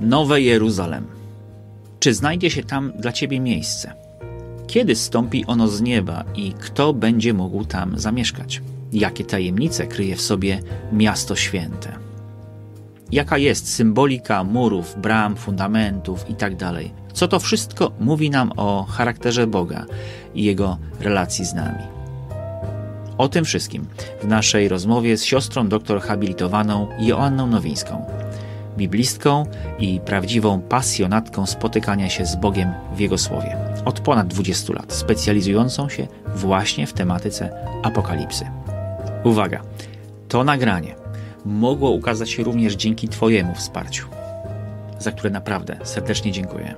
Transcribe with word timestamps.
Nowe 0.00 0.40
Jeruzalem. 0.40 1.06
Czy 2.00 2.14
znajdzie 2.14 2.50
się 2.50 2.62
tam 2.62 2.92
dla 2.98 3.12
ciebie 3.12 3.40
miejsce? 3.40 3.92
Kiedy 4.66 4.96
stąpi 4.96 5.44
ono 5.46 5.68
z 5.68 5.80
nieba 5.80 6.24
i 6.34 6.52
kto 6.52 6.92
będzie 6.92 7.34
mógł 7.34 7.64
tam 7.64 7.98
zamieszkać? 7.98 8.62
Jakie 8.92 9.24
tajemnice 9.24 9.86
kryje 9.86 10.16
w 10.16 10.20
sobie 10.20 10.60
miasto 10.92 11.36
święte? 11.36 11.92
Jaka 13.12 13.38
jest 13.38 13.74
symbolika 13.74 14.44
murów, 14.44 14.94
bram, 15.00 15.36
fundamentów 15.36 16.30
itd.? 16.30 16.72
Co 17.12 17.28
to 17.28 17.40
wszystko 17.40 17.92
mówi 18.00 18.30
nam 18.30 18.52
o 18.56 18.86
charakterze 18.90 19.46
Boga 19.46 19.86
i 20.34 20.44
jego 20.44 20.78
relacji 21.00 21.44
z 21.44 21.54
nami? 21.54 21.84
O 23.18 23.28
tym 23.28 23.44
wszystkim 23.44 23.86
w 24.22 24.26
naszej 24.26 24.68
rozmowie 24.68 25.16
z 25.16 25.24
siostrą 25.24 25.68
doktor 25.68 26.00
habilitowaną 26.00 26.88
Joanną 26.98 27.46
Nowińską, 27.46 28.04
biblistką 28.78 29.46
i 29.78 30.00
prawdziwą 30.00 30.60
pasjonatką 30.60 31.46
spotykania 31.46 32.08
się 32.08 32.26
z 32.26 32.36
Bogiem 32.36 32.72
w 32.94 33.00
Jego 33.00 33.18
Słowie. 33.18 33.56
Od 33.84 34.00
ponad 34.00 34.28
20 34.28 34.72
lat, 34.72 34.92
specjalizującą 34.92 35.88
się 35.88 36.06
właśnie 36.34 36.86
w 36.86 36.92
tematyce 36.92 37.50
apokalipsy. 37.82 38.46
Uwaga, 39.24 39.62
to 40.28 40.44
nagranie 40.44 40.94
mogło 41.44 41.90
ukazać 41.90 42.30
się 42.30 42.42
również 42.42 42.74
dzięki 42.74 43.08
Twojemu 43.08 43.54
wsparciu, 43.54 44.06
za 44.98 45.12
które 45.12 45.30
naprawdę 45.30 45.76
serdecznie 45.84 46.32
dziękuję. 46.32 46.74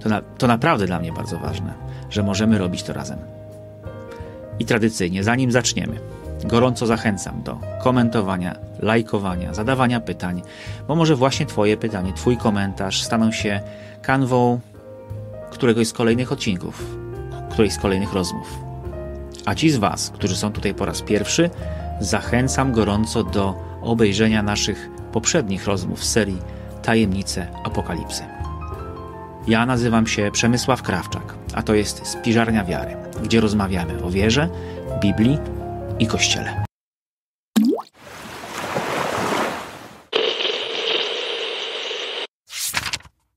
To, 0.00 0.08
na, 0.08 0.20
to 0.20 0.46
naprawdę 0.46 0.86
dla 0.86 0.98
mnie 0.98 1.12
bardzo 1.12 1.38
ważne, 1.38 1.74
że 2.10 2.22
możemy 2.22 2.58
robić 2.58 2.82
to 2.82 2.92
razem. 2.92 3.18
I 4.58 4.64
tradycyjnie, 4.64 5.24
zanim 5.24 5.52
zaczniemy, 5.52 5.96
gorąco 6.46 6.86
zachęcam 6.86 7.42
do 7.42 7.58
komentowania, 7.82 8.56
lajkowania, 8.78 9.54
zadawania 9.54 10.00
pytań, 10.00 10.42
bo 10.88 10.96
może 10.96 11.16
właśnie 11.16 11.46
Twoje 11.46 11.76
pytanie, 11.76 12.12
Twój 12.12 12.36
komentarz 12.36 13.02
staną 13.02 13.32
się 13.32 13.60
kanwą 14.02 14.60
któregoś 15.50 15.88
z 15.88 15.92
kolejnych 15.92 16.32
odcinków, 16.32 16.96
którejś 17.50 17.72
z 17.72 17.78
kolejnych 17.78 18.12
rozmów. 18.12 18.58
A 19.46 19.54
ci 19.54 19.70
z 19.70 19.76
Was, 19.76 20.10
którzy 20.10 20.36
są 20.36 20.52
tutaj 20.52 20.74
po 20.74 20.84
raz 20.84 21.02
pierwszy, 21.02 21.50
zachęcam 22.00 22.72
gorąco 22.72 23.24
do 23.24 23.54
obejrzenia 23.82 24.42
naszych 24.42 24.90
poprzednich 25.12 25.66
rozmów 25.66 26.04
z 26.04 26.12
serii 26.12 26.38
Tajemnice 26.82 27.46
Apokalipsy. 27.64 28.22
Ja 29.46 29.66
nazywam 29.66 30.06
się 30.06 30.30
Przemysław 30.32 30.82
Krawczak, 30.82 31.34
a 31.54 31.62
to 31.62 31.74
jest 31.74 32.06
Spiżarnia 32.06 32.64
Wiary, 32.64 32.96
gdzie 33.22 33.40
rozmawiamy 33.40 34.04
o 34.04 34.10
wierze, 34.10 34.48
Biblii 35.00 35.38
i 35.98 36.06
Kościele. 36.06 36.64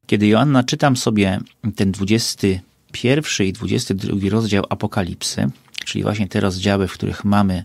Kiedy 0.08 0.28
Joanna 0.28 0.64
czytam 0.64 0.98
sobie 0.98 1.40
ten 1.76 1.92
21 1.92 3.48
i 3.48 3.54
22 3.54 4.30
rozdział 4.30 4.64
Apokalipsy, 4.70 5.50
czyli 5.86 6.04
właśnie 6.04 6.28
te 6.28 6.40
rozdziały, 6.40 6.88
w 6.88 6.94
których 6.94 7.26
mamy 7.26 7.64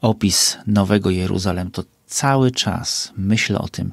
opis 0.00 0.58
Nowego 0.66 1.10
Jeruzalem, 1.10 1.70
to 1.70 1.84
cały 2.06 2.50
czas 2.50 3.12
myślę 3.16 3.58
o 3.58 3.68
tym, 3.68 3.92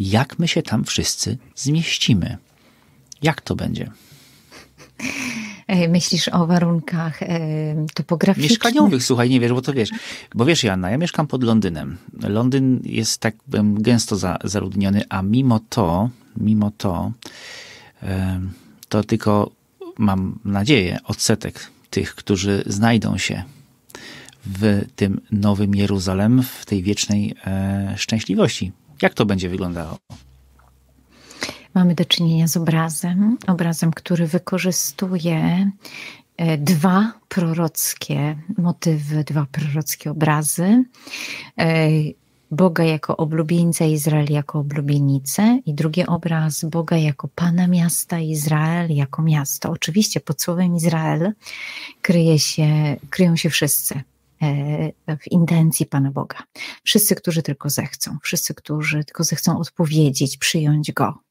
jak 0.00 0.38
my 0.38 0.48
się 0.48 0.62
tam 0.62 0.84
wszyscy 0.84 1.38
zmieścimy. 1.54 2.38
Jak 3.22 3.40
to 3.40 3.56
będzie? 3.56 3.90
Myślisz 5.68 6.28
o 6.28 6.46
warunkach 6.46 7.22
e, 7.22 7.26
topograficznych? 7.94 8.50
Mieszkaniowych, 8.50 9.02
słuchaj, 9.02 9.30
nie 9.30 9.40
wiesz, 9.40 9.52
bo 9.52 9.62
to 9.62 9.72
wiesz. 9.72 9.90
Bo 10.34 10.44
wiesz, 10.44 10.64
Joanna, 10.64 10.90
ja 10.90 10.98
mieszkam 10.98 11.26
pod 11.26 11.42
Londynem. 11.42 11.96
Londyn 12.22 12.80
jest 12.84 13.20
tak 13.20 13.34
gęsto 13.74 14.16
za, 14.16 14.38
zaludniony, 14.44 15.02
a 15.08 15.22
mimo 15.22 15.60
to, 15.68 16.10
mimo 16.36 16.70
to, 16.78 17.12
to 18.88 19.02
tylko 19.04 19.50
mam 19.98 20.38
nadzieję, 20.44 20.98
odsetek 21.04 21.70
tych, 21.90 22.14
którzy 22.14 22.62
znajdą 22.66 23.18
się 23.18 23.42
w 24.46 24.84
tym 24.96 25.20
nowym 25.30 25.74
Jeruzalem, 25.74 26.42
w 26.42 26.66
tej 26.66 26.82
wiecznej 26.82 27.34
e, 27.46 27.94
szczęśliwości. 27.96 28.72
Jak 29.02 29.14
to 29.14 29.26
będzie 29.26 29.48
wyglądało? 29.48 29.98
Mamy 31.76 31.94
do 31.94 32.04
czynienia 32.04 32.48
z 32.48 32.56
obrazem, 32.56 33.38
obrazem, 33.46 33.90
który 33.90 34.26
wykorzystuje 34.26 35.70
e, 36.36 36.58
dwa 36.58 37.12
prorockie 37.28 38.36
motywy, 38.58 39.24
dwa 39.24 39.46
prorockie 39.52 40.10
obrazy. 40.10 40.84
E, 41.58 41.88
Boga 42.50 42.84
jako 42.84 43.16
oblubieńca, 43.16 43.84
Izrael 43.84 44.26
jako 44.30 44.58
oblubienicę 44.58 45.60
i 45.66 45.74
drugi 45.74 46.06
obraz 46.06 46.64
Boga 46.64 46.96
jako 46.96 47.28
Pana 47.34 47.66
miasta, 47.66 48.18
Izrael 48.18 48.90
jako 48.90 49.22
miasto. 49.22 49.70
Oczywiście 49.70 50.20
pod 50.20 50.42
słowem 50.42 50.76
Izrael 50.76 51.32
kryje 52.02 52.38
się, 52.38 52.96
kryją 53.10 53.36
się 53.36 53.50
wszyscy 53.50 54.00
e, 54.42 55.16
w 55.16 55.30
intencji 55.30 55.86
Pana 55.86 56.10
Boga. 56.10 56.38
Wszyscy, 56.84 57.14
którzy 57.14 57.42
tylko 57.42 57.70
zechcą, 57.70 58.18
wszyscy, 58.22 58.54
którzy 58.54 59.04
tylko 59.04 59.24
zechcą 59.24 59.58
odpowiedzieć, 59.58 60.36
przyjąć 60.36 60.92
Go. 60.92 61.25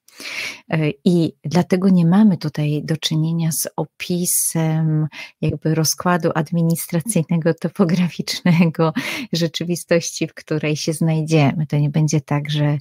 E, 0.70 0.90
I 1.06 1.34
dlatego 1.44 1.90
nie 1.90 2.06
mamy 2.06 2.38
tutaj 2.38 2.82
do 2.84 2.98
czynienia 2.98 3.52
z 3.52 3.68
opisem 3.76 5.08
jakby 5.42 5.76
rozkładu 5.76 6.32
administracyjnego, 6.36 7.54
topograficznego 7.54 8.94
rzeczywistości, 9.34 10.28
w 10.28 10.34
której 10.34 10.76
się 10.76 10.94
znajdziemy. 10.94 11.68
To 11.68 11.78
nie 11.78 11.90
będzie 11.90 12.22
tak, 12.22 12.50
że 12.50 12.78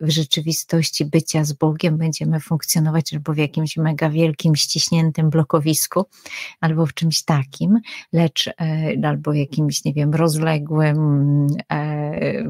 w 0.00 0.10
rzeczywistości 0.10 1.04
bycia 1.04 1.44
z 1.44 1.52
Bogiem 1.52 1.98
będziemy 1.98 2.40
funkcjonować 2.40 3.14
albo 3.14 3.32
w 3.32 3.36
jakimś 3.36 3.76
mega 3.76 4.10
wielkim, 4.10 4.56
ściśniętym 4.56 5.30
blokowisku, 5.30 6.04
albo 6.60 6.86
w 6.86 6.94
czymś 6.94 7.22
takim, 7.22 7.80
lecz 8.12 8.48
e, 8.48 8.54
albo 9.04 9.32
jakimś, 9.32 9.84
nie 9.84 9.92
wiem, 9.94 10.14
rozległym, 10.14 11.46
e, 11.72 12.44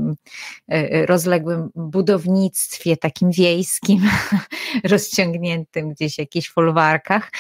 e, 0.68 1.06
rozległym 1.06 1.70
budownictwie 1.74 2.96
takim 2.96 3.30
wiejskim, 3.30 3.73
rozciągniętym 4.84 5.92
gdzieś 5.92 6.14
w 6.14 6.18
jakichś 6.18 6.50
folwarkach, 6.50 7.30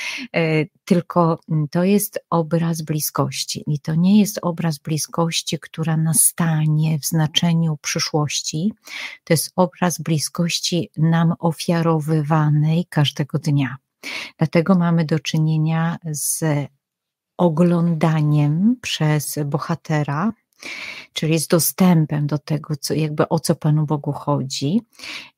tylko 0.84 1.38
to 1.70 1.84
jest 1.84 2.24
obraz 2.30 2.82
bliskości 2.82 3.64
i 3.66 3.80
to 3.80 3.94
nie 3.94 4.20
jest 4.20 4.38
obraz 4.42 4.78
bliskości, 4.78 5.58
która 5.58 5.96
nastanie 5.96 6.98
w 6.98 7.06
znaczeniu 7.06 7.78
przyszłości, 7.82 8.72
to 9.24 9.32
jest 9.32 9.52
obraz 9.56 9.98
bliskości 9.98 10.90
nam 10.96 11.34
ofiarowywanej 11.38 12.86
każdego 12.88 13.38
dnia. 13.38 13.76
Dlatego 14.38 14.74
mamy 14.74 15.04
do 15.04 15.18
czynienia 15.18 15.96
z 16.04 16.44
oglądaniem 17.38 18.76
przez 18.82 19.38
bohatera, 19.44 20.32
czyli 21.12 21.38
z 21.38 21.46
dostępem 21.46 22.26
do 22.26 22.38
tego, 22.38 22.76
co, 22.76 22.94
jakby 22.94 23.28
o 23.28 23.40
co 23.40 23.54
Panu 23.54 23.86
Bogu 23.86 24.12
chodzi, 24.12 24.80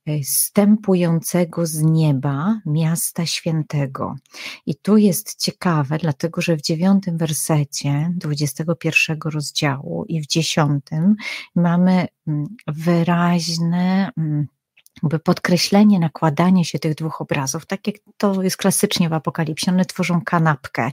e, 0.07 0.25
stępującego 0.25 1.67
z 1.67 1.83
nieba 1.83 2.61
miasta 2.67 3.27
świętego. 3.27 4.17
I 4.67 4.75
tu 4.75 4.97
jest 4.97 5.43
ciekawe, 5.43 5.99
dlatego 5.99 6.41
że 6.41 6.57
w 6.57 6.63
dziewiątym 6.63 7.19
wersecie 7.19 8.13
21 8.17 9.19
rozdziału 9.25 10.05
i 10.09 10.21
w 10.21 10.27
dziesiątym 10.27 11.15
mamy 11.55 12.07
mm, 12.27 12.47
wyraźne 12.67 14.11
mm, 14.17 14.47
jakby 15.03 15.19
podkreślenie, 15.19 15.99
nakładanie 15.99 16.65
się 16.65 16.79
tych 16.79 16.95
dwóch 16.95 17.21
obrazów, 17.21 17.67
tak 17.67 17.87
jak 17.87 17.97
to 18.17 18.43
jest 18.43 18.57
klasycznie 18.57 19.09
w 19.09 19.13
Apokalipsie, 19.13 19.71
one 19.71 19.85
tworzą 19.85 20.21
kanapkę. 20.21 20.91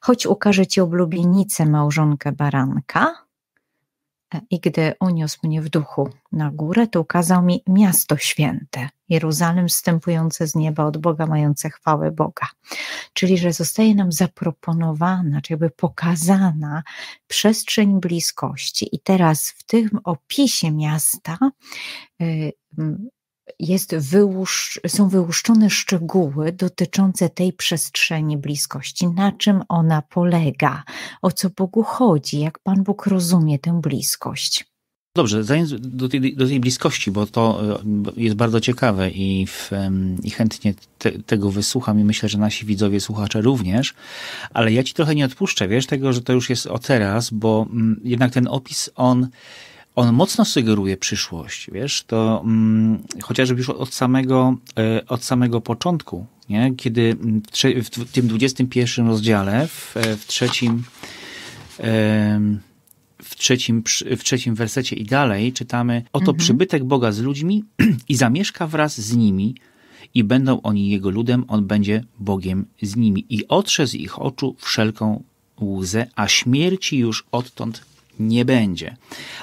Choć 0.00 0.26
ukaże 0.26 0.66
Ci 0.66 0.80
oblubienicę 0.80 1.66
małżonkę 1.66 2.32
baranka, 2.32 3.23
i 4.50 4.60
gdy 4.60 4.92
uniósł 5.00 5.38
mnie 5.42 5.62
w 5.62 5.68
duchu 5.68 6.08
na 6.32 6.50
górę, 6.50 6.86
to 6.86 7.00
ukazał 7.00 7.42
mi 7.42 7.62
miasto 7.66 8.16
święte, 8.16 8.88
Jeruzalem 9.08 9.68
wstępujące 9.68 10.46
z 10.46 10.54
nieba 10.54 10.84
od 10.84 10.98
Boga, 10.98 11.26
mające 11.26 11.70
chwałę 11.70 12.10
Boga. 12.10 12.46
Czyli, 13.12 13.38
że 13.38 13.52
zostaje 13.52 13.94
nam 13.94 14.12
zaproponowana, 14.12 15.40
czy 15.40 15.52
jakby 15.52 15.70
pokazana 15.70 16.82
przestrzeń 17.26 18.00
bliskości. 18.00 18.88
I 18.92 19.00
teraz 19.00 19.50
w 19.50 19.64
tym 19.64 19.90
opisie 20.04 20.70
miasta 20.70 21.38
y, 22.22 22.52
jest 23.58 23.96
wyłusz, 23.96 24.80
są 24.86 25.08
wyłuszczone 25.08 25.70
szczegóły 25.70 26.52
dotyczące 26.52 27.28
tej 27.28 27.52
przestrzeni 27.52 28.38
bliskości, 28.38 29.08
na 29.08 29.32
czym 29.32 29.62
ona 29.68 30.02
polega, 30.02 30.82
o 31.22 31.32
co 31.32 31.50
Bogu 31.50 31.82
chodzi, 31.82 32.40
jak 32.40 32.58
Pan 32.58 32.82
Bóg 32.82 33.06
rozumie 33.06 33.58
tę 33.58 33.80
bliskość. 33.80 34.64
Dobrze, 35.16 35.44
zając 35.44 35.74
do 35.80 36.08
tej, 36.08 36.36
do 36.36 36.46
tej 36.46 36.60
bliskości, 36.60 37.10
bo 37.10 37.26
to 37.26 37.60
e, 37.74 37.78
jest 38.16 38.36
bardzo 38.36 38.60
ciekawe 38.60 39.10
i, 39.10 39.46
w, 39.46 39.70
i 40.22 40.30
chętnie 40.30 40.74
te, 40.98 41.12
tego 41.12 41.50
wysłucham 41.50 42.00
i 42.00 42.04
myślę, 42.04 42.28
że 42.28 42.38
nasi 42.38 42.66
widzowie, 42.66 43.00
słuchacze 43.00 43.40
również, 43.40 43.94
ale 44.54 44.72
ja 44.72 44.82
ci 44.82 44.94
trochę 44.94 45.14
nie 45.14 45.24
odpuszczę, 45.24 45.68
wiesz, 45.68 45.86
tego, 45.86 46.12
że 46.12 46.22
to 46.22 46.32
już 46.32 46.50
jest 46.50 46.66
o 46.66 46.78
teraz, 46.78 47.30
bo 47.30 47.66
mm, 47.70 48.00
jednak 48.04 48.32
ten 48.32 48.48
opis, 48.48 48.90
on 48.94 49.28
on 49.94 50.12
mocno 50.12 50.44
sugeruje 50.44 50.96
przyszłość, 50.96 51.70
wiesz, 51.72 52.04
to 52.06 52.42
mm, 52.44 53.02
chociażby 53.22 53.58
już 53.58 53.70
od 53.70 53.94
samego, 53.94 54.56
e, 54.78 55.06
od 55.06 55.24
samego 55.24 55.60
początku, 55.60 56.26
nie? 56.48 56.74
kiedy 56.76 57.16
w, 57.82 57.90
w 57.90 58.12
tym 58.12 58.28
21 58.28 59.06
rozdziale, 59.06 59.68
w, 59.68 59.94
w 60.18 60.26
trzecim, 60.26 60.82
w 63.22 63.36
trzecim, 63.36 63.82
w 64.16 64.24
trzecim 64.24 64.54
wersecie 64.54 64.96
i 64.96 65.04
dalej 65.04 65.52
czytamy, 65.52 66.02
oto 66.12 66.30
mhm. 66.30 66.38
przybytek 66.38 66.84
Boga 66.84 67.12
z 67.12 67.20
ludźmi 67.20 67.64
i 68.08 68.16
zamieszka 68.16 68.66
wraz 68.66 69.00
z 69.00 69.16
nimi 69.16 69.54
i 70.14 70.24
będą 70.24 70.62
oni 70.62 70.90
Jego 70.90 71.10
ludem, 71.10 71.44
On 71.48 71.66
będzie 71.66 72.04
Bogiem 72.18 72.66
z 72.82 72.96
nimi 72.96 73.26
i 73.28 73.48
otrze 73.48 73.86
z 73.86 73.94
ich 73.94 74.22
oczu 74.22 74.56
wszelką 74.58 75.22
łzę, 75.60 76.06
a 76.16 76.28
śmierci 76.28 76.98
już 76.98 77.26
odtąd 77.32 77.93
nie 78.18 78.44
będzie. 78.44 78.96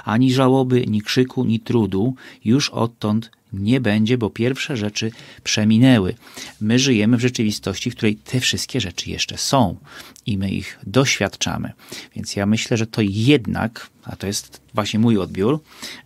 Ani 0.05 0.33
żałoby, 0.33 0.85
ni 0.87 1.01
krzyku, 1.01 1.45
ni 1.45 1.59
trudu 1.59 2.15
już 2.45 2.69
odtąd 2.69 3.31
nie 3.53 3.81
będzie, 3.81 4.17
bo 4.17 4.29
pierwsze 4.29 4.77
rzeczy 4.77 5.11
przeminęły. 5.43 6.15
My 6.61 6.79
żyjemy 6.79 7.17
w 7.17 7.21
rzeczywistości, 7.21 7.91
w 7.91 7.95
której 7.95 8.15
te 8.15 8.39
wszystkie 8.39 8.81
rzeczy 8.81 9.09
jeszcze 9.09 9.37
są 9.37 9.77
i 10.25 10.37
my 10.37 10.51
ich 10.51 10.79
doświadczamy. 10.87 11.71
Więc 12.15 12.35
ja 12.35 12.45
myślę, 12.45 12.77
że 12.77 12.87
to 12.87 13.01
jednak, 13.05 13.89
a 14.03 14.15
to 14.15 14.27
jest 14.27 14.61
właśnie 14.73 14.99
mój 14.99 15.17
odbiór, 15.17 15.59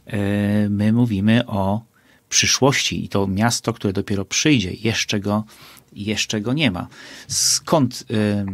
e, 0.05 0.69
my 0.69 0.93
mówimy 0.93 1.45
o 1.47 1.81
przyszłości 2.29 3.05
i 3.05 3.09
to 3.09 3.27
miasto, 3.27 3.73
które 3.73 3.93
dopiero 3.93 4.25
przyjdzie, 4.25 4.71
jeszcze 4.73 5.19
go 5.19 5.43
jeszcze 5.95 6.41
go 6.41 6.53
nie 6.53 6.71
ma. 6.71 6.87
Skąd 7.27 8.05
y, 8.11 8.45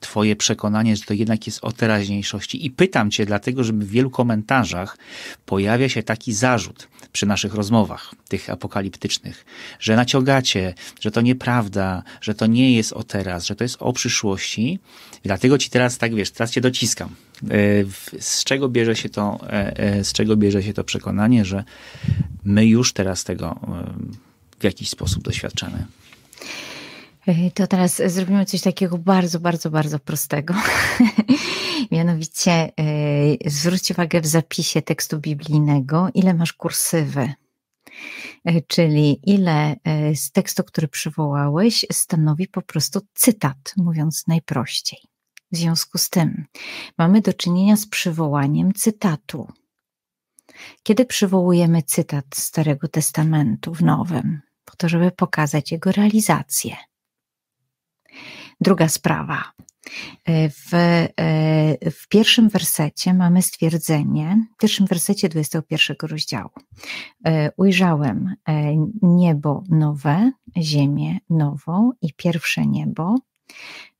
Twoje 0.00 0.36
przekonanie, 0.36 0.96
że 0.96 1.02
to 1.02 1.14
jednak 1.14 1.46
jest 1.46 1.64
o 1.64 1.72
teraźniejszości? 1.72 2.66
I 2.66 2.70
pytam 2.70 3.10
Cię, 3.10 3.26
dlatego, 3.26 3.64
że 3.64 3.72
w 3.72 3.84
wielu 3.84 4.10
komentarzach 4.10 4.98
pojawia 5.46 5.88
się 5.88 6.02
taki 6.02 6.32
zarzut 6.32 6.88
przy 7.12 7.26
naszych 7.26 7.54
rozmowach, 7.54 8.14
tych 8.28 8.50
apokaliptycznych, 8.50 9.44
że 9.80 9.96
naciągacie, 9.96 10.74
że 11.00 11.10
to 11.10 11.20
nieprawda, 11.20 12.02
że 12.20 12.34
to 12.34 12.46
nie 12.46 12.76
jest 12.76 12.92
o 12.92 13.02
teraz, 13.02 13.46
że 13.46 13.56
to 13.56 13.64
jest 13.64 13.76
o 13.80 13.92
przyszłości. 13.92 14.78
I 15.24 15.28
dlatego 15.28 15.58
Ci 15.58 15.70
teraz, 15.70 15.98
tak 15.98 16.14
wiesz, 16.14 16.30
teraz 16.30 16.50
Cię 16.50 16.60
dociskam. 16.60 17.14
Y, 17.52 17.86
z 18.20 18.44
czego 18.44 18.68
bierze 18.68 18.96
się 18.96 19.08
to, 19.08 19.40
y, 19.78 19.98
y, 20.00 20.04
z 20.04 20.12
czego 20.12 20.36
bierze 20.36 20.62
się 20.62 20.72
to 20.72 20.84
przekonanie, 20.84 21.44
że 21.44 21.64
my 22.44 22.66
już 22.66 22.92
teraz 22.92 23.24
tego 23.24 23.60
w 24.60 24.64
jakiś 24.64 24.88
sposób 24.88 25.22
doświadczamy? 25.22 25.86
To 27.54 27.66
teraz 27.66 28.02
zrobimy 28.06 28.44
coś 28.44 28.60
takiego 28.60 28.98
bardzo, 28.98 29.40
bardzo, 29.40 29.70
bardzo 29.70 29.98
prostego. 29.98 30.54
Mianowicie 31.90 32.72
zwróć 33.46 33.90
uwagę 33.90 34.20
w 34.20 34.26
zapisie 34.26 34.82
tekstu 34.82 35.18
biblijnego, 35.18 36.08
ile 36.14 36.34
masz 36.34 36.52
kursywy. 36.52 37.32
Czyli 38.66 39.20
ile 39.26 39.76
z 40.14 40.30
tekstu, 40.32 40.64
który 40.64 40.88
przywołałeś, 40.88 41.86
stanowi 41.92 42.48
po 42.48 42.62
prostu 42.62 43.00
cytat, 43.14 43.74
mówiąc 43.76 44.26
najprościej. 44.26 44.98
W 45.52 45.56
związku 45.56 45.98
z 45.98 46.10
tym 46.10 46.44
mamy 46.98 47.20
do 47.20 47.32
czynienia 47.32 47.76
z 47.76 47.86
przywołaniem 47.86 48.72
cytatu. 48.72 49.48
Kiedy 50.82 51.04
przywołujemy 51.04 51.82
cytat 51.82 52.24
Starego 52.34 52.88
Testamentu 52.88 53.74
w 53.74 53.82
Nowym, 53.82 54.40
po 54.72 54.76
to, 54.76 54.88
żeby 54.88 55.10
pokazać 55.10 55.72
jego 55.72 55.92
realizację 55.92 56.76
Druga 58.60 58.88
sprawa. 58.88 59.52
E, 60.24 60.48
w, 60.48 60.74
e, 60.74 61.90
w 61.90 62.08
pierwszym 62.08 62.48
wersecie 62.48 63.14
mamy 63.14 63.42
stwierdzenie, 63.42 64.46
w 64.54 64.60
pierwszym 64.60 64.86
wersecie 64.86 65.28
21 65.28 65.96
rozdziału. 66.02 66.50
E, 67.26 67.50
ujrzałem 67.56 68.34
niebo 69.02 69.64
nowe, 69.68 70.32
ziemię 70.58 71.18
nową 71.30 71.92
i 72.02 72.12
pierwsze 72.12 72.66
niebo, 72.66 73.16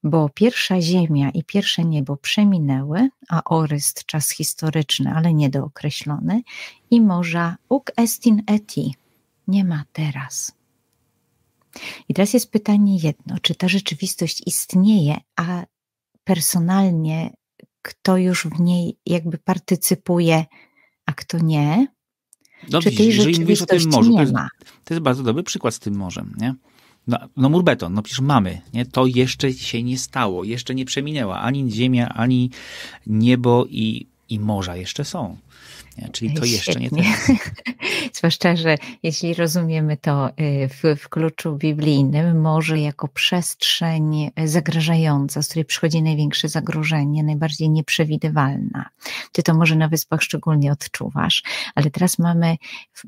bo 0.02 0.28
pierwsza 0.28 0.80
ziemia 0.80 1.30
i 1.30 1.44
pierwsze 1.44 1.84
niebo 1.84 2.16
przeminęły, 2.16 3.08
a 3.28 3.44
oryst 3.44 4.04
czas 4.06 4.30
historyczny, 4.30 5.12
ale 5.14 5.34
niedookreślony, 5.34 6.42
i 6.90 7.00
morza 7.00 7.56
uk 7.68 7.92
estin 7.96 8.42
eti 8.46 8.94
nie 9.48 9.64
ma 9.64 9.84
teraz. 9.92 10.61
I 12.08 12.14
teraz 12.14 12.34
jest 12.34 12.50
pytanie 12.50 12.96
jedno, 12.96 13.36
czy 13.42 13.54
ta 13.54 13.68
rzeczywistość 13.68 14.42
istnieje, 14.46 15.16
a 15.36 15.64
personalnie 16.24 17.30
kto 17.82 18.16
już 18.16 18.46
w 18.46 18.60
niej 18.60 18.96
jakby 19.06 19.38
partycypuje, 19.38 20.44
a 21.06 21.12
kto 21.12 21.38
nie? 21.38 21.86
No, 22.70 22.80
czy 22.80 22.92
tej 22.92 23.12
rzeczywistości 23.12 23.88
morzu, 23.88 24.10
nie 24.10 24.16
to 24.16 24.20
jest, 24.20 24.32
ma? 24.32 24.48
To 24.84 24.94
jest 24.94 25.02
bardzo 25.02 25.22
dobry 25.22 25.42
przykład 25.42 25.74
z 25.74 25.78
tym 25.78 25.94
morzem, 25.94 26.34
nie? 26.38 26.54
No, 27.06 27.18
no 27.36 27.48
mur 27.48 27.64
beton, 27.64 27.94
no 27.94 28.02
przecież 28.02 28.20
mamy, 28.20 28.60
nie? 28.74 28.86
To 28.86 29.06
jeszcze 29.06 29.52
się 29.52 29.82
nie 29.82 29.98
stało, 29.98 30.44
jeszcze 30.44 30.74
nie 30.74 30.84
przeminęła 30.84 31.40
ani 31.40 31.70
ziemia, 31.70 32.08
ani 32.08 32.50
niebo 33.06 33.66
i, 33.70 34.06
i 34.28 34.40
morza 34.40 34.76
jeszcze 34.76 35.04
są. 35.04 35.36
Czyli 36.12 36.34
to 36.34 36.44
jeszcze 36.44 36.80
nie 36.80 36.90
teraz. 36.90 37.30
Zwłaszcza, 38.18 38.56
że 38.56 38.78
jeśli 39.02 39.34
rozumiemy 39.34 39.96
to 39.96 40.28
y, 40.28 40.68
w, 40.68 41.00
w 41.00 41.08
kluczu 41.08 41.56
biblijnym, 41.56 42.40
może 42.40 42.78
jako 42.78 43.08
przestrzeń 43.08 44.30
zagrażająca, 44.44 45.42
z 45.42 45.48
której 45.48 45.64
przychodzi 45.64 46.02
największe 46.02 46.48
zagrożenie, 46.48 47.22
najbardziej 47.22 47.70
nieprzewidywalna. 47.70 48.88
Ty 49.32 49.42
to 49.42 49.54
może 49.54 49.76
na 49.76 49.88
wyspach 49.88 50.22
szczególnie 50.22 50.72
odczuwasz, 50.72 51.42
ale 51.74 51.90
teraz 51.90 52.18
mamy 52.18 52.56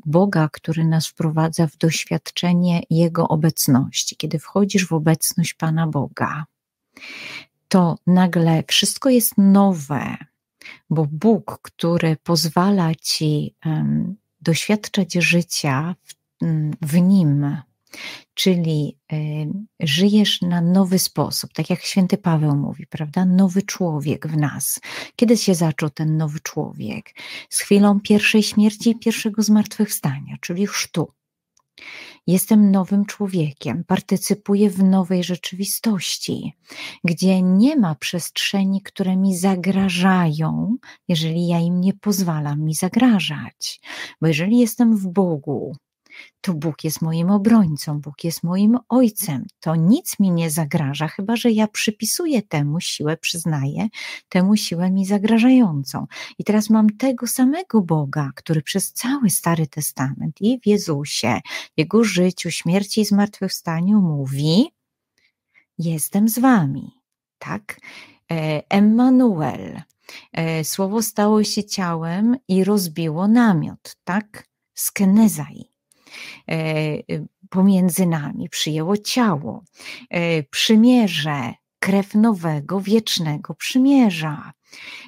Boga, 0.07 0.49
który 0.53 0.85
nas 0.85 1.07
wprowadza 1.07 1.67
w 1.67 1.77
doświadczenie 1.77 2.83
Jego 2.91 3.29
obecności. 3.29 4.17
Kiedy 4.17 4.39
wchodzisz 4.39 4.87
w 4.87 4.93
obecność 4.93 5.55
Pana 5.55 5.87
Boga, 5.87 6.45
to 7.69 7.99
nagle 8.07 8.65
wszystko 8.69 9.11
jest 9.11 9.33
nowe, 9.39 10.17
bo 10.91 11.07
Bóg, 11.11 11.59
który 11.63 12.17
pozwala 12.17 12.95
ci 12.95 13.55
doświadczać 14.41 15.13
życia 15.13 15.95
w, 16.05 16.15
w 16.83 17.01
nim, 17.01 17.57
czyli 18.35 18.99
y, 19.13 19.17
żyjesz 19.81 20.43
na 20.43 20.61
nowy 20.61 20.99
sposób, 20.99 21.53
tak 21.53 21.71
jak 21.71 21.81
święty 21.81 22.19
Paweł 22.19 22.57
mówi, 22.57 22.87
prawda? 22.87 23.25
Nowy 23.25 23.63
człowiek 23.63 24.27
w 24.27 24.37
nas. 24.37 24.81
Kiedy 25.17 25.37
się 25.37 25.55
zaczął 25.55 25.91
ten 25.91 26.17
nowy 26.17 26.41
człowiek? 26.41 27.15
Z 27.51 27.61
chwilą 27.61 28.01
pierwszej 28.01 28.43
śmierci 28.43 28.91
i 28.91 28.99
pierwszego 28.99 29.43
zmartwychwstania, 29.43 30.37
czyli 30.41 30.67
chrztu. 30.67 31.13
Jestem 32.26 32.71
nowym 32.71 33.05
człowiekiem, 33.05 33.84
partycypuję 33.84 34.70
w 34.70 34.84
nowej 34.84 35.25
rzeczywistości, 35.25 36.53
gdzie 37.05 37.43
nie 37.43 37.77
ma 37.77 37.94
przestrzeni, 37.94 38.82
które 38.82 39.17
mi 39.17 39.37
zagrażają, 39.37 40.77
jeżeli 41.08 41.46
ja 41.46 41.58
im 41.58 41.81
nie 41.81 41.94
pozwalam 41.94 42.60
mi 42.60 42.75
zagrażać. 42.75 43.81
Bo 44.20 44.27
jeżeli 44.27 44.58
jestem 44.58 44.96
w 44.96 45.06
Bogu, 45.06 45.77
to 46.41 46.55
Bóg 46.55 46.85
jest 46.85 47.03
moim 47.03 47.31
obrońcą, 47.31 48.01
Bóg 48.01 48.25
jest 48.25 48.43
moim 48.43 48.79
ojcem. 48.89 49.47
To 49.61 49.77
nic 49.77 50.19
mi 50.21 50.31
nie 50.31 50.51
zagraża, 50.51 51.09
chyba 51.09 51.37
że 51.37 51.51
ja 51.51 51.69
przypisuję 51.69 52.43
temu 52.43 52.81
siłę, 52.81 53.17
przyznaję 53.17 53.89
temu 54.29 54.56
siłę 54.56 54.91
mi 54.91 55.06
zagrażającą. 55.06 56.06
I 56.39 56.44
teraz 56.44 56.71
mam 56.71 56.91
tego 56.91 57.27
samego 57.27 57.81
Boga, 57.81 58.31
który 58.35 58.63
przez 58.63 58.93
cały 58.93 59.31
Stary 59.31 59.67
Testament 59.67 60.41
i 60.41 60.61
w 60.61 60.67
Jezusie, 60.67 61.41
Jego 61.77 62.05
życiu, 62.05 62.51
śmierci 62.51 63.01
i 63.01 63.05
zmartwychwstaniu 63.05 64.01
mówi: 64.01 64.71
Jestem 65.79 66.29
z 66.29 66.39
wami. 66.39 66.91
Tak? 67.39 67.81
E, 68.33 68.63
Emmanuel. 68.69 69.83
E, 70.33 70.65
słowo 70.65 71.03
stało 71.03 71.44
się 71.44 71.65
ciałem 71.65 72.37
i 72.49 72.65
rozbiło 72.65 73.29
namiot, 73.29 73.97
tak? 74.05 74.49
Skenezai. 74.75 75.74
E, 76.49 76.94
y, 77.13 77.27
pomiędzy 77.51 78.06
nami, 78.06 78.49
przyjęło 78.49 78.97
ciało, 78.97 79.65
e, 80.11 80.43
przymierze, 80.43 81.55
krew 81.79 82.15
nowego, 82.15 82.81
wiecznego 82.81 83.55
przymierza. 83.55 84.53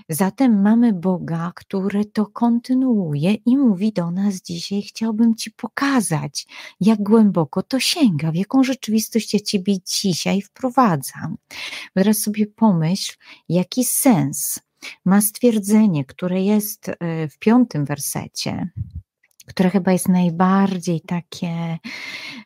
Zatem 0.08 0.62
mamy 0.62 0.92
Boga, 0.92 1.52
który 1.54 2.04
to 2.04 2.26
kontynuuje 2.26 3.34
i 3.34 3.56
mówi 3.56 3.92
do 3.92 4.10
nas 4.10 4.34
dzisiaj: 4.34 4.82
Chciałbym 4.82 5.34
Ci 5.34 5.50
pokazać, 5.50 6.46
jak 6.80 7.02
głęboko 7.02 7.62
to 7.62 7.80
sięga, 7.80 8.32
w 8.32 8.34
jaką 8.34 8.64
rzeczywistość 8.64 9.34
ja 9.34 9.40
Ciebie 9.40 9.74
dzisiaj 9.80 10.42
wprowadzam. 10.42 11.36
Teraz 11.94 12.18
sobie 12.18 12.46
pomyśl, 12.46 13.16
jaki 13.48 13.84
sens 13.84 14.60
ma 15.04 15.20
stwierdzenie, 15.20 16.04
które 16.04 16.42
jest 16.42 16.88
e, 16.88 17.28
w 17.28 17.38
piątym 17.38 17.84
wersecie 17.84 18.70
które 19.46 19.70
chyba 19.70 19.92
jest 19.92 20.08
najbardziej 20.08 21.00
takie 21.00 21.78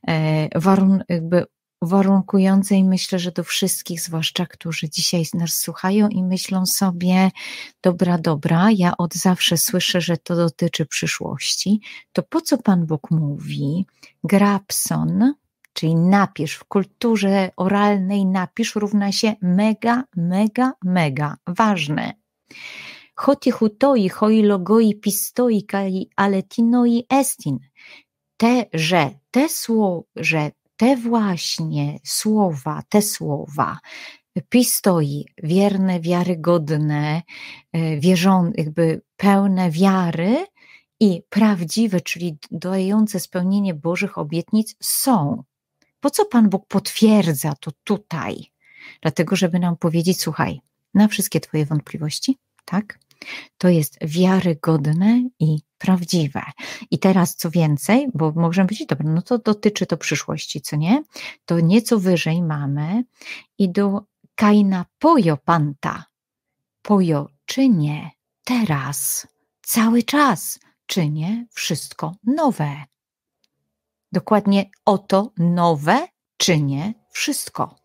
e, 0.08 0.48
warun, 0.60 1.04
jakby 1.08 1.44
uwarunkujące 1.80 2.74
i 2.74 2.84
myślę, 2.84 3.18
że 3.18 3.32
do 3.32 3.44
wszystkich, 3.44 4.00
zwłaszcza 4.00 4.46
którzy 4.46 4.90
dzisiaj 4.90 5.24
nas 5.34 5.54
słuchają 5.56 6.08
i 6.08 6.22
myślą 6.22 6.66
sobie, 6.66 7.30
dobra, 7.82 8.18
dobra, 8.18 8.68
ja 8.70 8.96
od 8.96 9.14
zawsze 9.14 9.56
słyszę, 9.56 10.00
że 10.00 10.16
to 10.16 10.36
dotyczy 10.36 10.86
przyszłości, 10.86 11.80
to 12.12 12.22
po 12.22 12.40
co 12.40 12.58
Pan 12.58 12.86
Bóg 12.86 13.10
mówi? 13.10 13.86
Grabson, 14.24 15.34
czyli 15.72 15.96
napisz 15.96 16.54
w 16.54 16.64
kulturze 16.64 17.50
oralnej, 17.56 18.26
napisz 18.26 18.74
równa 18.74 19.12
się 19.12 19.34
mega, 19.42 20.04
mega, 20.16 20.72
mega, 20.84 21.36
ważne. 21.46 22.12
Hoti 23.20 23.50
hutoi, 23.50 24.08
hoi 24.08 24.42
logoi 24.42 24.94
pistoi, 24.94 25.62
kai 25.62 26.08
aletinoi 26.16 27.04
estin. 27.10 27.58
Te, 28.36 28.66
że, 28.72 29.10
te 29.30 29.48
słowo, 29.48 30.04
że 30.16 30.50
te 30.76 30.96
właśnie 30.96 31.98
słowa, 32.04 32.82
te 32.88 33.02
słowa, 33.02 33.78
pistoi, 34.48 35.24
wierne, 35.42 36.00
wiarygodne, 36.00 37.22
e, 37.72 37.96
wierzą, 37.96 38.52
jakby 38.54 39.02
pełne 39.16 39.70
wiary 39.70 40.46
i 41.00 41.22
prawdziwe, 41.28 42.00
czyli 42.00 42.38
dające 42.50 43.20
spełnienie 43.20 43.74
Bożych 43.74 44.18
obietnic 44.18 44.74
są. 44.82 45.42
Po 46.00 46.10
co 46.10 46.24
Pan 46.24 46.48
Bóg 46.48 46.66
potwierdza 46.66 47.52
to 47.60 47.70
tutaj? 47.84 48.52
Dlatego, 49.02 49.36
żeby 49.36 49.58
nam 49.58 49.76
powiedzieć, 49.76 50.20
słuchaj, 50.20 50.60
na 50.94 51.08
wszystkie 51.08 51.40
Twoje 51.40 51.66
wątpliwości, 51.66 52.38
tak? 52.64 52.98
To 53.58 53.68
jest 53.68 53.98
wiarygodne 54.02 55.28
i 55.38 55.58
prawdziwe. 55.78 56.42
I 56.90 56.98
teraz 56.98 57.36
co 57.36 57.50
więcej, 57.50 58.08
bo 58.14 58.32
możemy 58.36 58.68
powiedzieć, 58.68 58.88
dobra, 58.88 59.10
no 59.10 59.22
to 59.22 59.38
dotyczy 59.38 59.86
to 59.86 59.96
przyszłości, 59.96 60.60
co 60.60 60.76
nie? 60.76 61.02
To 61.44 61.60
nieco 61.60 61.98
wyżej 61.98 62.42
mamy 62.42 63.04
i 63.58 63.72
do 63.72 64.02
kaina 64.34 64.86
pojo 64.98 65.36
panta. 65.36 66.04
Pojo 66.82 67.28
czynię 67.44 68.10
teraz, 68.44 69.26
cały 69.62 70.02
czas 70.02 70.58
czynię 70.86 71.46
wszystko 71.50 72.14
nowe. 72.24 72.84
Dokładnie 74.12 74.70
oto 74.84 75.32
nowe 75.38 76.08
czynię 76.36 76.94
wszystko. 77.10 77.76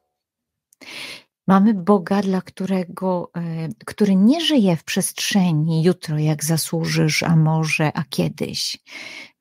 Mamy 1.48 1.74
Boga, 1.74 2.22
dla 2.22 2.42
którego, 2.42 3.32
e, 3.36 3.70
który 3.86 4.16
nie 4.16 4.42
żyje 4.42 4.76
w 4.76 4.84
przestrzeni 4.84 5.84
jutro, 5.84 6.18
jak 6.18 6.44
zasłużysz, 6.44 7.24
a 7.24 7.36
może, 7.36 7.98
a 7.98 8.04
kiedyś. 8.10 8.78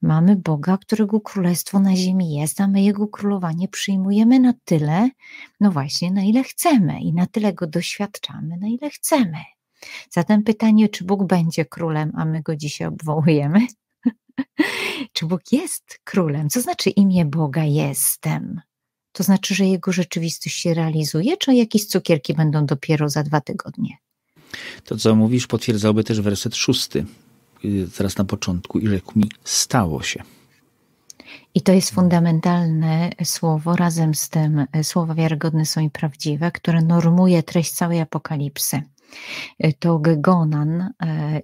Mamy 0.03 0.37
Boga, 0.37 0.79
którego 0.79 1.21
królestwo 1.21 1.81
na 1.81 1.97
ziemi 1.97 2.35
jest, 2.35 2.61
a 2.61 2.69
my 2.69 2.83
jego 2.83 3.09
królowanie 3.09 3.69
przyjmujemy 3.69 4.41
na 4.41 4.55
tyle, 4.65 5.11
no 5.61 5.71
właśnie, 5.71 6.11
na 6.11 6.23
ile 6.23 6.43
chcemy 6.43 7.01
i 7.01 7.13
na 7.13 7.27
tyle 7.27 7.53
go 7.53 7.67
doświadczamy, 7.67 8.57
na 8.57 8.69
ile 8.69 8.91
chcemy. 8.91 9.39
Zatem 10.11 10.43
pytanie, 10.43 10.89
czy 10.89 11.05
Bóg 11.05 11.27
będzie 11.27 11.65
królem, 11.65 12.13
a 12.15 12.25
my 12.25 12.43
go 12.43 12.57
dzisiaj 12.57 12.89
obwołujemy? 12.89 13.67
czy 15.13 15.27
Bóg 15.27 15.53
jest 15.53 16.01
królem? 16.05 16.49
Co 16.49 16.61
znaczy 16.61 16.91
imię 16.91 17.25
Boga 17.25 17.65
jestem? 17.65 18.61
To 19.15 19.23
znaczy, 19.23 19.55
że 19.55 19.65
jego 19.65 19.93
rzeczywistość 19.93 20.57
się 20.57 20.75
realizuje, 20.75 21.37
czy 21.37 21.55
jakieś 21.55 21.87
cukierki 21.87 22.35
będą 22.35 22.67
dopiero 22.67 23.09
za 23.09 23.23
dwa 23.23 23.41
tygodnie? 23.41 23.97
To, 24.85 24.97
co 24.97 25.15
mówisz, 25.15 25.47
potwierdzałby 25.47 26.05
też 26.05 26.21
werset 26.21 26.57
szósty, 26.57 27.05
zaraz 27.95 28.17
na 28.17 28.25
początku, 28.25 28.79
i 28.79 28.89
rzekł 28.89 29.19
mi, 29.19 29.31
stało 29.45 30.03
się. 30.03 30.23
I 31.55 31.61
to 31.63 31.73
jest 31.73 31.91
fundamentalne 31.91 33.11
słowo, 33.25 33.77
razem 33.77 34.15
z 34.15 34.29
tym 34.29 34.67
e, 34.73 34.85
słowa 34.85 35.15
wiarygodne 35.15 35.67
są 35.67 35.81
i 35.81 35.91
prawdziwe, 35.91 36.51
które 36.51 36.83
normuje 36.83 37.43
treść 37.43 37.73
całej 37.73 38.01
apokalipsy. 38.01 38.83
E, 39.59 39.73
to 39.73 39.99
Gegonan 39.99 40.91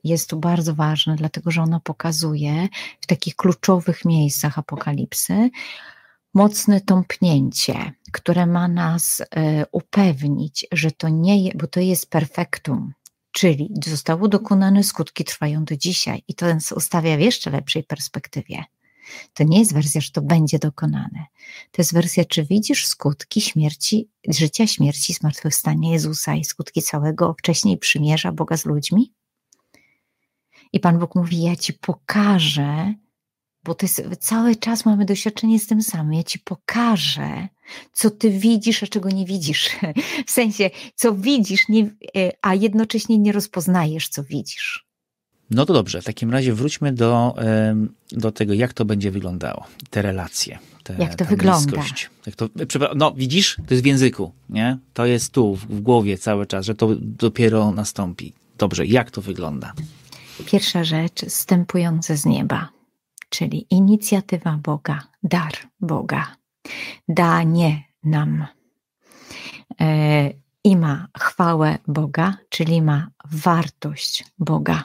jest 0.04 0.30
tu 0.30 0.38
bardzo 0.38 0.74
ważne, 0.74 1.16
dlatego 1.16 1.50
że 1.50 1.62
ono 1.62 1.80
pokazuje 1.80 2.68
w 3.00 3.06
takich 3.06 3.36
kluczowych 3.36 4.04
miejscach 4.04 4.58
apokalipsy, 4.58 5.50
mocne 6.34 6.80
tąpnięcie, 6.80 7.92
które 8.12 8.46
ma 8.46 8.68
nas 8.68 9.22
e, 9.30 9.66
upewnić, 9.72 10.66
że 10.72 10.90
to 10.90 11.08
nie 11.08 11.44
jest, 11.44 11.56
bo 11.56 11.66
to 11.66 11.80
jest 11.80 12.10
perfektum, 12.10 12.92
czyli 13.32 13.74
zostało 13.86 14.28
dokonane, 14.28 14.84
skutki 14.84 15.24
trwają 15.24 15.64
do 15.64 15.76
dzisiaj 15.76 16.22
i 16.28 16.34
to 16.34 16.46
nas 16.46 16.72
ustawia 16.72 17.16
w 17.16 17.20
jeszcze 17.20 17.50
lepszej 17.50 17.84
perspektywie. 17.84 18.64
To 19.34 19.44
nie 19.44 19.58
jest 19.58 19.74
wersja, 19.74 20.00
że 20.00 20.10
to 20.10 20.22
będzie 20.22 20.58
dokonane. 20.58 21.26
To 21.70 21.82
jest 21.82 21.94
wersja, 21.94 22.24
czy 22.24 22.44
widzisz 22.44 22.86
skutki 22.86 23.40
śmierci, 23.40 24.08
życia, 24.28 24.66
śmierci, 24.66 25.14
zmartwychwstania 25.14 25.92
Jezusa 25.92 26.34
i 26.34 26.44
skutki 26.44 26.82
całego 26.82 27.34
wcześniej 27.38 27.78
przymierza 27.78 28.32
Boga 28.32 28.56
z 28.56 28.66
ludźmi? 28.66 29.12
I 30.72 30.80
Pan 30.80 30.98
Bóg 30.98 31.14
mówi: 31.14 31.42
Ja 31.42 31.56
ci 31.56 31.72
pokażę, 31.72 32.94
bo 33.64 33.74
to 33.74 33.86
jest, 33.86 34.02
cały 34.20 34.56
czas 34.56 34.84
mamy 34.84 35.04
doświadczenie 35.04 35.58
z 35.60 35.66
tym 35.66 35.82
samym. 35.82 36.12
Ja 36.12 36.22
ci 36.22 36.38
pokażę, 36.38 37.48
co 37.92 38.10
ty 38.10 38.30
widzisz, 38.30 38.82
a 38.82 38.86
czego 38.86 39.08
nie 39.08 39.26
widzisz. 39.26 39.70
W 40.26 40.30
sensie, 40.30 40.70
co 40.94 41.14
widzisz, 41.14 41.68
nie, 41.68 41.90
e, 42.16 42.32
a 42.42 42.54
jednocześnie 42.54 43.18
nie 43.18 43.32
rozpoznajesz, 43.32 44.08
co 44.08 44.24
widzisz. 44.24 44.86
No 45.50 45.66
to 45.66 45.72
dobrze, 45.72 46.02
w 46.02 46.04
takim 46.04 46.30
razie 46.30 46.54
wróćmy 46.54 46.92
do, 46.92 47.34
do 48.12 48.32
tego, 48.32 48.54
jak 48.54 48.72
to 48.72 48.84
będzie 48.84 49.10
wyglądało, 49.10 49.66
te 49.90 50.02
relacje. 50.02 50.58
Te, 50.84 50.96
jak 50.98 51.14
to 51.14 51.24
wygląda? 51.24 51.84
Jak 52.26 52.36
to, 52.36 52.48
no 52.96 53.12
widzisz, 53.12 53.56
to 53.68 53.74
jest 53.74 53.82
w 53.84 53.86
języku, 53.86 54.32
nie? 54.48 54.78
To 54.94 55.06
jest 55.06 55.32
tu, 55.32 55.54
w 55.54 55.80
głowie 55.80 56.18
cały 56.18 56.46
czas, 56.46 56.66
że 56.66 56.74
to 56.74 56.88
dopiero 57.00 57.70
nastąpi. 57.70 58.32
Dobrze, 58.58 58.86
jak 58.86 59.10
to 59.10 59.22
wygląda? 59.22 59.72
Pierwsza 60.46 60.84
rzecz, 60.84 61.24
stępujące 61.28 62.16
z 62.16 62.26
nieba 62.26 62.79
czyli 63.30 63.66
inicjatywa 63.70 64.58
Boga, 64.62 65.02
dar 65.22 65.52
Boga, 65.80 66.36
danie 67.08 67.82
nam. 68.04 68.46
E, 69.80 70.30
I 70.64 70.76
ma 70.76 71.08
chwałę 71.18 71.78
Boga, 71.86 72.36
czyli 72.48 72.82
ma 72.82 73.10
wartość 73.24 74.24
Boga, 74.38 74.82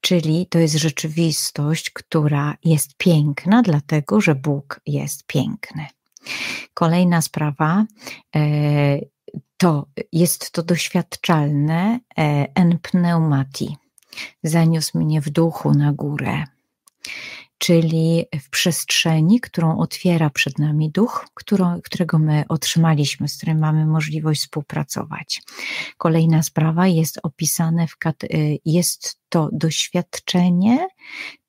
czyli 0.00 0.46
to 0.46 0.58
jest 0.58 0.74
rzeczywistość, 0.74 1.90
która 1.90 2.54
jest 2.64 2.96
piękna, 2.96 3.62
dlatego 3.62 4.20
że 4.20 4.34
Bóg 4.34 4.80
jest 4.86 5.26
piękny. 5.26 5.86
Kolejna 6.74 7.22
sprawa 7.22 7.84
e, 8.36 8.40
to 9.56 9.86
jest 10.12 10.50
to 10.50 10.62
doświadczalne 10.62 12.00
en 12.54 12.78
pneumati. 12.78 13.76
Zaniósł 14.42 14.98
mnie 14.98 15.20
w 15.20 15.30
duchu 15.30 15.74
na 15.74 15.92
górę 15.92 16.44
czyli 17.58 18.24
w 18.40 18.50
przestrzeni, 18.50 19.40
którą 19.40 19.78
otwiera 19.78 20.30
przed 20.30 20.58
nami 20.58 20.90
duch, 20.90 21.26
którą, 21.34 21.80
którego 21.82 22.18
my 22.18 22.44
otrzymaliśmy, 22.48 23.28
z 23.28 23.36
którym 23.36 23.58
mamy 23.58 23.86
możliwość 23.86 24.40
współpracować. 24.40 25.42
Kolejna 25.96 26.42
sprawa 26.42 26.86
jest 26.86 27.18
opisane 27.22 27.86
w, 27.86 27.96
y, 28.24 28.58
jest 28.64 29.20
to 29.28 29.48
doświadczenie 29.52 30.88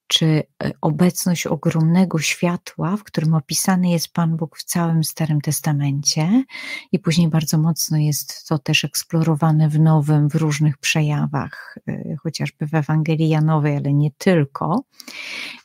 czy 0.10 0.26
e, 0.64 0.72
obecność 0.82 1.48
ogromnego 1.48 2.20
światła, 2.20 2.98
w 2.98 3.04
którym 3.04 3.34
opisany 3.34 3.90
jest 3.90 4.14
Pan 4.14 4.38
Bóg 4.38 4.58
w 4.58 4.64
całym 4.64 5.04
Starym 5.04 5.42
Testamencie 5.42 6.44
i 6.92 7.00
później 7.00 7.28
bardzo 7.28 7.58
mocno 7.58 7.98
jest 7.98 8.48
to 8.48 8.60
też 8.60 8.84
eksplorowane 8.84 9.70
w 9.70 9.80
Nowym, 9.80 10.30
w 10.30 10.36
różnych 10.36 10.78
przejawach, 10.78 11.78
e, 11.88 12.16
chociażby 12.24 12.68
w 12.68 12.74
Ewangelii 12.74 13.30
Janowej, 13.30 13.78
ale 13.78 13.94
nie 13.94 14.12
tylko. 14.18 14.84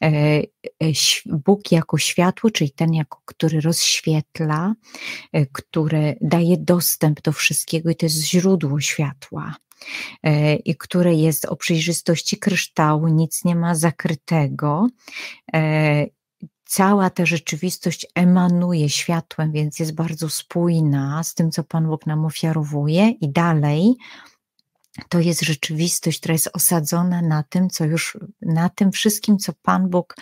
E, 0.02 0.42
Bóg 1.26 1.72
jako 1.72 1.98
światło, 1.98 2.50
czyli 2.50 2.70
ten, 2.70 2.94
jako, 2.94 3.20
który 3.24 3.60
rozświetla, 3.60 4.74
który 5.52 6.16
daje 6.20 6.56
dostęp 6.56 7.22
do 7.22 7.32
wszystkiego 7.32 7.90
i 7.90 7.96
to 7.96 8.06
jest 8.06 8.24
źródło 8.24 8.80
światła. 8.80 9.54
E, 10.22 10.54
i 10.54 10.76
które 10.76 11.14
jest 11.14 11.44
o 11.44 11.56
przejrzystości 11.56 12.38
kryształu, 12.38 13.08
nic 13.08 13.44
nie 13.44 13.56
ma 13.56 13.74
zakrytego. 13.74 14.86
E, 15.54 16.06
cała 16.64 17.10
ta 17.10 17.26
rzeczywistość 17.26 18.06
emanuje 18.14 18.88
światłem, 18.88 19.52
więc 19.52 19.78
jest 19.78 19.94
bardzo 19.94 20.28
spójna 20.28 21.22
z 21.24 21.34
tym, 21.34 21.50
co 21.50 21.64
Pan 21.64 21.86
Bóg 21.86 22.06
nam 22.06 22.24
ofiarowuje, 22.24 23.10
i 23.10 23.32
dalej 23.32 23.94
to 25.08 25.20
jest 25.20 25.40
rzeczywistość, 25.40 26.18
która 26.18 26.32
jest 26.32 26.50
osadzona 26.52 27.22
na 27.22 27.42
tym, 27.42 27.70
co 27.70 27.84
już, 27.84 28.18
na 28.42 28.68
tym 28.68 28.92
wszystkim, 28.92 29.38
co 29.38 29.52
Pan 29.62 29.88
Bóg, 29.88 30.16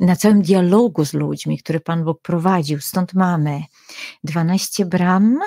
na 0.00 0.16
całym 0.16 0.42
dialogu 0.42 1.04
z 1.04 1.12
ludźmi, 1.12 1.58
który 1.58 1.80
Pan 1.80 2.04
Bóg 2.04 2.22
prowadził. 2.22 2.80
Stąd 2.80 3.14
mamy 3.14 3.62
12 4.24 4.86
bram, 4.86 5.38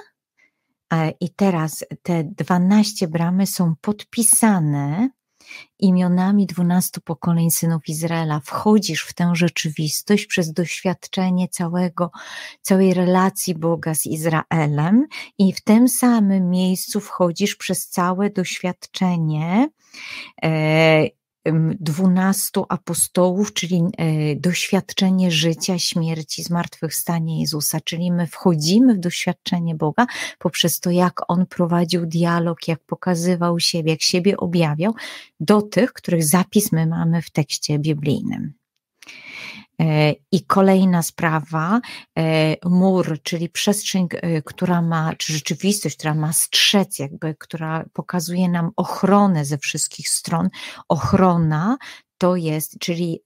I 1.20 1.30
teraz 1.30 1.86
te 2.04 2.24
12 2.24 3.08
bramy 3.08 3.48
są 3.48 3.74
podpisane 3.82 5.10
imionami 5.80 6.46
dwunastu 6.46 7.02
pokoleń 7.02 7.52
synów 7.52 7.88
Izraela. 7.88 8.40
Wchodzisz 8.40 9.04
w 9.04 9.14
tę 9.14 9.32
rzeczywistość 9.34 10.26
przez 10.26 10.54
doświadczenie 10.54 11.48
całego, 11.48 12.12
całej 12.62 12.94
relacji 12.94 13.56
Boga 13.56 13.96
z 13.96 14.06
Izraelem 14.06 15.08
i 15.38 15.54
w 15.54 15.62
tym 15.62 15.90
samym 15.90 16.50
miejscu 16.50 17.00
wchodzisz 17.00 17.56
przez 17.56 17.88
całe 17.88 18.30
doświadczenie 18.30 19.70
e, 20.44 21.08
dwunastu 21.80 22.66
apostołów, 22.70 23.54
czyli 23.54 23.84
e, 23.98 24.36
doświadczenie 24.36 25.32
życia, 25.32 25.80
śmierci, 25.80 26.44
zmartwychwstania 26.44 27.40
Jezusa, 27.40 27.80
czyli 27.82 28.12
my 28.12 28.28
wchodzimy 28.28 28.94
w 28.94 29.00
doświadczenie 29.00 29.76
Boga 29.76 30.06
poprzez 30.40 30.80
to, 30.80 30.92
jak 30.92 31.22
On 31.28 31.46
prowadził 31.46 32.06
dialog, 32.06 32.68
jak 32.68 32.80
pokazywał 32.80 33.60
siebie, 33.60 33.92
jak 33.92 34.02
siebie 34.02 34.38
objawiał 34.38 34.94
do 35.40 35.62
tych, 35.62 35.94
których 35.94 36.24
zapis 36.24 36.72
my 36.72 36.88
mamy 36.88 37.22
w 37.22 37.32
tekście 37.32 37.80
biblijnym. 37.80 38.54
E, 39.82 40.14
I 40.32 40.46
kolejna 40.46 41.04
sprawa, 41.04 41.82
e, 42.18 42.56
mur, 42.70 43.22
czyli 43.24 43.50
przestrzeń, 43.50 44.08
e, 44.12 44.42
która 44.42 44.82
ma, 44.82 45.16
czy 45.16 45.34
rzeczywistość, 45.34 45.96
która 45.96 46.14
ma 46.14 46.34
strzec, 46.34 47.00
jakby, 47.00 47.36
która 47.40 47.86
pokazuje 47.94 48.50
nam 48.50 48.72
ochronę 48.76 49.46
ze 49.46 49.58
wszystkich 49.58 50.10
stron. 50.10 50.50
Ochrona 50.90 51.78
to 52.18 52.36
jest, 52.36 52.80
czyli 52.80 53.22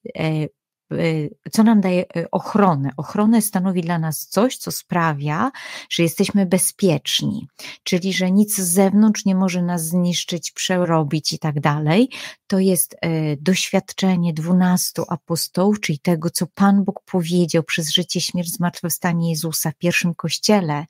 co 1.52 1.64
nam 1.64 1.82
daje 1.82 2.06
y, 2.18 2.32
ochronę. 2.32 2.90
Ochronę 2.98 3.42
stanowi 3.42 3.82
dla 3.82 4.00
nas 4.00 4.28
coś, 4.28 4.58
co 4.58 4.72
sprawia, 4.72 5.52
że 5.90 6.04
jesteśmy 6.04 6.46
bezpieczni, 6.46 7.48
czyli 7.84 8.14
że 8.14 8.32
nic 8.32 8.56
z 8.56 8.74
zewnątrz 8.74 9.26
nie 9.26 9.36
może 9.36 9.62
nas 9.62 9.88
zniszczyć, 9.88 10.52
przerobić 10.52 11.34
i 11.34 11.40
tak 11.40 11.60
dalej. 11.60 12.10
To 12.48 12.60
jest 12.60 12.94
y, 12.94 13.38
doświadczenie 13.42 14.34
dwunastu 14.34 15.06
apostołów, 15.10 15.80
czyli 15.80 16.00
tego, 16.00 16.30
co 16.30 16.48
Pan 16.48 16.84
Bóg 16.84 17.02
powiedział 17.06 17.64
przez 17.64 17.90
życie, 17.90 18.22
śmierć, 18.22 18.54
zmartwychwstanie 18.54 19.30
Jezusa 19.30 19.72
w 19.72 19.76
pierwszym 19.76 20.16
kościele, 20.16 20.86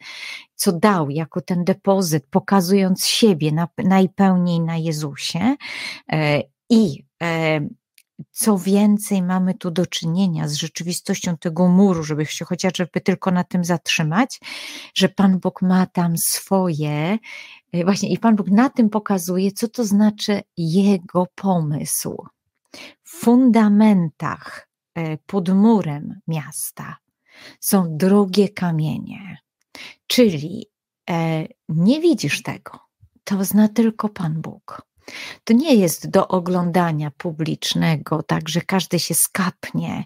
co 0.56 0.72
dał 0.72 1.10
jako 1.10 1.42
ten 1.42 1.64
depozyt, 1.64 2.26
pokazując 2.30 3.06
siebie 3.06 3.52
na, 3.52 3.68
najpełniej 3.78 4.60
na 4.60 4.78
Jezusie. 4.78 5.56
I 6.70 7.04
co 8.32 8.58
więcej, 8.58 9.22
mamy 9.22 9.54
tu 9.54 9.72
do 9.72 9.86
czynienia 9.86 10.48
z 10.48 10.54
rzeczywistością 10.54 11.38
tego 11.38 11.68
muru, 11.68 12.04
żeby 12.04 12.26
się 12.26 12.46
chociażby 12.46 13.02
tylko 13.04 13.32
na 13.32 13.44
tym 13.44 13.64
zatrzymać, 13.64 14.40
że 14.96 15.10
Pan 15.10 15.40
Bóg 15.40 15.62
ma 15.62 15.86
tam 15.86 16.18
swoje, 16.18 17.18
e, 17.72 17.84
właśnie 17.84 18.10
i 18.10 18.18
Pan 18.18 18.36
Bóg 18.36 18.48
na 18.48 18.70
tym 18.70 18.90
pokazuje, 18.90 19.52
co 19.52 19.68
to 19.68 19.86
znaczy 19.86 20.42
Jego 20.58 21.28
pomysł. 21.36 22.26
W 23.04 23.10
fundamentach 23.10 24.70
e, 24.96 25.18
pod 25.18 25.50
murem 25.50 26.20
miasta 26.28 26.98
są 27.60 27.98
drogie 27.98 28.50
kamienie, 28.50 29.38
czyli 30.08 30.66
e, 31.10 31.48
nie 31.70 32.02
widzisz 32.02 32.44
tego, 32.44 32.80
to 33.24 33.46
zna 33.46 33.68
tylko 33.68 34.10
Pan 34.10 34.42
Bóg. 34.42 34.89
To 35.44 35.54
nie 35.54 35.76
jest 35.76 36.10
do 36.10 36.28
oglądania 36.28 37.12
publicznego, 37.18 38.24
tak, 38.24 38.50
że 38.50 38.62
każdy 38.62 39.00
się 39.00 39.14
skapnie. 39.14 40.04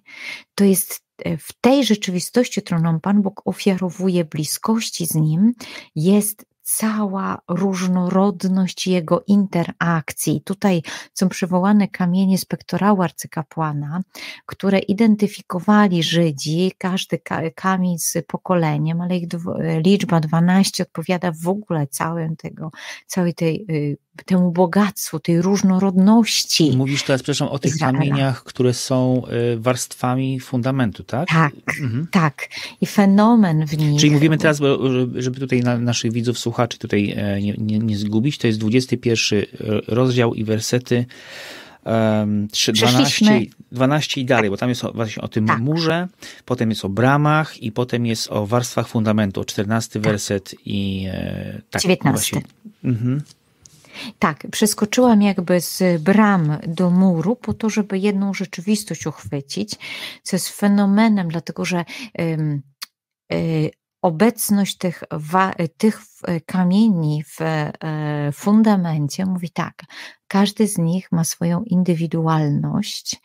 To 0.55 0.63
jest 0.63 1.03
e, 1.17 1.37
w 1.37 1.53
tej 1.61 1.85
rzeczywistości, 1.85 2.61
którą 2.61 2.99
Pan 2.99 3.21
Bóg 3.21 3.41
ofiarowuje 3.45 4.25
bliskości 4.25 5.05
z 5.05 5.15
Nim, 5.15 5.53
jest 5.95 6.45
cała 6.63 7.41
różnorodność 7.47 8.87
jego 8.87 9.23
interakcji. 9.27 10.41
Tutaj 10.41 10.81
są 11.13 11.29
przywołane 11.29 11.87
kamienie 11.87 12.37
spektorału 12.37 13.01
arcykapłana, 13.01 14.01
które 14.45 14.79
identyfikowali 14.79 16.03
Żydzi, 16.03 16.71
każdy 16.77 17.19
kamień 17.55 17.99
z 17.99 18.17
pokoleniem, 18.27 19.01
ale 19.01 19.17
ich 19.17 19.27
liczba 19.85 20.19
12 20.19 20.83
odpowiada 20.83 21.31
w 21.31 21.47
ogóle 21.47 21.87
całym 21.87 22.35
tego, 22.35 22.71
całej 23.07 23.33
tej 23.33 23.65
y, 23.69 23.97
temu 24.25 24.51
bogactwu, 24.51 25.19
tej 25.19 25.41
różnorodności. 25.41 26.77
Mówisz 26.77 27.03
teraz, 27.03 27.21
przepraszam, 27.21 27.47
o 27.47 27.59
tych 27.59 27.73
Izraela. 27.73 27.99
kamieniach, 27.99 28.43
które 28.43 28.73
są 28.73 29.23
y, 29.53 29.59
warstwami 29.59 30.39
fundamentu, 30.39 31.03
tak? 31.03 31.27
Tak, 31.29 31.53
mhm. 31.81 32.07
tak. 32.11 32.47
I 32.81 32.85
fenomen 32.85 33.65
w 33.65 33.77
nich. 33.77 33.99
Czyli 33.99 34.11
mówimy 34.11 34.37
teraz, 34.37 34.59
żeby 35.15 35.39
tutaj 35.39 35.61
naszych 35.61 36.11
widzów, 36.11 36.39
słuchaczy 36.39 36.52
tutaj 36.53 37.13
e, 37.17 37.41
nie, 37.41 37.53
nie, 37.57 37.79
nie 37.79 37.97
zgubić, 37.97 38.37
to 38.37 38.47
jest 38.47 38.59
21 38.59 39.39
e, 39.39 39.45
rozdział 39.87 40.33
i 40.33 40.43
wersety 40.43 41.05
um, 41.85 42.47
3, 42.47 42.73
12, 42.73 43.25
12 43.71 44.21
i 44.21 44.25
dalej, 44.25 44.49
bo 44.49 44.57
tam 44.57 44.69
jest 44.69 44.83
właśnie 44.93 45.23
o 45.23 45.27
tym 45.27 45.45
tak. 45.45 45.59
murze, 45.59 46.07
potem 46.45 46.69
jest 46.69 46.85
o 46.85 46.89
bramach 46.89 47.63
i 47.63 47.71
potem 47.71 48.05
jest 48.05 48.31
o 48.31 48.47
warstwach 48.47 48.87
fundamentu, 48.87 49.43
14 49.43 49.93
tak. 49.93 50.03
werset 50.03 50.55
i 50.65 51.05
e, 51.11 51.61
tak, 51.69 51.81
19. 51.81 52.41
Mhm. 52.83 53.21
Tak, 54.19 54.47
przeskoczyłam 54.51 55.21
jakby 55.21 55.61
z 55.61 56.01
bram 56.01 56.57
do 56.67 56.89
muru 56.89 57.35
po 57.35 57.53
to, 57.53 57.69
żeby 57.69 57.97
jedną 57.97 58.33
rzeczywistość 58.33 59.07
uchwycić, 59.07 59.75
co 60.23 60.35
jest 60.35 60.49
fenomenem, 60.49 61.27
dlatego 61.27 61.65
że 61.65 61.85
y, 63.33 63.71
obecność 64.03 64.77
tych, 64.77 65.03
tych 65.77 66.01
kamieni 66.45 67.23
w 67.23 67.41
e, 67.41 68.31
fundamencie 68.33 69.25
mówi 69.25 69.49
tak, 69.49 69.83
każdy 70.27 70.67
z 70.67 70.77
nich 70.77 71.11
ma 71.11 71.23
swoją 71.23 71.63
indywidualność 71.63 73.21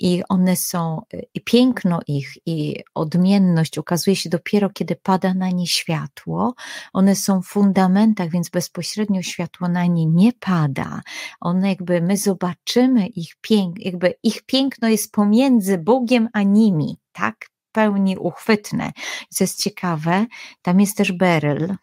i 0.00 0.22
one 0.28 0.56
są, 0.56 1.02
i 1.34 1.40
piękno 1.40 2.00
ich 2.06 2.32
i 2.46 2.76
odmienność 2.94 3.78
ukazuje 3.78 4.16
się 4.16 4.30
dopiero, 4.30 4.70
kiedy 4.70 4.96
pada 4.96 5.34
na 5.34 5.50
nie 5.50 5.66
światło. 5.66 6.54
One 6.92 7.16
są 7.16 7.42
w 7.42 7.46
fundamentach, 7.46 8.30
więc 8.30 8.48
bezpośrednio 8.48 9.22
światło 9.22 9.68
na 9.68 9.86
nie 9.86 10.06
nie 10.06 10.32
pada. 10.32 11.00
One 11.40 11.68
jakby, 11.68 12.00
my 12.00 12.16
zobaczymy 12.16 13.06
ich 13.06 13.36
piękno, 13.40 13.84
jakby 13.84 14.14
ich 14.22 14.42
piękno 14.42 14.88
jest 14.88 15.12
pomiędzy 15.12 15.78
Bogiem 15.78 16.28
a 16.32 16.42
nimi, 16.42 16.96
tak? 17.12 17.51
Pełni 17.72 18.16
uchwytne. 18.18 18.92
Co 19.28 19.44
jest 19.44 19.62
ciekawe, 19.62 20.26
tam 20.62 20.80
jest 20.80 20.96
też 20.96 21.12
beryl. 21.12 21.74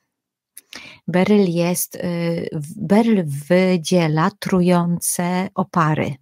Beryl 1.07 1.49
jest, 1.51 1.95
y, 1.95 2.49
beryl 2.75 3.23
wydziela 3.25 4.31
trujące 4.39 5.49
opary 5.55 6.15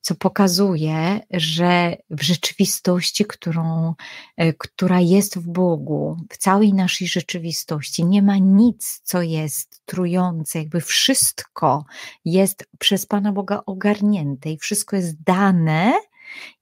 co 0.00 0.14
pokazuje, 0.14 1.20
że 1.30 1.96
w 2.10 2.22
rzeczywistości, 2.22 3.24
którą, 3.24 3.94
y, 4.40 4.54
która 4.58 5.00
jest 5.00 5.38
w 5.38 5.48
Bogu, 5.48 6.16
w 6.30 6.36
całej 6.36 6.74
naszej 6.74 7.08
rzeczywistości, 7.08 8.04
nie 8.04 8.22
ma 8.22 8.36
nic, 8.36 9.00
co 9.04 9.22
jest 9.22 9.82
trujące, 9.84 10.58
jakby 10.58 10.80
wszystko 10.80 11.84
jest 12.24 12.68
przez 12.78 13.06
Pana 13.06 13.32
Boga 13.32 13.62
ogarnięte 13.66 14.50
i 14.50 14.58
wszystko 14.58 14.96
jest 14.96 15.22
dane 15.22 15.92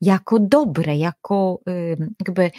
jako 0.00 0.38
dobre, 0.38 0.96
jako 0.96 1.60
jakby 2.20 2.50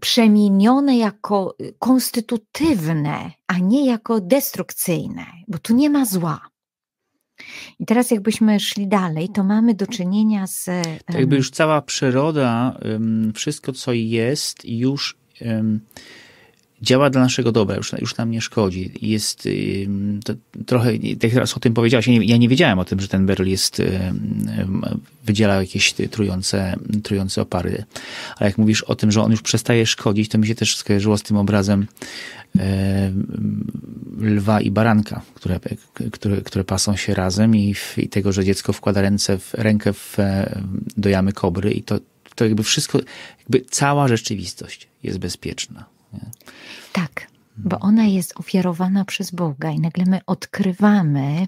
przemienione 0.00 0.96
jako 0.96 1.56
konstytutywne, 1.78 3.30
a 3.46 3.58
nie 3.58 3.86
jako 3.86 4.20
destrukcyjne, 4.20 5.26
bo 5.48 5.58
tu 5.58 5.74
nie 5.74 5.90
ma 5.90 6.04
zła. 6.04 6.40
I 7.78 7.86
teraz, 7.86 8.10
jakbyśmy 8.10 8.60
szli 8.60 8.88
dalej, 8.88 9.28
to 9.28 9.44
mamy 9.44 9.74
do 9.74 9.86
czynienia 9.86 10.46
z. 10.46 10.64
Tak 11.04 11.16
jakby 11.16 11.36
już 11.36 11.50
cała 11.50 11.82
przyroda, 11.82 12.78
wszystko 13.34 13.72
co 13.72 13.92
jest, 13.92 14.64
już 14.64 15.16
działa 16.82 17.10
dla 17.10 17.20
naszego 17.20 17.52
dobra, 17.52 17.76
już, 17.76 17.92
już 18.00 18.16
nam 18.16 18.30
nie 18.30 18.40
szkodzi. 18.40 18.92
Jest 19.02 19.48
to 20.24 20.34
trochę, 20.66 20.92
tak 21.20 21.30
teraz 21.30 21.56
o 21.56 21.60
tym 21.60 21.74
powiedziałaś, 21.74 22.06
ja 22.06 22.12
nie, 22.12 22.24
ja 22.24 22.36
nie 22.36 22.48
wiedziałem 22.48 22.78
o 22.78 22.84
tym, 22.84 23.00
że 23.00 23.08
ten 23.08 23.26
beryl 23.26 23.48
jest, 23.48 23.82
wydziela 25.24 25.54
jakieś 25.54 25.94
trujące, 26.10 26.76
trujące 27.02 27.42
opary. 27.42 27.84
Ale 28.36 28.50
jak 28.50 28.58
mówisz 28.58 28.82
o 28.82 28.94
tym, 28.94 29.12
że 29.12 29.22
on 29.22 29.30
już 29.30 29.42
przestaje 29.42 29.86
szkodzić, 29.86 30.28
to 30.28 30.38
mi 30.38 30.46
się 30.46 30.54
też 30.54 30.76
skojarzyło 30.76 31.18
z 31.18 31.22
tym 31.22 31.36
obrazem 31.36 31.86
lwa 34.20 34.60
i 34.60 34.70
baranka, 34.70 35.22
które, 35.34 35.60
które, 36.12 36.36
które 36.42 36.64
pasą 36.64 36.96
się 36.96 37.14
razem 37.14 37.56
i, 37.56 37.74
i 37.96 38.08
tego, 38.08 38.32
że 38.32 38.44
dziecko 38.44 38.72
wkłada 38.72 39.02
ręce 39.02 39.38
w, 39.38 39.54
rękę 39.54 39.92
w, 39.92 40.16
do 40.96 41.08
jamy 41.08 41.32
kobry 41.32 41.72
i 41.72 41.82
to, 41.82 41.98
to 42.34 42.44
jakby 42.44 42.62
wszystko, 42.62 43.00
jakby 43.38 43.60
cała 43.70 44.08
rzeczywistość 44.08 44.88
jest 45.02 45.18
bezpieczna. 45.18 45.97
Nie? 46.12 46.30
Tak, 46.92 47.26
bo 47.58 47.78
ona 47.78 48.04
jest 48.04 48.40
ofiarowana 48.40 49.04
przez 49.04 49.30
Boga 49.30 49.70
i 49.70 49.80
nagle 49.80 50.04
my 50.06 50.20
odkrywamy, 50.26 51.46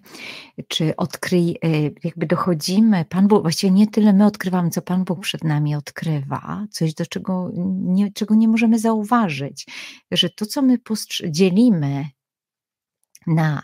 czy 0.69 0.97
odkryj, 0.97 1.57
y, 1.65 1.95
jakby 2.05 2.27
dochodzimy, 2.27 3.05
Pan 3.05 3.29
Bóg, 3.29 3.43
właściwie 3.43 3.71
nie 3.71 3.87
tyle 3.87 4.13
my 4.13 4.27
odkrywamy, 4.27 4.71
co 4.71 4.83
Pan 4.83 5.05
Bóg 5.05 5.21
przed 5.21 5.45
nami 5.45 5.75
odkrywa, 5.75 6.67
coś 6.71 6.95
do 6.95 7.07
czego 7.07 7.51
nie, 7.75 8.13
czego 8.13 8.35
nie 8.35 8.49
możemy 8.49 8.79
zauważyć, 8.79 9.67
że 10.11 10.31
to, 10.31 10.47
co 10.47 10.63
my 10.63 10.79
dzielimy 11.29 12.09
na 13.27 13.63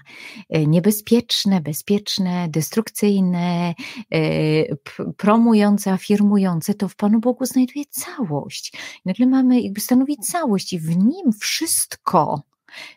e, 0.49 0.67
niebezpieczne, 0.67 1.61
bezpieczne, 1.61 2.49
destrukcyjne, 2.49 3.75
e, 4.15 4.77
promujące, 5.17 5.93
afirmujące, 5.93 6.75
to 6.75 6.89
w 6.89 6.97
Panu 6.97 7.21
Bogu 7.21 7.47
znajduje 7.47 7.85
całość. 7.91 8.73
Nagle 9.05 9.27
mamy, 9.27 9.61
jakby 9.61 9.81
stanowi 9.81 10.17
całość 10.17 10.73
i 10.73 10.79
w 10.79 10.97
nim 10.97 11.33
wszystko 11.41 12.43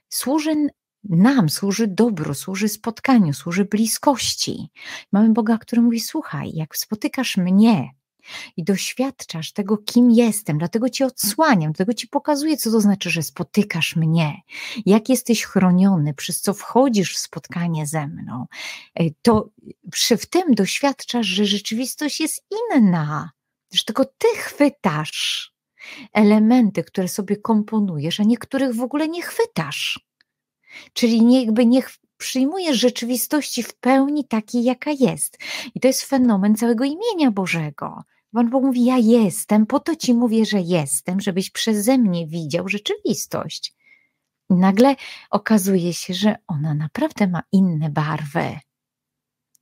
służy 0.09 0.55
nam, 1.03 1.49
służy 1.49 1.87
dobru, 1.87 2.33
służy 2.33 2.67
spotkaniu, 2.67 3.33
służy 3.33 3.65
bliskości. 3.65 4.69
Mamy 5.11 5.33
Boga, 5.33 5.57
który 5.57 5.81
mówi: 5.81 5.99
Słuchaj, 5.99 6.51
jak 6.53 6.77
spotykasz 6.77 7.37
mnie, 7.37 7.89
i 8.57 8.63
doświadczasz 8.63 9.51
tego, 9.51 9.77
kim 9.77 10.11
jestem, 10.11 10.57
dlatego 10.57 10.89
ci 10.89 11.03
odsłaniam, 11.03 11.71
dlatego 11.71 11.93
ci 11.93 12.07
pokazuję, 12.07 12.57
co 12.57 12.71
to 12.71 12.81
znaczy, 12.81 13.09
że 13.09 13.23
spotykasz 13.23 13.95
mnie, 13.95 14.41
jak 14.85 15.09
jesteś 15.09 15.43
chroniony, 15.43 16.13
przez 16.13 16.41
co 16.41 16.53
wchodzisz 16.53 17.15
w 17.15 17.19
spotkanie 17.19 17.87
ze 17.87 18.07
mną, 18.07 18.45
e, 18.95 19.03
to 19.21 19.49
przy, 19.91 20.17
w 20.17 20.25
tym 20.25 20.55
doświadczasz, 20.55 21.27
że 21.27 21.45
rzeczywistość 21.45 22.19
jest 22.19 22.45
inna, 22.71 23.31
że 23.73 23.83
tylko 23.83 24.05
ty 24.05 24.27
chwytasz 24.35 25.51
elementy, 26.13 26.83
które 26.83 27.07
sobie 27.07 27.37
komponujesz, 27.37 28.19
a 28.19 28.23
niektórych 28.23 28.75
w 28.75 28.81
ogóle 28.81 29.07
nie 29.07 29.21
chwytasz. 29.21 29.99
Czyli 30.93 31.25
nie, 31.25 31.45
jakby 31.45 31.65
nie 31.65 31.81
przyjmujesz 32.19 32.77
rzeczywistości 32.77 33.63
w 33.63 33.73
pełni 33.73 34.25
takiej, 34.25 34.63
jaka 34.63 34.91
jest. 34.91 35.37
I 35.75 35.79
to 35.79 35.87
jest 35.87 36.03
fenomen 36.03 36.55
całego 36.55 36.83
imienia 36.83 37.31
Bożego. 37.31 38.03
Pan 38.33 38.49
Bóg 38.49 38.63
mówi: 38.63 38.85
Ja 38.85 38.97
jestem, 38.97 39.65
po 39.65 39.79
to 39.79 39.95
ci 39.95 40.13
mówię, 40.13 40.45
że 40.45 40.61
jestem, 40.61 41.21
żebyś 41.21 41.49
przeze 41.49 41.97
mnie 41.97 42.27
widział 42.27 42.67
rzeczywistość. 42.67 43.73
I 44.49 44.53
nagle 44.53 44.95
okazuje 45.29 45.93
się, 45.93 46.13
że 46.13 46.35
ona 46.47 46.73
naprawdę 46.73 47.27
ma 47.27 47.41
inne 47.51 47.89
barwy. 47.89 48.59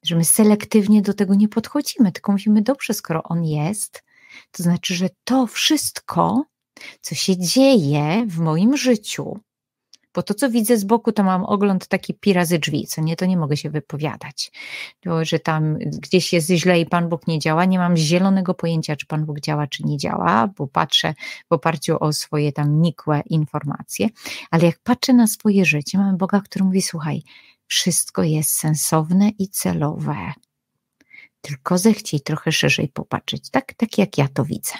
Że 0.03 0.15
my 0.15 0.25
selektywnie 0.25 1.01
do 1.01 1.13
tego 1.13 1.35
nie 1.35 1.47
podchodzimy, 1.47 2.11
tylko 2.11 2.31
mówimy: 2.31 2.61
Dobrze, 2.61 2.93
skoro 2.93 3.23
on 3.23 3.45
jest, 3.45 4.03
to 4.51 4.63
znaczy, 4.63 4.95
że 4.95 5.09
to 5.23 5.47
wszystko, 5.47 6.43
co 7.01 7.15
się 7.15 7.37
dzieje 7.37 8.25
w 8.27 8.39
moim 8.39 8.77
życiu, 8.77 9.39
bo 10.17 10.23
to, 10.23 10.33
co 10.33 10.49
widzę 10.49 10.77
z 10.77 10.83
boku, 10.83 11.11
to 11.11 11.23
mam 11.23 11.45
ogląd 11.45 11.87
taki 11.87 12.13
pi 12.13 12.33
razy 12.33 12.59
drzwi, 12.59 12.87
co 12.87 13.01
nie, 13.01 13.15
to 13.15 13.25
nie 13.25 13.37
mogę 13.37 13.57
się 13.57 13.69
wypowiadać. 13.69 14.51
To, 14.99 15.25
że 15.25 15.39
tam 15.39 15.77
gdzieś 15.77 16.33
jest 16.33 16.49
źle 16.49 16.79
i 16.79 16.85
Pan 16.85 17.09
Bóg 17.09 17.27
nie 17.27 17.39
działa, 17.39 17.65
nie 17.65 17.79
mam 17.79 17.97
zielonego 17.97 18.53
pojęcia, 18.53 18.95
czy 18.95 19.05
Pan 19.05 19.25
Bóg 19.25 19.39
działa, 19.39 19.67
czy 19.67 19.83
nie 19.83 19.97
działa, 19.97 20.47
bo 20.47 20.67
patrzę 20.67 21.13
w 21.49 21.53
oparciu 21.53 21.97
o 21.99 22.13
swoje 22.13 22.51
tam 22.51 22.81
nikłe 22.81 23.21
informacje, 23.29 24.09
ale 24.51 24.65
jak 24.65 24.79
patrzę 24.83 25.13
na 25.13 25.27
swoje 25.27 25.65
życie, 25.65 25.97
mamy 25.97 26.17
Boga, 26.17 26.41
który 26.41 26.65
mówi, 26.65 26.81
słuchaj, 26.81 27.23
wszystko 27.67 28.23
jest 28.23 28.49
sensowne 28.49 29.29
i 29.39 29.47
celowe. 29.47 30.33
Tylko 31.41 31.77
zechciej 31.77 32.21
trochę 32.21 32.51
szerzej 32.51 32.87
popatrzeć, 32.87 33.49
tak, 33.49 33.73
tak 33.73 33.97
jak 33.97 34.17
ja 34.17 34.27
to 34.27 34.45
widzę. 34.45 34.73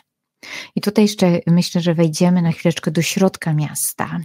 I 0.76 0.82
tutaj 0.82 1.04
jeszcze 1.04 1.40
myślę, 1.48 1.82
że 1.82 1.94
wejdziemy 1.94 2.42
na 2.42 2.52
chwileczkę 2.52 2.92
do 2.92 3.02
środka 3.02 3.54
miasta, 3.54 4.20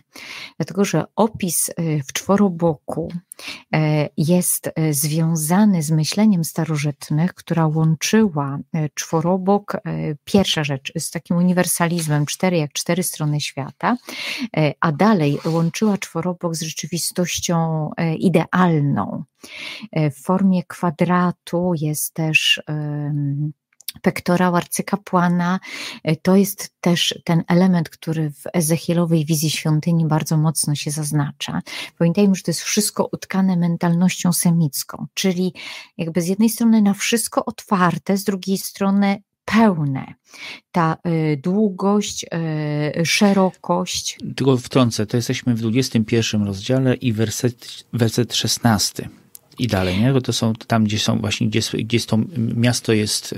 dlatego 0.56 0.84
że 0.84 1.04
opis 1.16 1.68
y, 1.68 2.02
w 2.08 2.12
czworoboku 2.12 3.12
y, 3.12 3.78
jest 4.16 4.66
y, 4.66 4.94
związany 4.94 5.82
z 5.82 5.90
myśleniem 5.90 6.44
starożytnych, 6.44 7.34
która 7.34 7.66
łączyła 7.66 8.58
czworobok, 8.94 9.76
pierwsza 10.24 10.64
rzecz, 10.64 10.92
z 10.98 11.10
takim 11.10 11.36
uniwersalizmem, 11.36 12.26
cztery 12.26 12.56
jak 12.56 12.72
cztery 12.72 13.02
strony 13.02 13.40
świata, 13.40 13.96
a 14.80 14.92
dalej 14.92 15.38
łączyła 15.44 15.98
czworobok 15.98 16.54
z 16.54 16.62
rzeczywistością 16.62 17.90
idealną. 18.18 19.24
W 19.92 20.24
formie 20.24 20.62
kwadratu 20.62 21.72
jest 21.80 22.14
też 22.14 22.62
pektorał 24.02 24.56
arcykapłana. 24.56 25.60
E, 26.04 26.16
to 26.16 26.36
jest 26.36 26.74
też 26.80 27.18
ten 27.24 27.42
element, 27.48 27.88
który 27.88 28.30
w 28.30 28.42
Ezechielowej 28.52 29.24
wizji 29.24 29.50
świątyni 29.50 30.06
bardzo 30.06 30.36
mocno 30.36 30.74
się 30.74 30.90
zaznacza. 30.90 31.62
Pamiętajmy, 31.98 32.34
że 32.34 32.42
to 32.42 32.50
jest 32.50 32.62
wszystko 32.62 33.08
utkane 33.12 33.56
mentalnością 33.56 34.32
semicką, 34.32 35.06
czyli 35.14 35.54
jakby 35.98 36.22
z 36.22 36.26
jednej 36.26 36.48
strony 36.48 36.82
na 36.82 36.94
wszystko 36.94 37.44
otwarte, 37.44 38.16
z 38.16 38.24
drugiej 38.24 38.58
strony 38.58 39.22
pełne. 39.44 40.14
Ta 40.72 40.96
y, 41.06 41.36
długość, 41.36 42.26
y, 43.00 43.06
szerokość. 43.06 44.18
Tylko 44.36 44.56
wtrącę, 44.56 45.06
to 45.06 45.16
jesteśmy 45.16 45.54
w 45.54 45.60
21 45.60 46.44
rozdziale 46.44 46.94
i 46.94 47.12
werset, 47.12 47.84
werset 47.92 48.34
16 48.34 49.08
i 49.58 49.66
dalej, 49.66 50.00
nie? 50.00 50.12
Bo 50.12 50.20
to 50.20 50.32
są 50.32 50.52
tam, 50.54 50.84
gdzie 50.84 50.98
są 50.98 51.18
właśnie, 51.18 51.48
gdzie, 51.48 51.60
gdzie 51.84 52.00
to 52.00 52.18
miasto 52.36 52.92
jest 52.92 53.32
y, 53.32 53.36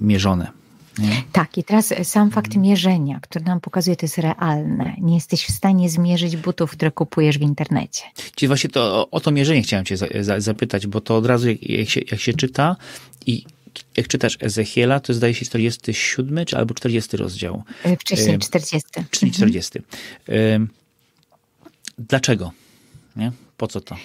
mierzone. 0.00 0.50
Nie? 0.98 1.22
Tak, 1.32 1.58
i 1.58 1.64
teraz 1.64 1.94
sam 2.02 2.30
fakt 2.30 2.46
mhm. 2.46 2.62
mierzenia, 2.62 3.20
który 3.20 3.44
nam 3.44 3.60
pokazuje, 3.60 3.96
to 3.96 4.06
jest 4.06 4.18
realne. 4.18 4.96
Nie 5.00 5.14
jesteś 5.14 5.44
w 5.44 5.52
stanie 5.52 5.90
zmierzyć 5.90 6.36
butów, 6.36 6.70
które 6.70 6.90
kupujesz 6.90 7.38
w 7.38 7.42
internecie. 7.42 8.02
Czyli 8.34 8.48
właśnie 8.48 8.70
to, 8.70 8.82
o, 8.82 9.10
o 9.10 9.20
to 9.20 9.30
mierzenie 9.30 9.62
chciałem 9.62 9.84
cię 9.84 9.96
za, 9.96 10.06
za, 10.20 10.40
zapytać, 10.40 10.86
bo 10.86 11.00
to 11.00 11.16
od 11.16 11.26
razu 11.26 11.48
jak 11.62 11.88
się, 11.88 12.00
jak 12.10 12.20
się 12.20 12.32
czyta 12.32 12.76
i 13.26 13.44
jak 13.96 14.08
czytasz 14.08 14.38
Ezechiela, 14.40 15.00
to 15.00 15.14
zdaje 15.14 15.34
się 15.34 15.46
47 15.46 16.44
czy 16.44 16.56
albo 16.56 16.74
40 16.74 17.16
rozdział. 17.16 17.62
E, 17.84 17.96
wcześniej 17.96 18.38
40. 18.38 18.88
Czyli 19.10 19.32
40. 19.32 19.78
Mhm. 20.28 20.68
Dlaczego? 21.98 22.52
Nie? 23.16 23.32
Po 23.56 23.66
co 23.66 23.80
to? 23.80 23.96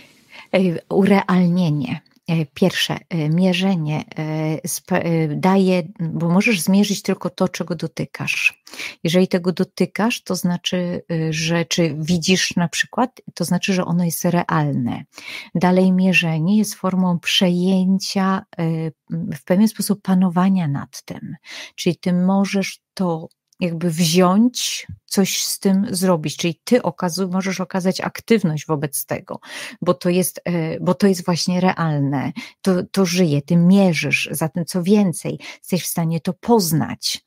Urealnienie. 0.90 2.02
E, 2.30 2.46
pierwsze, 2.46 2.98
e, 3.10 3.30
mierzenie 3.30 4.04
e, 4.18 5.28
daje, 5.36 5.84
bo 6.00 6.30
możesz 6.30 6.62
zmierzyć 6.62 7.02
tylko 7.02 7.30
to, 7.30 7.48
czego 7.50 7.76
dotykasz. 7.76 8.64
Jeżeli 9.04 9.28
tego 9.28 9.52
dotykasz, 9.52 10.24
to 10.24 10.36
znaczy, 10.36 11.02
że 11.30 11.66
czy 11.66 11.96
widzisz 11.98 12.56
na 12.56 12.68
przykład, 12.68 13.22
to 13.34 13.46
znaczy, 13.46 13.74
że 13.74 13.86
ono 13.86 14.04
jest 14.06 14.26
realne. 14.26 15.04
Dalej, 15.56 15.92
mierzenie 15.92 16.58
jest 16.58 16.76
formą 16.76 17.20
przejęcia, 17.20 18.46
w 19.10 19.44
pewien 19.46 19.68
sposób 19.68 20.02
panowania 20.02 20.68
nad 20.68 21.02
tym. 21.02 21.36
Czyli 21.76 21.96
ty 21.96 22.14
możesz 22.14 22.80
to 22.94 23.28
jakby 23.60 23.89
wziąć, 23.89 24.88
coś 25.06 25.43
z 25.43 25.60
tym 25.60 25.88
zrobić. 25.91 26.38
Czyli 26.38 26.62
ty 26.63 26.82
okazuj, 26.82 27.28
możesz 27.28 27.62
okazać 27.62 28.02
aktywność 28.02 28.65
wobec 28.67 29.06
tego, 29.06 29.39
bo 29.82 29.93
to 29.93 30.10
jest, 30.10 30.41
e, 30.45 30.80
bo 30.80 30.93
to 30.93 31.08
jest 31.08 31.26
właśnie 31.26 31.62
realne. 31.62 32.32
To, 32.62 32.84
to 32.91 33.06
żyje, 33.06 33.41
ty 33.41 33.56
mierzysz. 33.56 34.30
Zatem 34.32 34.65
co 34.65 34.84
więcej, 34.84 35.39
jesteś 35.60 35.84
w 35.84 35.88
stanie 35.88 36.19
to 36.19 36.34
poznać. 36.34 37.26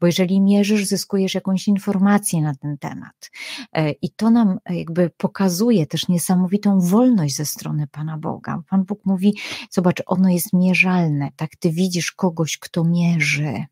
Bo 0.00 0.06
jeżeli 0.06 0.40
mierzysz, 0.40 0.84
zyskujesz 0.84 1.34
jakąś 1.34 1.68
informację 1.68 2.42
na 2.42 2.54
ten 2.54 2.78
temat. 2.78 3.30
E, 3.72 3.90
I 3.90 4.10
to 4.10 4.30
nam 4.30 4.58
jakby 4.70 5.10
pokazuje 5.16 5.86
też 5.86 6.08
niesamowitą 6.08 6.80
wolność 6.80 7.36
ze 7.36 7.46
strony 7.46 7.86
Pana 7.86 8.18
Boga. 8.18 8.62
Pan 8.68 8.84
Bóg 8.84 9.00
mówi: 9.04 9.34
Zobacz, 9.70 10.02
ono 10.06 10.28
jest 10.28 10.52
mierzalne. 10.52 11.30
Tak, 11.36 11.56
ty 11.56 11.70
widzisz 11.70 12.12
kogoś, 12.12 12.58
kto 12.58 12.84
mierzy 12.84 13.64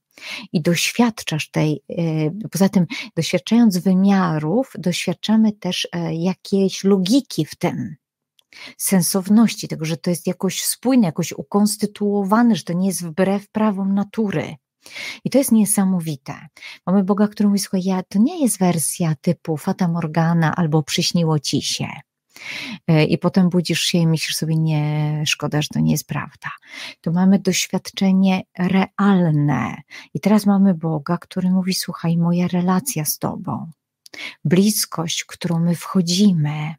i 0.52 0.62
doświadczasz 0.62 1.50
tej, 1.50 1.82
e, 1.90 2.48
poza 2.50 2.68
tym 2.68 2.86
doświadczając 3.16 3.78
wymiarów, 3.78 4.72
doświadczamy 4.78 5.52
też 5.52 5.88
e, 5.92 6.14
jakiejś 6.14 6.84
logiki 6.84 7.44
w 7.44 7.56
tym 7.56 7.96
sensowności 8.78 9.68
tego, 9.68 9.84
że 9.84 9.96
to 9.96 10.10
jest 10.10 10.26
jakoś 10.26 10.62
spójne, 10.62 11.06
jakoś 11.06 11.32
ukonstytuowane, 11.32 12.56
że 12.56 12.62
to 12.62 12.72
nie 12.72 12.86
jest 12.86 13.04
wbrew 13.04 13.48
prawom 13.48 13.94
natury. 13.94 14.56
I 15.24 15.30
to 15.30 15.38
jest 15.38 15.52
niesamowite. 15.52 16.34
Mamy 16.86 17.04
Boga, 17.04 17.28
który 17.28 17.48
mówi, 17.48 17.58
słuchaj, 17.58 17.82
ja, 17.84 18.02
to 18.08 18.18
nie 18.18 18.42
jest 18.42 18.58
wersja 18.58 19.14
typu 19.20 19.56
Fata 19.56 19.88
Morgana 19.88 20.56
albo 20.56 20.82
przyśniło 20.82 21.38
ci 21.38 21.62
się. 21.62 21.86
E, 22.86 23.04
i 23.04 23.18
potem 23.18 23.48
budzisz 23.48 23.80
się 23.80 23.98
i 23.98 24.06
myślisz 24.06 24.36
sobie, 24.36 24.56
nie, 24.56 25.22
szkoda, 25.26 25.62
że 25.62 25.68
to 25.68 25.80
nie 25.80 25.92
jest 25.92 26.06
prawda. 26.06 26.50
To 27.00 27.12
mamy 27.12 27.38
doświadczenie 27.38 28.42
realne. 28.58 29.76
I 30.14 30.20
teraz 30.20 30.46
mamy 30.46 30.74
Boga, 30.74 31.18
który 31.18 31.50
mówi: 31.50 31.74
Słuchaj, 31.74 32.16
moja 32.16 32.48
relacja 32.48 33.04
z 33.04 33.18
Tobą, 33.18 33.70
bliskość, 34.44 35.24
którą 35.24 35.58
my 35.60 35.74
wchodzimy, 35.74 36.74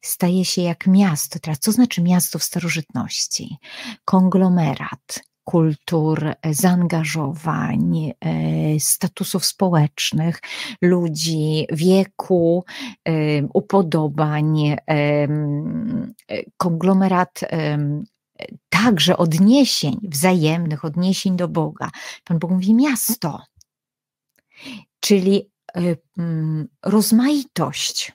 staje 0.00 0.44
się 0.44 0.62
jak 0.62 0.86
miasto. 0.86 1.38
Teraz, 1.38 1.58
co 1.58 1.72
znaczy 1.72 2.02
miasto 2.02 2.38
w 2.38 2.42
starożytności? 2.42 3.56
Konglomerat 4.04 5.31
kultur, 5.44 6.34
zaangażowań, 6.50 8.12
e, 8.20 8.80
statusów 8.80 9.44
społecznych, 9.44 10.40
ludzi, 10.82 11.66
wieku, 11.72 12.64
e, 13.04 13.12
upodobań, 13.54 14.68
e, 14.68 14.76
konglomerat 16.56 17.40
także 18.68 19.16
odniesień, 19.16 19.96
wzajemnych 20.02 20.84
odniesień 20.84 21.36
do 21.36 21.48
Boga. 21.48 21.90
Pan 22.24 22.38
Bóg 22.38 22.50
mówi 22.50 22.74
miasto, 22.74 23.42
czyli 25.00 25.50
rozmaitość. 26.82 28.12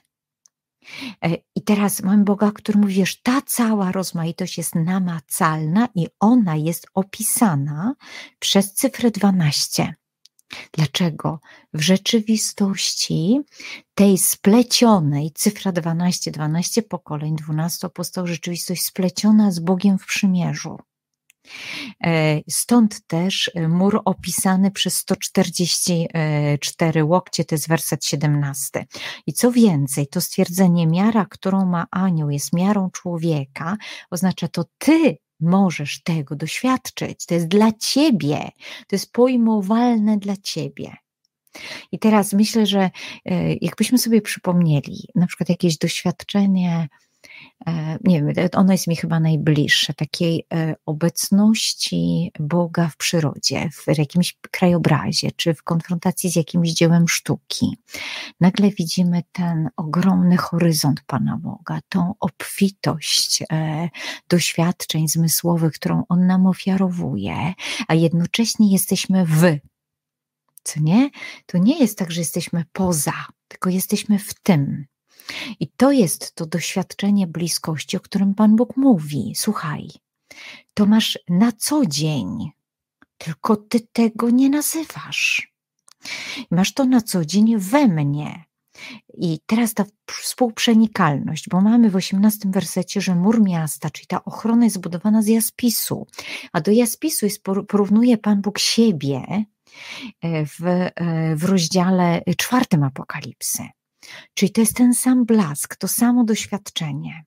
E, 1.24 1.36
I 1.54 1.62
teraz 1.62 2.02
mamy 2.02 2.24
Boga, 2.24 2.52
który 2.52 2.78
mówi, 2.78 3.06
że 3.06 3.14
ta 3.22 3.42
cała 3.42 3.92
rozmaitość 3.92 4.58
jest 4.58 4.74
namacalna 4.74 5.88
i 5.94 6.06
ona 6.20 6.56
jest 6.56 6.86
opisana 6.94 7.94
przez 8.38 8.74
cyfrę 8.74 9.10
12. 9.10 9.94
Dlaczego? 10.72 11.40
W 11.72 11.80
rzeczywistości 11.80 13.40
tej 13.94 14.18
splecionej, 14.18 15.30
cyfra 15.34 15.72
12, 15.72 16.30
12 16.30 16.82
pokoleń, 16.82 17.36
12 17.36 17.86
apostołów, 17.86 18.30
rzeczywistość 18.30 18.82
spleciona 18.82 19.50
z 19.50 19.58
Bogiem 19.58 19.98
w 19.98 20.06
przymierzu. 20.06 20.78
E, 22.04 22.40
stąd 22.50 23.06
też 23.06 23.50
e, 23.54 23.68
mur 23.68 24.02
opisany 24.04 24.70
przez 24.70 24.98
144 24.98 27.04
łokcie, 27.04 27.44
to 27.44 27.54
jest 27.54 27.68
werset 27.68 28.04
17. 28.04 28.86
I 29.26 29.32
co 29.32 29.52
więcej, 29.52 30.06
to 30.06 30.20
stwierdzenie 30.20 30.86
miara, 30.86 31.26
którą 31.30 31.66
ma 31.66 31.86
anioł, 31.90 32.30
jest 32.30 32.52
miarą 32.52 32.90
człowieka, 32.90 33.76
oznacza 34.10 34.48
to 34.48 34.64
ty 34.78 35.16
możesz 35.40 36.02
tego 36.02 36.36
doświadczyć. 36.36 37.26
To 37.26 37.34
jest 37.34 37.48
dla 37.48 37.72
ciebie, 37.72 38.50
to 38.86 38.96
jest 38.96 39.12
pojmowalne 39.12 40.18
dla 40.18 40.36
ciebie. 40.36 40.96
I 41.92 41.98
teraz 41.98 42.32
myślę, 42.32 42.66
że 42.66 42.90
e, 43.24 43.54
jakbyśmy 43.54 43.98
sobie 43.98 44.22
przypomnieli 44.22 45.08
na 45.14 45.26
przykład 45.26 45.48
jakieś 45.48 45.78
doświadczenie, 45.78 46.78
E, 46.78 47.07
nie 48.04 48.22
wiem, 48.22 48.48
ono 48.54 48.72
jest 48.72 48.86
mi 48.86 48.96
chyba 48.96 49.20
najbliższe, 49.20 49.94
takiej 49.94 50.46
e, 50.54 50.74
obecności 50.86 52.32
Boga 52.40 52.88
w 52.88 52.96
przyrodzie, 52.96 53.68
w 53.72 53.98
jakimś 53.98 54.36
krajobrazie, 54.50 55.32
czy 55.32 55.54
w 55.54 55.62
konfrontacji 55.62 56.30
z 56.30 56.36
jakimś 56.36 56.70
dziełem 56.70 57.08
sztuki. 57.08 57.76
Nagle 58.40 58.70
widzimy 58.70 59.22
ten 59.32 59.68
ogromny 59.76 60.36
horyzont 60.36 61.00
Pana 61.06 61.36
Boga, 61.36 61.80
tą 61.88 62.14
obfitość 62.20 63.42
e, 63.52 63.88
doświadczeń 64.28 65.08
zmysłowych, 65.08 65.72
którą 65.72 66.04
On 66.08 66.26
nam 66.26 66.46
ofiarowuje, 66.46 67.54
a 67.88 67.94
jednocześnie 67.94 68.72
jesteśmy 68.72 69.26
w. 69.26 69.58
Co 70.62 70.80
nie? 70.80 71.10
To 71.46 71.58
nie 71.58 71.78
jest 71.78 71.98
tak, 71.98 72.10
że 72.10 72.20
jesteśmy 72.20 72.64
poza, 72.72 73.26
tylko 73.48 73.70
jesteśmy 73.70 74.18
w 74.18 74.34
tym. 74.34 74.86
I 75.60 75.68
to 75.68 75.92
jest 75.92 76.34
to 76.34 76.46
doświadczenie 76.46 77.26
bliskości, 77.26 77.96
o 77.96 78.00
którym 78.00 78.34
Pan 78.34 78.56
Bóg 78.56 78.76
mówi. 78.76 79.32
Słuchaj, 79.36 79.88
to 80.74 80.86
masz 80.86 81.18
na 81.28 81.52
co 81.52 81.86
dzień, 81.86 82.50
tylko 83.18 83.56
ty 83.56 83.80
tego 83.80 84.30
nie 84.30 84.50
nazywasz. 84.50 85.52
Masz 86.50 86.74
to 86.74 86.84
na 86.84 87.00
co 87.00 87.24
dzień 87.24 87.58
we 87.58 87.88
mnie. 87.88 88.44
I 89.14 89.38
teraz 89.46 89.74
ta 89.74 89.84
współprzenikalność, 90.06 91.48
bo 91.48 91.60
mamy 91.60 91.90
w 91.90 91.96
osiemnastym 91.96 92.52
wersecie, 92.52 93.00
że 93.00 93.14
mur 93.14 93.42
miasta, 93.42 93.90
czyli 93.90 94.06
ta 94.06 94.24
ochrona 94.24 94.64
jest 94.64 94.76
zbudowana 94.76 95.22
z 95.22 95.26
jaspisu, 95.26 96.06
a 96.52 96.60
do 96.60 96.70
jaspisu 96.70 97.26
jest, 97.26 97.42
porównuje 97.68 98.18
Pan 98.18 98.40
Bóg 98.40 98.58
siebie 98.58 99.44
e, 100.22 100.46
w, 100.46 100.62
e, 100.64 101.36
w 101.36 101.44
rozdziale 101.44 102.22
czwartym 102.36 102.82
Apokalipsy. 102.82 103.68
Czyli 104.34 104.52
to 104.52 104.60
jest 104.60 104.76
ten 104.76 104.94
sam 104.94 105.24
blask, 105.24 105.76
to 105.76 105.88
samo 105.88 106.24
doświadczenie. 106.24 107.24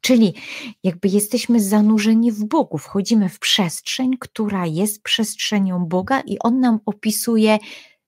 Czyli 0.00 0.34
jakby 0.82 1.08
jesteśmy 1.08 1.60
zanurzeni 1.60 2.32
w 2.32 2.44
Bogu, 2.44 2.78
wchodzimy 2.78 3.28
w 3.28 3.38
przestrzeń, 3.38 4.10
która 4.20 4.66
jest 4.66 5.02
przestrzenią 5.02 5.86
Boga 5.86 6.20
i 6.20 6.38
On 6.38 6.60
nam 6.60 6.80
opisuje 6.86 7.58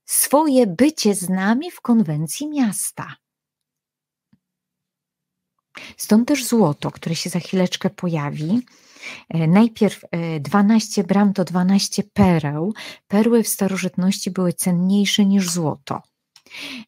swoje 0.05 0.67
bycie 0.67 1.15
z 1.15 1.29
nami 1.29 1.71
w 1.71 1.81
konwencji 1.81 2.49
miasta. 2.49 3.17
Stąd 5.97 6.29
też 6.29 6.45
złoto, 6.45 6.91
które 6.91 7.15
się 7.15 7.31
za 7.31 7.41
chwileczkę 7.41 7.91
pojawi. 7.91 8.61
E, 9.29 9.47
najpierw 9.47 10.05
12 10.41 11.01
e, 11.01 11.05
bram 11.05 11.33
to 11.33 11.45
12 11.45 12.03
pereł. 12.13 12.73
Perły 13.09 13.43
w 13.43 13.49
starożytności 13.49 14.31
były 14.31 14.53
cenniejsze 14.53 15.25
niż 15.25 15.51
złoto. 15.51 16.03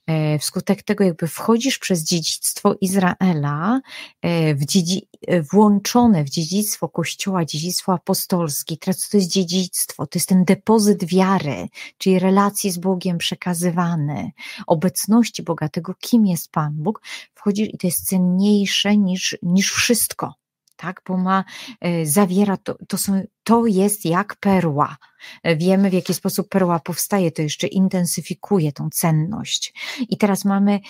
E, 0.07 0.39
wskutek 0.39 0.83
tego 0.83 1.05
jakby 1.05 1.29
wchodzisz 1.29 1.79
przez 1.79 2.05
dziedzictwo 2.05 2.75
Izraela, 2.81 3.81
e, 4.23 4.55
w 4.55 4.65
dziedzi, 4.65 5.09
e, 5.27 5.43
włączone 5.43 6.25
w 6.25 6.31
dziedzictwo 6.31 6.89
Kościoła, 6.89 7.45
dziedzictwo 7.45 7.93
apostolskie. 7.93 8.77
Teraz 8.77 9.09
to 9.09 9.17
jest 9.17 9.31
dziedzictwo, 9.31 10.07
to 10.07 10.19
jest 10.19 10.29
ten 10.29 10.45
depozyt 10.45 11.05
wiary, 11.05 11.69
czyli 11.99 12.19
relacji 12.19 12.71
z 12.71 12.79
Bogiem 12.79 13.19
przekazywany, 13.19 14.31
obecności 14.67 15.43
Boga, 15.43 15.69
tego 15.69 15.95
kim 16.01 16.27
jest 16.27 16.51
Pan 16.51 16.73
Bóg, 16.75 17.03
wchodzisz 17.35 17.69
i 17.69 17.79
to 17.79 17.87
jest 17.87 18.09
cenniejsze 18.09 18.97
niż, 18.97 19.39
niż 19.43 19.73
wszystko 19.73 20.46
tak, 20.77 21.03
bo 21.07 21.17
ma, 21.17 21.45
e, 21.81 22.07
zawiera, 22.07 22.57
to, 22.57 22.77
to, 22.89 22.99
są, 22.99 23.23
to 23.43 23.67
jest 23.67 24.05
jak 24.05 24.37
perła. 24.37 24.97
E, 25.43 25.57
wiemy, 25.57 25.91
w 25.91 25.93
jaki 25.93 26.15
sposób 26.15 26.49
perła 26.49 26.81
powstaje, 26.81 27.33
to 27.33 27.43
jeszcze 27.43 27.67
intensyfikuje 27.67 28.73
tą 28.73 28.91
cenność. 28.91 29.75
I 30.09 30.19
teraz 30.19 30.45
mamy 30.45 30.81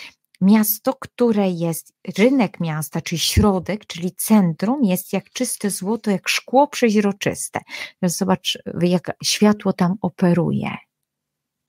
miasto, 0.40 0.94
które 1.00 1.50
jest, 1.50 1.92
rynek 2.18 2.60
miasta, 2.60 3.00
czyli 3.00 3.18
środek, 3.18 3.86
czyli 3.86 4.12
centrum, 4.12 4.84
jest 4.84 5.12
jak 5.12 5.30
czyste 5.30 5.70
złoto, 5.70 6.10
jak 6.10 6.28
szkło 6.28 6.68
przeźroczyste. 6.68 7.60
Teraz 8.00 8.16
zobacz, 8.16 8.58
jak 8.80 9.16
światło 9.24 9.72
tam 9.72 9.94
operuje. 10.00 10.70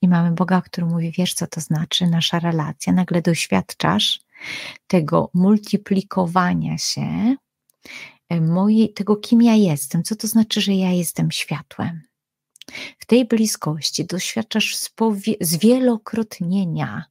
I 0.01 0.07
mamy 0.07 0.31
Boga, 0.31 0.61
który 0.61 0.87
mówi, 0.87 1.11
wiesz 1.17 1.33
co 1.33 1.47
to 1.47 1.61
znaczy, 1.61 2.07
nasza 2.07 2.39
relacja. 2.39 2.93
Nagle 2.93 3.21
doświadczasz 3.21 4.19
tego 4.87 5.29
multiplikowania 5.33 6.77
się, 6.77 7.35
mojej, 8.41 8.93
tego, 8.93 9.15
kim 9.15 9.41
ja 9.41 9.55
jestem, 9.55 10.03
co 10.03 10.15
to 10.15 10.27
znaczy, 10.27 10.61
że 10.61 10.73
ja 10.73 10.91
jestem 10.91 11.31
światłem. 11.31 12.01
W 12.99 13.05
tej 13.05 13.25
bliskości 13.25 14.05
doświadczasz 14.05 14.77
zwielokrotnienia 15.41 17.05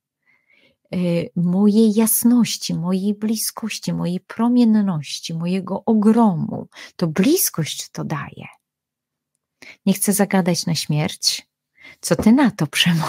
e, 0.92 0.96
mojej 1.36 1.94
jasności, 1.94 2.74
mojej 2.74 3.14
bliskości, 3.14 3.92
mojej 3.92 4.20
promienności, 4.20 5.34
mojego 5.34 5.84
ogromu. 5.84 6.68
To 6.96 7.06
bliskość 7.06 7.88
to 7.88 8.04
daje. 8.04 8.46
Nie 9.86 9.92
chcę 9.92 10.12
zagadać 10.12 10.66
na 10.66 10.74
śmierć. 10.74 11.46
Co 12.00 12.16
ty 12.16 12.32
na 12.32 12.50
to, 12.50 12.66
Przemo? 12.66 13.06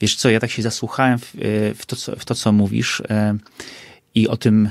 Wiesz 0.00 0.16
co, 0.16 0.30
ja 0.30 0.40
tak 0.40 0.50
się 0.50 0.62
zasłuchałem 0.62 1.18
w, 1.18 1.34
e, 1.34 1.74
w, 1.74 1.86
to, 1.86 1.96
co, 1.96 2.16
w 2.16 2.24
to, 2.24 2.34
co 2.34 2.52
mówisz 2.52 3.02
i 4.14 4.28
o 4.28 4.36
tym 4.36 4.70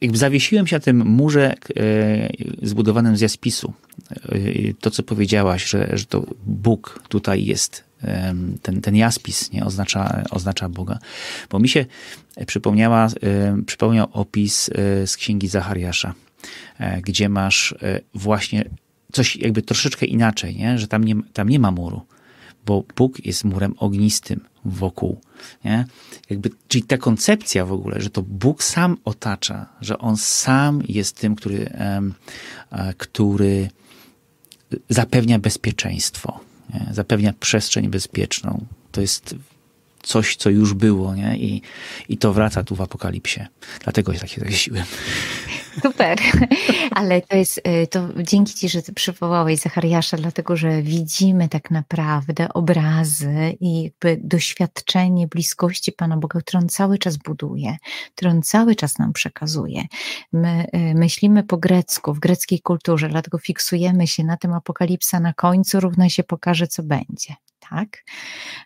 jakby 0.00 0.18
zawiesiłem 0.18 0.66
się 0.66 0.76
na 0.76 0.80
tym 0.80 1.06
murze 1.06 1.54
e, 1.54 1.56
zbudowanym 2.62 3.16
z 3.16 3.20
jaspisu. 3.20 3.72
E, 4.12 4.38
to, 4.80 4.90
co 4.90 5.02
powiedziałaś, 5.02 5.70
że, 5.70 5.90
że 5.92 6.04
to 6.04 6.26
Bóg 6.46 7.02
tutaj 7.08 7.44
jest, 7.44 7.84
ten, 8.62 8.80
ten 8.80 8.96
jaspis 8.96 9.52
nie 9.52 9.64
oznacza, 9.64 10.24
oznacza 10.30 10.68
Boga. 10.68 10.98
Bo 11.50 11.58
mi 11.58 11.68
się 11.68 11.86
przypomniała, 12.46 13.08
przypomniał 13.66 14.08
opis 14.12 14.68
e, 14.68 15.06
z 15.06 15.16
księgi 15.16 15.48
Zachariasza, 15.48 16.14
gdzie 17.02 17.28
masz 17.28 17.74
właśnie 18.14 18.64
coś 19.12 19.36
jakby 19.36 19.62
troszeczkę 19.62 20.06
inaczej, 20.06 20.56
nie? 20.56 20.78
że 20.78 20.88
tam 20.88 21.04
nie, 21.04 21.14
tam 21.32 21.48
nie 21.48 21.58
ma 21.58 21.70
muru, 21.70 22.02
bo 22.66 22.84
Bóg 22.96 23.26
jest 23.26 23.44
murem 23.44 23.74
ognistym 23.78 24.40
wokół. 24.64 25.20
Nie? 25.64 25.84
Jakby, 26.30 26.50
czyli 26.68 26.84
ta 26.84 26.98
koncepcja 26.98 27.66
w 27.66 27.72
ogóle, 27.72 28.00
że 28.00 28.10
to 28.10 28.22
Bóg 28.22 28.62
sam 28.62 28.96
otacza, 29.04 29.66
że 29.80 29.98
On 29.98 30.16
sam 30.16 30.82
jest 30.88 31.16
tym, 31.16 31.36
który, 31.36 31.70
który 32.96 33.68
zapewnia 34.88 35.38
bezpieczeństwo, 35.38 36.40
nie? 36.74 36.94
zapewnia 36.94 37.32
przestrzeń 37.40 37.88
bezpieczną. 37.88 38.66
To 38.92 39.00
jest 39.00 39.34
coś, 40.02 40.36
co 40.36 40.50
już 40.50 40.74
było, 40.74 41.14
nie? 41.14 41.38
I, 41.38 41.62
i 42.08 42.18
to 42.18 42.32
wraca 42.32 42.64
tu 42.64 42.76
w 42.76 42.80
apokalipsie. 42.80 43.40
Dlatego 43.84 44.14
się 44.14 44.20
tak 44.20 44.28
się 44.28 44.40
zawiesiłem. 44.40 44.84
Super, 45.82 46.18
ale 46.90 47.22
to 47.22 47.36
jest, 47.36 47.58
y, 47.58 47.86
to 47.86 48.08
dzięki 48.22 48.54
Ci, 48.54 48.68
że 48.68 48.82
Ty 48.82 48.92
przywołałeś 48.92 49.60
Zachariasza, 49.60 50.16
dlatego 50.16 50.56
że 50.56 50.82
widzimy 50.82 51.48
tak 51.48 51.70
naprawdę 51.70 52.52
obrazy 52.52 53.56
i 53.60 53.82
jakby 53.82 54.20
doświadczenie 54.24 55.26
bliskości 55.26 55.92
Pana 55.92 56.16
Boga, 56.16 56.40
które 56.40 56.58
On 56.58 56.68
cały 56.68 56.98
czas 56.98 57.16
buduje, 57.16 57.76
które 58.14 58.30
On 58.30 58.42
cały 58.42 58.74
czas 58.74 58.98
nam 58.98 59.12
przekazuje. 59.12 59.84
My 60.32 60.66
y, 60.74 60.94
myślimy 60.94 61.42
po 61.42 61.56
grecku, 61.56 62.14
w 62.14 62.18
greckiej 62.18 62.60
kulturze, 62.60 63.08
dlatego 63.08 63.38
fiksujemy 63.38 64.06
się 64.06 64.24
na 64.24 64.36
tym 64.36 64.52
apokalipsa 64.52 65.20
na 65.20 65.32
końcu, 65.32 65.80
równa 65.80 66.08
się 66.08 66.24
pokaże, 66.24 66.66
co 66.66 66.82
będzie 66.82 67.34
tak? 67.70 68.04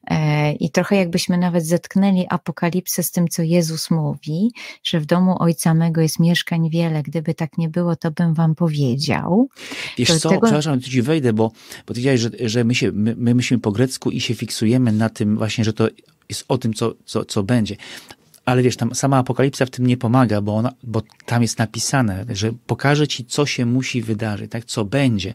E, 0.07 0.53
I 0.53 0.71
trochę 0.71 0.97
jakbyśmy 0.97 1.39
nawet 1.39 1.67
zetknęli 1.67 2.27
apokalipsę 2.31 3.03
z 3.03 3.11
tym, 3.11 3.29
co 3.29 3.43
Jezus 3.43 3.91
mówi, 3.91 4.51
że 4.85 5.01
w 5.01 5.07
domu 5.07 5.37
Ojca 5.39 5.75
mego 5.75 6.01
jest 6.01 6.19
mieszkań 6.19 6.71
wiele, 6.71 7.03
gdyby 7.03 7.35
tak 7.35 7.59
nie 7.59 7.69
było, 7.69 7.97
to 7.97 8.11
bym 8.11 8.35
wam 8.35 8.55
powiedział. 8.55 9.49
Wiesz 9.99 10.09
to 10.09 10.19
co, 10.19 10.29
tego... 10.29 10.41
przepraszam, 10.41 10.81
tu 10.81 10.91
ci 10.91 11.03
wejdę, 11.03 11.33
bo, 11.33 11.53
powiedziałeś, 11.87 12.21
że, 12.21 12.31
że 12.41 12.65
my, 12.65 12.75
się, 12.75 12.93
my, 12.93 13.15
my 13.19 13.35
myślimy 13.35 13.61
po 13.61 13.73
grecku 13.73 14.11
i 14.11 14.21
się 14.21 14.35
fiksujemy 14.35 14.93
na 14.93 15.09
tym 15.09 15.39
właśnie, 15.39 15.65
że 15.65 15.73
to 15.73 15.89
jest 16.29 16.45
o 16.49 16.59
tym, 16.59 16.75
co, 16.75 16.95
co, 17.05 17.25
co 17.25 17.43
będzie. 17.43 17.77
Ale 18.45 18.63
wiesz, 18.63 18.77
tam 18.77 18.95
sama 18.95 19.19
apokalipsa 19.19 19.67
w 19.67 19.71
tym 19.71 19.87
nie 19.87 19.97
pomaga, 19.97 20.41
bo, 20.41 20.57
ona, 20.57 20.73
bo 20.83 21.03
tam 21.27 21.43
jest 21.43 21.59
napisane, 21.59 22.25
że 22.29 22.53
pokaże 22.67 23.09
ci, 23.09 23.25
co 23.25 23.47
się 23.47 23.67
musi 23.67 24.03
wydarzyć, 24.03 24.51
tak, 24.51 24.65
co 24.65 24.85
będzie. 24.85 25.35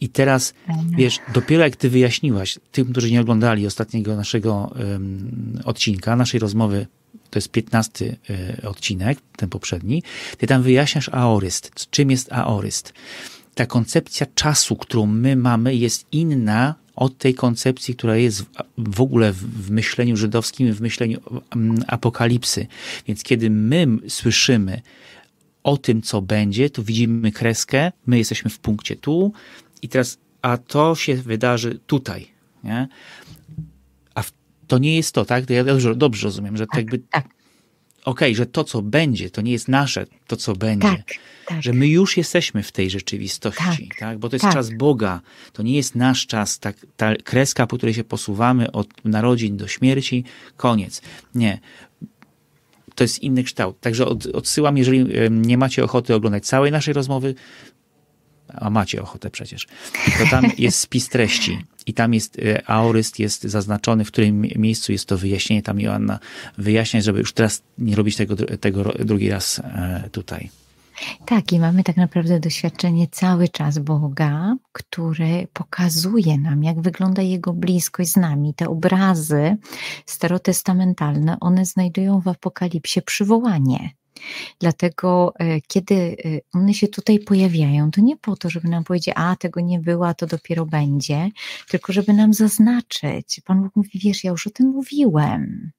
I 0.00 0.08
teraz, 0.08 0.54
wiesz, 0.96 1.18
dopiero 1.34 1.64
jak 1.64 1.76
ty 1.76 1.90
wyjaśniłaś, 1.90 2.58
tym, 2.72 2.92
którzy 2.92 3.12
nie 3.12 3.20
oglądali 3.20 3.66
ostatniego 3.66 4.16
naszego 4.16 4.74
um, 4.78 5.60
odcinka, 5.64 6.16
naszej 6.16 6.40
rozmowy, 6.40 6.86
to 7.30 7.38
jest 7.38 7.50
piętnasty 7.50 8.16
y, 8.62 8.68
odcinek, 8.68 9.18
ten 9.36 9.48
poprzedni, 9.48 10.02
ty 10.38 10.46
tam 10.46 10.62
wyjaśniasz 10.62 11.08
aoryst. 11.08 11.90
Czym 11.90 12.10
jest 12.10 12.32
aoryst? 12.32 12.92
Ta 13.54 13.66
koncepcja 13.66 14.26
czasu, 14.34 14.76
którą 14.76 15.06
my 15.06 15.36
mamy, 15.36 15.74
jest 15.74 16.06
inna 16.12 16.74
od 16.96 17.18
tej 17.18 17.34
koncepcji, 17.34 17.94
która 17.94 18.16
jest 18.16 18.44
w 18.78 19.00
ogóle 19.00 19.32
w 19.32 19.70
myśleniu 19.70 20.16
żydowskim, 20.16 20.72
w 20.72 20.80
myśleniu 20.80 21.20
apokalipsy. 21.86 22.66
Więc 23.06 23.22
kiedy 23.22 23.50
my 23.50 23.86
słyszymy 24.08 24.82
o 25.62 25.76
tym, 25.76 26.02
co 26.02 26.22
będzie, 26.22 26.70
to 26.70 26.82
widzimy 26.82 27.32
kreskę, 27.32 27.92
my 28.06 28.18
jesteśmy 28.18 28.50
w 28.50 28.58
punkcie 28.58 28.96
tu 28.96 29.32
i 29.82 29.88
teraz, 29.88 30.18
a 30.42 30.56
to 30.56 30.94
się 30.94 31.14
wydarzy 31.14 31.80
tutaj. 31.86 32.26
Nie? 32.64 32.88
A 34.14 34.22
to 34.66 34.78
nie 34.78 34.96
jest 34.96 35.14
to, 35.14 35.24
tak? 35.24 35.50
Ja 35.50 35.64
dobrze, 35.64 35.94
dobrze 35.94 36.24
rozumiem, 36.24 36.56
że 36.56 36.66
tak, 36.66 36.76
jakby. 36.76 36.98
Tak. 36.98 37.28
Okej, 38.04 38.32
okay, 38.32 38.34
że 38.34 38.46
to, 38.46 38.64
co 38.64 38.82
będzie, 38.82 39.30
to 39.30 39.40
nie 39.42 39.52
jest 39.52 39.68
nasze, 39.68 40.06
to, 40.26 40.36
co 40.36 40.56
będzie. 40.56 40.88
Tak 40.88 41.14
tak. 41.44 41.62
że 41.62 41.72
my 41.72 41.88
już 41.88 42.16
jesteśmy 42.16 42.62
w 42.62 42.72
tej 42.72 42.90
rzeczywistości, 42.90 43.88
tak, 43.88 43.98
tak? 43.98 44.18
bo 44.18 44.28
to 44.28 44.36
jest 44.36 44.44
tak. 44.44 44.54
czas 44.54 44.70
Boga, 44.70 45.20
to 45.52 45.62
nie 45.62 45.76
jest 45.76 45.94
nasz 45.94 46.26
czas, 46.26 46.58
tak, 46.58 46.76
ta 46.96 47.14
kreska, 47.16 47.66
po 47.66 47.76
której 47.76 47.94
się 47.94 48.04
posuwamy 48.04 48.72
od 48.72 48.88
narodzin 49.04 49.56
do 49.56 49.68
śmierci, 49.68 50.24
koniec. 50.56 51.02
Nie. 51.34 51.60
To 52.94 53.04
jest 53.04 53.22
inny 53.22 53.44
kształt. 53.44 53.80
Także 53.80 54.06
od, 54.06 54.26
odsyłam, 54.26 54.78
jeżeli 54.78 55.06
nie 55.30 55.58
macie 55.58 55.84
ochoty 55.84 56.14
oglądać 56.14 56.46
całej 56.46 56.72
naszej 56.72 56.94
rozmowy, 56.94 57.34
a 58.56 58.70
macie 58.70 59.02
ochotę 59.02 59.30
przecież, 59.30 59.66
to 60.18 60.26
tam 60.30 60.44
jest 60.58 60.80
spis 60.80 61.08
treści 61.08 61.64
i 61.86 61.94
tam 61.94 62.14
jest 62.14 62.38
e, 62.38 62.70
aoryst 62.70 63.18
jest 63.18 63.42
zaznaczony, 63.42 64.04
w 64.04 64.08
którym 64.08 64.40
miejscu 64.40 64.92
jest 64.92 65.08
to 65.08 65.18
wyjaśnienie. 65.18 65.62
Tam 65.62 65.80
Joanna 65.80 66.18
wyjaśnia, 66.58 67.00
żeby 67.00 67.18
już 67.18 67.32
teraz 67.32 67.62
nie 67.78 67.96
robić 67.96 68.16
tego, 68.16 68.36
tego 68.36 68.84
drugi 68.84 69.30
raz 69.30 69.58
e, 69.58 70.08
tutaj. 70.12 70.50
Tak, 71.26 71.52
i 71.52 71.60
mamy 71.60 71.84
tak 71.84 71.96
naprawdę 71.96 72.40
doświadczenie 72.40 73.06
cały 73.10 73.48
czas 73.48 73.78
Boga, 73.78 74.56
który 74.72 75.46
pokazuje 75.52 76.38
nam, 76.38 76.64
jak 76.64 76.80
wygląda 76.80 77.22
Jego 77.22 77.52
bliskość 77.52 78.10
z 78.10 78.16
nami. 78.16 78.54
Te 78.54 78.68
obrazy 78.68 79.56
starotestamentalne, 80.06 81.36
one 81.40 81.64
znajdują 81.64 82.20
w 82.20 82.28
Apokalipsie 82.28 83.02
przywołanie. 83.02 83.90
Dlatego, 84.60 85.32
e, 85.38 85.60
kiedy 85.60 85.94
e, 85.94 86.14
one 86.52 86.74
się 86.74 86.88
tutaj 86.88 87.18
pojawiają, 87.18 87.90
to 87.90 88.00
nie 88.00 88.16
po 88.16 88.36
to, 88.36 88.50
żeby 88.50 88.68
nam 88.68 88.84
powiedzieć, 88.84 89.14
a 89.16 89.36
tego 89.36 89.60
nie 89.60 89.78
było, 89.78 90.08
a 90.08 90.14
to 90.14 90.26
dopiero 90.26 90.66
będzie, 90.66 91.30
tylko 91.68 91.92
żeby 91.92 92.12
nam 92.12 92.34
zaznaczyć. 92.34 93.40
Pan 93.44 93.62
Bóg 93.62 93.76
mówi, 93.76 93.98
wiesz, 93.98 94.24
ja 94.24 94.30
już 94.30 94.46
o 94.46 94.50
tym 94.50 94.66
mówiłem. 94.66 95.70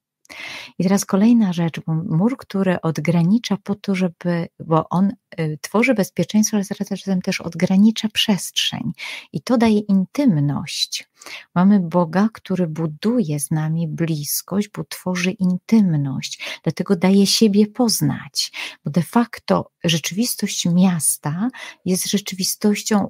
I 0.80 0.84
teraz 0.84 1.06
kolejna 1.06 1.54
rzecz, 1.54 1.80
bo 1.80 1.94
mur, 1.94 2.38
który 2.38 2.82
odgranicza 2.82 3.58
po 3.64 3.76
to, 3.76 3.96
żeby, 3.96 4.48
bo 4.60 4.90
on 4.90 5.12
y, 5.40 5.60
tworzy 5.62 5.94
bezpieczeństwo, 5.94 6.58
ale 6.58 6.64
zarazem 6.64 7.22
też 7.22 7.42
odgranicza 7.42 8.08
przestrzeń. 8.10 8.92
I 9.34 9.42
to 9.42 9.58
daje 9.58 9.80
intymność. 9.80 11.08
Mamy 11.56 11.80
Boga, 11.80 12.30
który 12.34 12.68
buduje 12.68 13.40
z 13.40 13.52
nami 13.52 13.88
bliskość, 13.88 14.70
bo 14.70 14.84
tworzy 14.84 15.32
intymność, 15.32 16.60
dlatego 16.64 16.96
daje 16.96 17.28
siebie 17.28 17.68
poznać, 17.68 18.52
bo 18.86 18.92
de 18.92 19.04
facto 19.04 19.72
rzeczywistość 19.84 20.66
miasta 20.66 21.50
jest 21.86 22.08
rzeczywistością 22.08 23.10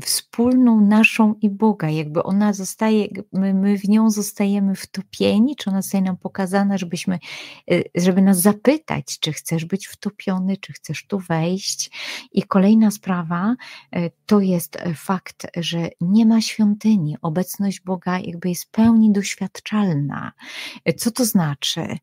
wspólną 0.00 0.80
naszą 0.80 1.34
i 1.42 1.50
Boga, 1.50 1.90
jakby 1.90 2.22
ona 2.22 2.52
zostaje, 2.52 3.08
my, 3.32 3.54
my 3.54 3.78
w 3.78 3.88
nią 3.88 4.10
zostajemy 4.10 4.74
wtopieni, 4.74 5.56
czy 5.56 5.70
ona 5.70 5.82
zostaje 5.82 6.04
nam 6.04 6.16
pokazana, 6.16 6.78
żebyśmy, 6.78 7.18
y, 7.72 7.84
żeby 7.94 8.22
nas 8.22 8.40
zapytać, 8.40 9.18
czy 9.20 9.32
chcesz 9.32 9.64
być 9.64 9.86
wtopiony, 9.86 10.56
czy 10.56 10.72
chcesz 10.72 11.06
tu 11.06 11.18
wejść. 11.18 11.90
I 12.32 12.42
kolejna 12.42 12.90
sprawa 12.90 13.56
y, 13.96 14.10
to 14.26 14.40
jest 14.40 14.78
fakt, 14.94 15.46
że 15.56 15.88
nie 16.00 16.26
ma 16.26 16.40
świątyni, 16.40 17.16
obecność 17.22 17.80
Boga 17.80 18.18
jakby 18.18 18.48
jest 18.48 18.70
pełni 18.70 19.12
doświadczalna. 19.12 20.32
Co 20.96 21.10
to 21.10 21.24
znaczy? 21.24 21.98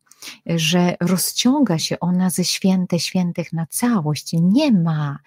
Że 0.46 0.96
rozciąga 1.00 1.78
się 1.78 2.00
ona 2.00 2.30
ze 2.30 2.44
święte 2.44 2.98
świętych 2.98 3.52
na 3.52 3.66
całość, 3.66 4.30
nie 4.32 4.72
ma 4.72 5.18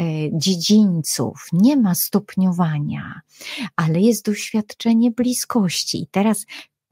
e, 0.00 0.04
dziedzińców, 0.32 1.48
nie 1.52 1.76
ma 1.76 1.94
stopniowania, 1.94 3.20
ale 3.76 4.00
jest 4.00 4.24
doświadczenie 4.24 5.10
bliskości. 5.10 6.02
I 6.02 6.06
teraz 6.06 6.46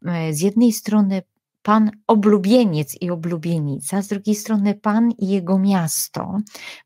e, 0.07 0.35
z 0.35 0.40
jednej 0.40 0.73
strony 0.73 1.23
Pan 1.62 1.90
oblubieniec 2.07 2.97
i 3.01 3.11
oblubienica, 3.11 4.03
z 4.03 4.09
drugiej 4.09 4.35
strony 4.35 4.75
Pan 4.75 5.11
i 5.11 5.29
jego 5.29 5.59
miasto, 5.59 6.38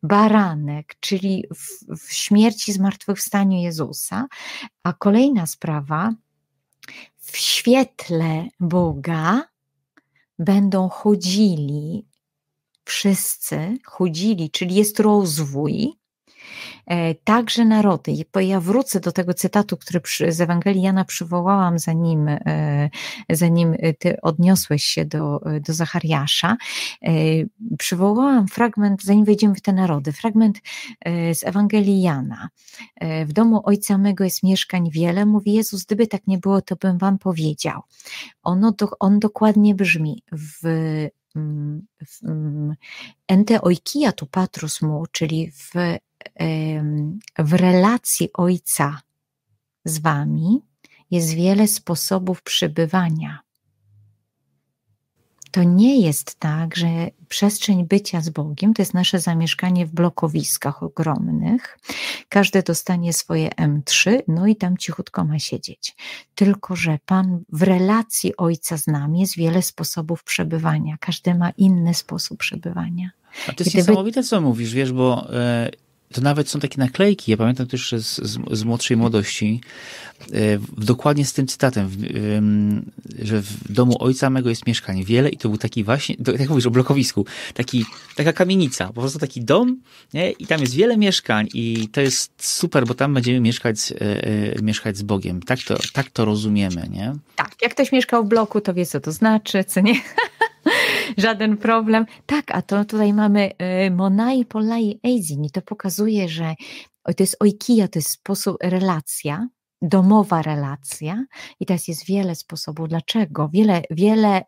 baranek, 0.02 0.96
czyli 1.00 1.44
w, 1.54 1.96
w 2.06 2.12
śmierci, 2.12 2.72
zmartwychwstaniu 2.72 3.58
Jezusa. 3.58 4.26
A 4.82 4.92
kolejna 4.92 5.46
sprawa, 5.46 6.14
w 7.16 7.36
świetle 7.36 8.48
Boga 8.60 9.44
będą 10.38 10.88
chodzili 10.88 12.08
wszyscy, 12.84 13.78
chodzili, 13.84 14.50
czyli 14.50 14.74
jest 14.74 15.00
rozwój, 15.00 15.92
także 17.24 17.64
narody. 17.64 18.12
Ja 18.40 18.60
wrócę 18.60 19.00
do 19.00 19.12
tego 19.12 19.34
cytatu, 19.34 19.76
który 19.76 20.00
z 20.32 20.40
Ewangelii 20.40 20.82
Jana 20.82 21.04
przywołałam, 21.04 21.78
zanim, 21.78 22.28
e, 22.28 22.90
zanim 23.30 23.74
ty 23.98 24.20
odniosłeś 24.20 24.84
się 24.84 25.04
do, 25.04 25.40
do 25.66 25.72
Zachariasza. 25.72 26.56
E, 27.02 27.10
przywołałam 27.78 28.48
fragment, 28.48 29.02
zanim 29.02 29.24
wejdziemy 29.24 29.54
w 29.54 29.60
te 29.60 29.72
narody, 29.72 30.12
fragment 30.12 30.58
z 31.32 31.44
Ewangelii 31.44 32.02
Jana. 32.02 32.48
W 33.26 33.32
domu 33.32 33.60
ojca 33.64 33.98
mego 33.98 34.24
jest 34.24 34.42
mieszkań 34.42 34.90
wiele, 34.90 35.26
mówi 35.26 35.52
Jezus, 35.52 35.84
gdyby 35.84 36.06
tak 36.06 36.26
nie 36.26 36.38
było, 36.38 36.62
to 36.62 36.76
bym 36.76 36.98
wam 36.98 37.18
powiedział. 37.18 37.82
Ono, 38.42 38.72
on 39.00 39.18
dokładnie 39.18 39.74
brzmi 39.74 40.22
w 40.32 40.66
mm, 41.36 41.86
mm, 42.24 42.74
ente 43.28 43.60
oikia 43.60 44.12
tu 44.12 44.26
patrus 44.26 44.82
mu, 44.82 45.06
czyli 45.12 45.50
w 45.50 45.72
w 47.38 47.52
relacji 47.52 48.30
Ojca 48.32 49.00
z 49.84 49.98
Wami 49.98 50.62
jest 51.10 51.34
wiele 51.34 51.68
sposobów 51.68 52.42
przebywania. 52.42 53.38
To 55.50 55.62
nie 55.62 56.00
jest 56.00 56.34
tak, 56.34 56.76
że 56.76 56.88
przestrzeń 57.28 57.86
bycia 57.86 58.20
z 58.20 58.28
Bogiem 58.28 58.74
to 58.74 58.82
jest 58.82 58.94
nasze 58.94 59.20
zamieszkanie 59.20 59.86
w 59.86 59.90
blokowiskach 59.90 60.82
ogromnych. 60.82 61.78
Każdy 62.28 62.62
dostanie 62.62 63.12
swoje 63.12 63.48
M3, 63.48 64.22
no 64.28 64.46
i 64.46 64.56
tam 64.56 64.76
cichutko 64.76 65.24
ma 65.24 65.38
siedzieć. 65.38 65.96
Tylko, 66.34 66.76
że 66.76 66.98
Pan 67.06 67.40
w 67.52 67.62
relacji 67.62 68.36
Ojca 68.36 68.76
z 68.76 68.86
nami 68.86 69.20
jest 69.20 69.36
wiele 69.36 69.62
sposobów 69.62 70.24
przebywania. 70.24 70.96
Każdy 71.00 71.34
ma 71.34 71.50
inny 71.50 71.94
sposób 71.94 72.38
przebywania. 72.38 73.10
A 73.48 73.52
to 73.52 73.64
jest 73.64 73.70
Gdyby... 73.70 73.78
niesamowite, 73.78 74.22
co 74.22 74.40
mówisz, 74.40 74.74
wiesz, 74.74 74.92
bo. 74.92 75.28
To 76.12 76.20
nawet 76.20 76.48
są 76.48 76.60
takie 76.60 76.78
naklejki, 76.78 77.30
ja 77.30 77.36
pamiętam 77.36 77.66
też 77.66 77.92
z, 77.92 78.16
z, 78.16 78.38
z 78.50 78.64
młodszej 78.64 78.96
młodości, 78.96 79.60
e, 80.32 80.36
dokładnie 80.78 81.24
z 81.24 81.32
tym 81.32 81.46
cytatem, 81.46 81.90
że 83.22 83.42
w 83.42 83.72
domu 83.72 83.96
ojca 84.00 84.30
mego 84.30 84.48
jest 84.48 84.66
mieszkań 84.66 85.04
wiele 85.04 85.28
i 85.28 85.36
to 85.36 85.48
był 85.48 85.58
taki 85.58 85.84
właśnie, 85.84 86.16
jak 86.38 86.48
mówisz, 86.48 86.66
o 86.66 86.70
blokowisku, 86.70 87.26
taki, 87.54 87.84
taka 88.16 88.32
kamienica, 88.32 88.86
po 88.86 89.00
prostu 89.00 89.18
taki 89.18 89.44
dom 89.44 89.80
nie? 90.14 90.30
i 90.30 90.46
tam 90.46 90.60
jest 90.60 90.74
wiele 90.74 90.96
mieszkań 90.96 91.48
i 91.54 91.88
to 91.92 92.00
jest 92.00 92.32
super, 92.38 92.86
bo 92.86 92.94
tam 92.94 93.14
będziemy 93.14 93.40
mieszkać, 93.40 93.92
e, 93.92 94.00
e, 94.00 94.62
mieszkać 94.62 94.96
z 94.96 95.02
Bogiem. 95.02 95.42
Tak 95.42 95.58
to, 95.62 95.78
tak 95.92 96.10
to 96.10 96.24
rozumiemy, 96.24 96.88
nie? 96.90 97.14
Tak, 97.36 97.54
jak 97.62 97.72
ktoś 97.74 97.92
mieszkał 97.92 98.24
w 98.24 98.28
bloku, 98.28 98.60
to 98.60 98.74
wie 98.74 98.86
co 98.86 99.00
to 99.00 99.12
znaczy, 99.12 99.64
co 99.64 99.80
nie? 99.80 99.94
żaden 101.16 101.56
problem. 101.56 102.06
Tak, 102.26 102.44
a 102.54 102.62
to 102.62 102.84
tutaj 102.84 103.12
mamy 103.12 103.50
y, 103.86 103.90
Monai 103.90 104.44
Polai 104.44 105.00
Eizin 105.02 105.44
i 105.44 105.50
to 105.50 105.62
pokazuje, 105.62 106.28
że 106.28 106.54
to 107.04 107.22
jest 107.22 107.36
oikija, 107.40 107.88
to 107.88 107.98
jest 107.98 108.10
sposób, 108.10 108.56
relacja, 108.62 109.48
domowa 109.82 110.42
relacja 110.42 111.24
i 111.60 111.66
teraz 111.66 111.88
jest 111.88 112.06
wiele 112.06 112.34
sposobów. 112.34 112.88
Dlaczego? 112.88 113.48
Wiele, 113.52 113.82
wiele, 113.90 114.42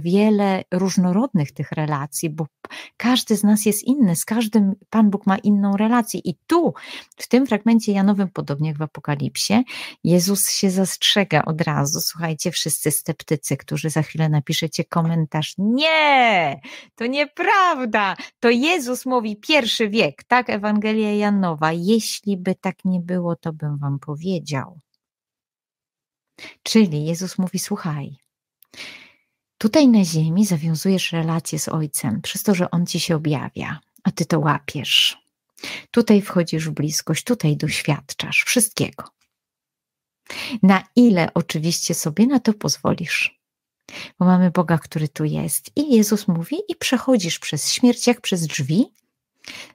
wiele 0.00 0.62
różnorodnych 0.70 1.52
tych 1.52 1.72
relacji, 1.72 2.30
bo 2.30 2.46
każdy 2.96 3.36
z 3.36 3.44
nas 3.44 3.66
jest 3.66 3.84
inny, 3.84 4.16
z 4.16 4.24
każdym 4.24 4.74
Pan 4.90 5.10
Bóg 5.10 5.26
ma 5.26 5.38
inną 5.38 5.76
relację. 5.76 6.20
I 6.24 6.34
tu, 6.46 6.74
w 7.16 7.28
tym 7.28 7.46
fragmencie 7.46 7.92
Janowym, 7.92 8.28
podobnie 8.28 8.68
jak 8.68 8.78
w 8.78 8.82
Apokalipsie, 8.82 9.64
Jezus 10.04 10.50
się 10.50 10.70
zastrzega 10.70 11.42
od 11.44 11.60
razu. 11.60 12.00
Słuchajcie, 12.00 12.50
wszyscy 12.50 12.90
sceptycy, 12.90 13.56
którzy 13.56 13.90
za 13.90 14.02
chwilę 14.02 14.28
napiszecie 14.28 14.84
komentarz. 14.84 15.54
Nie, 15.58 16.60
to 16.94 17.06
nieprawda. 17.06 18.16
To 18.40 18.50
Jezus 18.50 19.06
mówi 19.06 19.36
pierwszy 19.36 19.88
wiek, 19.88 20.24
tak? 20.24 20.50
Ewangelia 20.50 21.14
Janowa. 21.14 21.72
Jeśli 21.72 22.36
by 22.36 22.54
tak 22.54 22.84
nie 22.84 23.00
było, 23.00 23.36
to 23.36 23.52
bym 23.52 23.78
wam 23.78 23.98
powiedział. 23.98 24.69
Czyli 26.62 27.04
Jezus 27.04 27.38
mówi: 27.38 27.58
Słuchaj, 27.58 28.16
tutaj 29.58 29.88
na 29.88 30.04
ziemi 30.04 30.46
zawiązujesz 30.46 31.12
relacje 31.12 31.58
z 31.58 31.68
Ojcem 31.68 32.22
przez 32.22 32.42
to, 32.42 32.54
że 32.54 32.70
On 32.70 32.86
ci 32.86 33.00
się 33.00 33.16
objawia, 33.16 33.80
a 34.04 34.10
ty 34.10 34.24
to 34.24 34.40
łapiesz. 34.40 35.18
Tutaj 35.90 36.22
wchodzisz 36.22 36.68
w 36.68 36.72
bliskość, 36.72 37.24
tutaj 37.24 37.56
doświadczasz 37.56 38.44
wszystkiego. 38.44 39.04
Na 40.62 40.82
ile 40.96 41.34
oczywiście 41.34 41.94
sobie 41.94 42.26
na 42.26 42.40
to 42.40 42.54
pozwolisz? 42.54 43.40
Bo 44.18 44.24
mamy 44.24 44.50
Boga, 44.50 44.78
który 44.78 45.08
tu 45.08 45.24
jest. 45.24 45.70
I 45.76 45.96
Jezus 45.96 46.28
mówi, 46.28 46.56
i 46.68 46.76
przechodzisz 46.76 47.38
przez 47.38 47.72
śmierć 47.72 48.06
jak 48.06 48.20
przez 48.20 48.46
drzwi, 48.46 48.86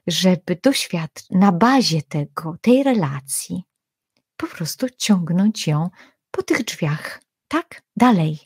żeby 0.06 0.58
doświadczyć 0.62 1.26
na 1.30 1.52
bazie 1.52 2.02
tego, 2.02 2.56
tej 2.60 2.82
relacji, 2.82 3.62
po 4.36 4.46
prostu 4.46 4.86
ciągnąć 4.98 5.66
ją 5.66 5.90
po 6.30 6.42
tych 6.42 6.64
drzwiach, 6.64 7.22
tak? 7.48 7.82
Dalej. 7.96 8.38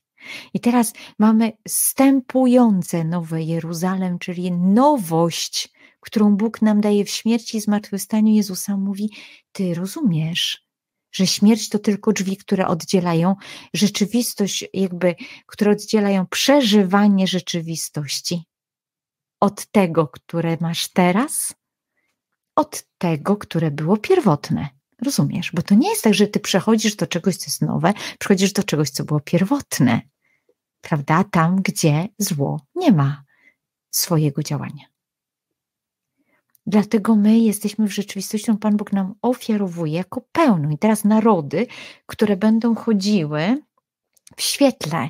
I 0.54 0.60
teraz 0.60 0.92
mamy 1.18 1.52
stępujące 1.68 3.04
Nowe 3.04 3.42
Jeruzalem, 3.42 4.18
czyli 4.18 4.52
nowość, 4.52 5.68
którą 6.00 6.36
Bóg 6.36 6.62
nam 6.62 6.80
daje 6.80 7.04
w 7.04 7.10
śmierci 7.10 7.56
i 7.56 7.60
zmartwychwstaniu. 7.60 8.34
Jezusa 8.34 8.76
mówi: 8.76 9.10
Ty 9.52 9.74
rozumiesz, 9.74 10.66
że 11.12 11.26
śmierć 11.26 11.68
to 11.68 11.78
tylko 11.78 12.12
drzwi, 12.12 12.36
które 12.36 12.66
oddzielają 12.66 13.36
rzeczywistość, 13.74 14.64
jakby, 14.74 15.14
które 15.46 15.70
oddzielają 15.70 16.26
przeżywanie 16.26 17.26
rzeczywistości 17.26 18.44
od 19.40 19.66
tego, 19.66 20.08
które 20.08 20.56
masz 20.60 20.88
teraz, 20.88 21.54
od 22.56 22.84
tego, 22.98 23.36
które 23.36 23.70
było 23.70 23.96
pierwotne. 23.96 24.79
Rozumiesz? 25.04 25.50
Bo 25.54 25.62
to 25.62 25.74
nie 25.74 25.88
jest 25.88 26.04
tak, 26.04 26.14
że 26.14 26.26
ty 26.26 26.40
przechodzisz 26.40 26.96
do 26.96 27.06
czegoś, 27.06 27.36
co 27.36 27.44
jest 27.44 27.62
nowe, 27.62 27.92
przechodzisz 28.18 28.52
do 28.52 28.62
czegoś, 28.62 28.90
co 28.90 29.04
było 29.04 29.20
pierwotne. 29.20 30.00
Prawda? 30.80 31.24
Tam, 31.24 31.62
gdzie 31.62 32.08
zło 32.18 32.60
nie 32.74 32.92
ma 32.92 33.24
swojego 33.90 34.42
działania. 34.42 34.84
Dlatego 36.66 37.16
my 37.16 37.38
jesteśmy 37.38 37.88
w 37.88 37.92
rzeczywistości, 37.92 38.52
Pan 38.60 38.76
Bóg 38.76 38.92
nam 38.92 39.14
ofiarowuje 39.22 39.92
jako 39.92 40.20
pełną. 40.32 40.70
I 40.70 40.78
teraz 40.78 41.04
narody, 41.04 41.66
które 42.06 42.36
będą 42.36 42.74
chodziły 42.74 43.62
w 44.36 44.42
świetle 44.42 45.08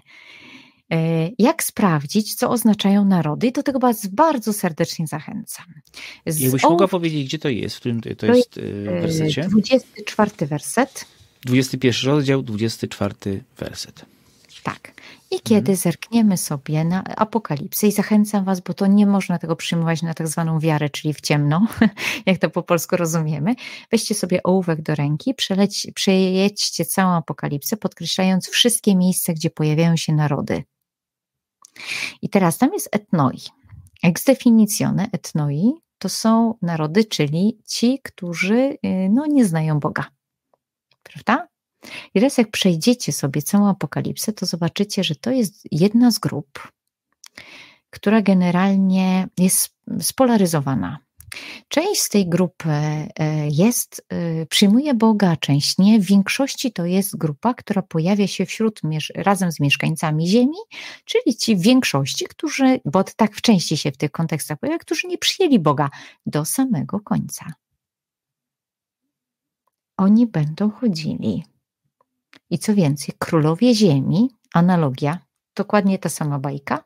jak 1.39 1.63
sprawdzić, 1.63 2.35
co 2.35 2.51
oznaczają 2.51 3.05
narody? 3.05 3.47
I 3.47 3.53
do 3.53 3.63
tego 3.63 3.79
Was 3.79 4.07
bardzo 4.07 4.53
serdecznie 4.53 5.07
zachęcam. 5.07 5.67
Z 6.27 6.41
Jakbyś 6.41 6.63
mogła 6.63 6.89
powiedzieć, 6.89 7.25
gdzie 7.27 7.39
to 7.39 7.49
jest, 7.49 7.77
w 7.77 7.81
którym 7.81 8.01
to, 8.01 8.15
to 8.15 8.27
jest 8.27 8.59
e, 8.59 9.01
wersecie? 9.01 9.43
24 9.43 10.31
werset. 10.47 11.07
21 11.45 12.11
rozdział, 12.11 12.43
24 12.43 13.15
werset. 13.59 14.05
Tak. 14.63 14.93
I 15.31 15.41
kiedy 15.41 15.59
mhm. 15.59 15.77
zerkniemy 15.77 16.37
sobie 16.37 16.85
na 16.85 17.05
apokalipsę, 17.05 17.87
i 17.87 17.93
zachęcam 17.93 18.45
Was, 18.45 18.61
bo 18.61 18.75
to 18.75 18.87
nie 18.87 19.07
można 19.07 19.39
tego 19.39 19.57
przyjmować 19.57 20.03
na 20.03 20.15
tak 20.15 20.29
zwaną 20.29 20.61
wiarę, 20.61 20.91
czyli 20.91 21.15
w 21.15 21.21
ciemno, 21.21 21.67
jak 22.27 22.39
to 22.39 22.51
po 22.51 22.63
polsku 22.63 22.97
rozumiemy, 22.97 23.55
weźcie 23.91 24.15
sobie 24.15 24.43
ołówek 24.43 24.83
do 24.83 24.95
ręki, 24.95 25.35
przeleć, 25.35 25.87
przejedźcie 25.95 26.85
całą 26.85 27.11
apokalipsę, 27.11 27.77
podkreślając 27.77 28.49
wszystkie 28.49 28.97
miejsca, 28.97 29.33
gdzie 29.33 29.51
pojawiają 29.51 29.97
się 29.97 30.13
narody. 30.13 30.63
I 32.23 32.29
teraz 32.29 32.59
tam 32.59 32.73
jest 32.73 32.89
etnoi. 32.93 33.41
Ex 34.03 34.25
definitione 34.25 35.09
etnoi 35.13 35.73
to 35.99 36.09
są 36.09 36.55
narody, 36.63 37.05
czyli 37.05 37.59
ci, 37.67 38.01
którzy 38.05 38.57
y, 38.57 38.79
no, 39.11 39.27
nie 39.27 39.45
znają 39.45 39.81
Boga. 39.81 40.05
Prawda? 41.03 41.49
I 42.15 42.21
teraz 42.21 42.39
jak 42.39 42.51
przejdziecie 42.51 43.13
sobie 43.13 43.43
całą 43.43 43.69
apokalipsę, 43.69 44.33
to 44.33 44.47
zobaczycie, 44.47 45.05
że 45.05 45.15
to 45.15 45.31
jest 45.31 45.69
jedna 45.73 46.11
z 46.11 46.19
grup, 46.19 46.69
która 47.91 48.23
generalnie 48.23 49.29
jest 49.39 49.77
spolaryzowana. 50.01 50.99
Część 51.69 52.01
z 52.01 52.09
tej 52.09 52.29
grupy 52.29 52.69
e, 52.71 53.09
jest, 53.49 54.07
e, 54.09 54.47
przyjmuje 54.47 54.95
Boga, 54.95 55.37
część 55.37 55.79
nie. 55.79 56.01
W 56.01 56.05
większości 56.05 56.73
to 56.73 56.85
jest 56.85 57.17
grupa, 57.17 57.55
która 57.55 57.83
pojawia 57.83 58.27
się 58.27 58.47
wśród, 58.47 58.81
razem 59.15 59.53
z 59.53 59.61
mieszkańcami 59.61 60.29
Ziemi, 60.29 60.59
czyli 61.05 61.37
ci 61.37 61.57
w 61.57 61.61
większości, 61.61 62.25
którzy, 62.27 62.81
bo 62.85 63.05
tak 63.05 63.35
w 63.35 63.41
części 63.41 63.77
się 63.77 63.93
w 63.93 63.97
tych 63.97 64.11
kontekstach 64.11 64.59
pojawia, 64.59 64.79
którzy 64.79 65.09
nie 65.09 65.19
przyjęli 65.19 65.59
Boga 65.59 65.89
do 66.27 66.45
samego 66.45 67.01
końca. 67.01 67.53
Oni 69.97 70.27
będą 70.27 70.71
chodzili. 70.71 71.45
I 72.51 72.59
co 72.59 72.75
więcej, 72.75 73.15
królowie 73.19 73.75
Ziemi, 73.75 74.31
analogia, 74.55 75.19
dokładnie 75.57 75.99
ta 75.99 76.09
sama 76.09 76.39
bajka, 76.39 76.85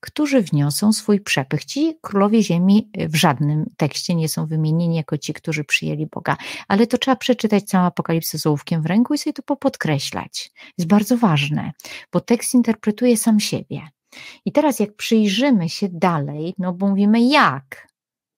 którzy 0.00 0.42
wniosą 0.42 0.92
swój 0.92 1.20
przepych. 1.20 1.64
Ci 1.64 1.98
królowie 2.00 2.42
ziemi 2.42 2.90
w 2.98 3.16
żadnym 3.16 3.66
tekście 3.76 4.14
nie 4.14 4.28
są 4.28 4.46
wymienieni 4.46 4.96
jako 4.96 5.18
ci, 5.18 5.32
którzy 5.32 5.64
przyjęli 5.64 6.06
Boga, 6.06 6.36
ale 6.68 6.86
to 6.86 6.98
trzeba 6.98 7.16
przeczytać 7.16 7.64
całą 7.64 7.84
apokalipsę 7.84 8.38
z 8.38 8.46
ołówkiem 8.46 8.82
w 8.82 8.86
ręku 8.86 9.14
i 9.14 9.18
sobie 9.18 9.34
to 9.34 9.42
popodkreślać. 9.42 10.50
Jest 10.78 10.90
bardzo 10.90 11.16
ważne, 11.16 11.72
bo 12.12 12.20
tekst 12.20 12.54
interpretuje 12.54 13.16
sam 13.16 13.40
siebie. 13.40 13.88
I 14.44 14.52
teraz 14.52 14.80
jak 14.80 14.96
przyjrzymy 14.96 15.68
się 15.68 15.88
dalej, 15.88 16.54
no 16.58 16.72
bo 16.72 16.88
mówimy 16.88 17.20
jak? 17.28 17.88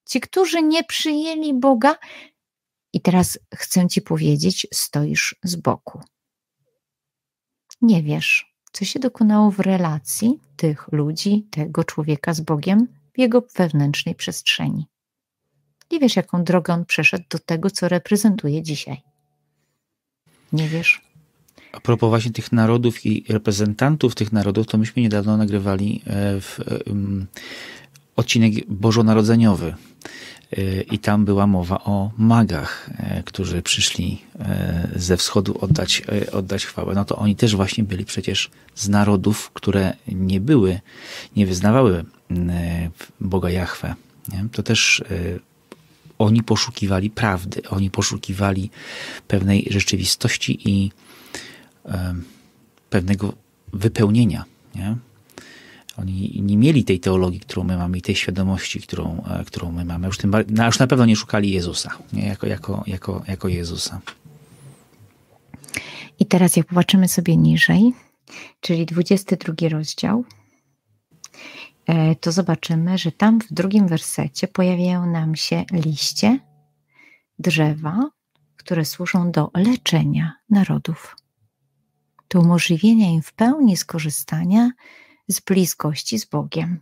Ci, 0.09 0.19
którzy 0.19 0.63
nie 0.63 0.83
przyjęli 0.83 1.53
Boga, 1.53 1.95
i 2.93 3.01
teraz 3.01 3.39
chcę 3.55 3.87
ci 3.87 4.01
powiedzieć, 4.01 4.67
stoisz 4.73 5.35
z 5.43 5.55
boku. 5.55 6.01
Nie 7.81 8.03
wiesz, 8.03 8.52
co 8.73 8.85
się 8.85 8.99
dokonało 8.99 9.51
w 9.51 9.59
relacji 9.59 10.39
tych 10.55 10.91
ludzi, 10.91 11.47
tego 11.49 11.83
człowieka 11.83 12.33
z 12.33 12.41
Bogiem 12.41 12.87
w 13.13 13.19
jego 13.19 13.43
wewnętrznej 13.55 14.15
przestrzeni. 14.15 14.87
Nie 15.91 15.99
wiesz, 15.99 16.15
jaką 16.15 16.43
drogę 16.43 16.73
on 16.73 16.85
przeszedł 16.85 17.23
do 17.29 17.39
tego, 17.39 17.69
co 17.69 17.89
reprezentuje 17.89 18.63
dzisiaj. 18.63 19.01
Nie 20.53 20.69
wiesz. 20.69 21.01
A 21.71 21.79
propos 21.79 22.09
właśnie 22.09 22.31
tych 22.31 22.51
narodów 22.51 23.05
i 23.05 23.25
reprezentantów 23.29 24.15
tych 24.15 24.31
narodów, 24.31 24.67
to 24.67 24.77
myśmy 24.77 25.01
niedawno 25.01 25.37
nagrywali 25.37 26.01
e, 26.05 26.41
w, 26.41 26.59
um, 26.87 27.27
odcinek 28.15 28.53
bożonarodzeniowy 28.67 29.75
i 30.91 30.99
tam 30.99 31.25
była 31.25 31.47
mowa 31.47 31.83
o 31.83 32.11
magach, 32.17 32.89
e, 32.97 33.23
którzy 33.23 33.61
przyszli 33.61 34.21
e, 34.39 34.87
ze 34.95 35.17
wschodu 35.17 35.57
oddać, 35.61 36.01
e, 36.27 36.31
oddać 36.31 36.65
chwałę. 36.65 36.93
No 36.95 37.05
to 37.05 37.15
oni 37.15 37.35
też 37.35 37.55
właśnie 37.55 37.83
byli 37.83 38.05
przecież 38.05 38.49
z 38.75 38.89
narodów, 38.89 39.51
które 39.53 39.93
nie 40.07 40.39
były, 40.39 40.79
nie 41.35 41.45
wyznawały 41.45 42.05
Boga 43.19 43.49
Jahwe. 43.49 43.95
To 44.51 44.63
też 44.63 45.03
oni 46.19 46.43
poszukiwali 46.43 47.09
prawdy, 47.09 47.61
oni 47.69 47.91
poszukiwali 47.91 48.69
pewnej 49.27 49.67
rzeczywistości 49.71 50.69
i 50.69 50.91
pewnego 52.89 53.33
wypełnienia. 53.73 54.45
Nie? 54.75 54.95
Oni 55.97 56.41
nie 56.41 56.57
mieli 56.57 56.83
tej 56.83 56.99
teologii, 56.99 57.39
którą 57.39 57.63
my 57.63 57.77
mamy 57.77 57.97
i 57.97 58.01
tej 58.01 58.15
świadomości, 58.15 58.81
którą, 58.81 59.23
e, 59.23 59.45
którą 59.45 59.71
my 59.71 59.85
mamy. 59.85 60.07
Już, 60.07 60.17
tym, 60.17 60.33
no, 60.49 60.65
już 60.65 60.79
na 60.79 60.87
pewno 60.87 61.05
nie 61.05 61.15
szukali 61.15 61.51
Jezusa, 61.51 61.97
nie? 62.13 62.25
Jako, 62.27 62.47
jako, 62.47 62.83
jako, 62.87 63.23
jako 63.27 63.47
Jezusa. 63.47 64.01
I 66.19 66.25
teraz 66.25 66.55
jak 66.55 66.67
popatrzymy 66.67 67.07
sobie 67.07 67.37
niżej, 67.37 67.93
czyli 68.59 68.85
22 68.85 69.69
rozdział, 69.69 70.25
e, 71.85 72.15
to 72.15 72.31
zobaczymy, 72.31 72.97
że 72.97 73.11
tam 73.11 73.39
w 73.39 73.53
drugim 73.53 73.87
wersecie 73.87 74.47
pojawiają 74.47 75.05
nam 75.05 75.35
się 75.35 75.65
liście, 75.71 76.39
drzewa, 77.39 78.09
które 78.57 78.85
służą 78.85 79.31
do 79.31 79.51
leczenia 79.53 80.33
narodów, 80.49 81.15
do 82.29 82.39
umożliwienia 82.39 83.09
im 83.09 83.21
w 83.21 83.33
pełni 83.33 83.77
skorzystania 83.77 84.69
z 84.69 84.73
bliskości 85.41 86.19
z 86.19 86.25
Bogiem. 86.25 86.79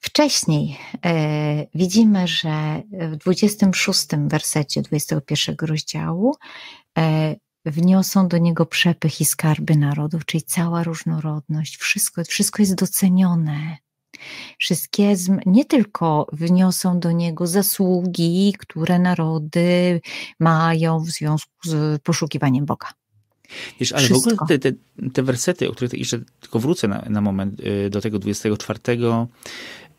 Wcześniej 0.00 0.78
e, 1.04 1.66
widzimy, 1.74 2.28
że 2.28 2.82
w 2.92 3.16
26 3.16 4.06
wersecie 4.26 4.82
21 4.82 5.56
rozdziału 5.60 6.34
e, 6.98 7.36
wniosą 7.64 8.28
do 8.28 8.38
niego 8.38 8.66
przepych 8.66 9.20
i 9.20 9.24
skarby 9.24 9.76
narodów, 9.76 10.24
czyli 10.24 10.42
cała 10.42 10.82
różnorodność, 10.82 11.76
wszystko, 11.76 12.24
wszystko 12.24 12.62
jest 12.62 12.74
docenione. 12.74 13.76
Wszystkie 14.58 15.14
nie 15.46 15.64
tylko 15.64 16.26
wniosą 16.32 17.00
do 17.00 17.12
niego 17.12 17.46
zasługi, 17.46 18.54
które 18.58 18.98
narody 18.98 20.00
mają 20.40 21.00
w 21.00 21.10
związku 21.10 21.52
z 21.64 22.02
poszukiwaniem 22.02 22.66
Boga. 22.66 22.88
Wiesz, 23.80 23.92
ale 23.92 24.02
Wszystko. 24.02 24.30
w 24.30 24.32
ogóle 24.32 24.58
te, 24.58 24.72
te, 24.72 24.78
te 25.12 25.22
wersety, 25.22 25.68
o 25.68 25.72
których 25.72 25.92
jeszcze 25.92 26.20
tylko 26.40 26.58
wrócę 26.58 26.88
na, 26.88 27.04
na 27.08 27.20
moment 27.20 27.60
y, 27.60 27.90
do 27.90 28.00
tego 28.00 28.18
24 28.18 28.80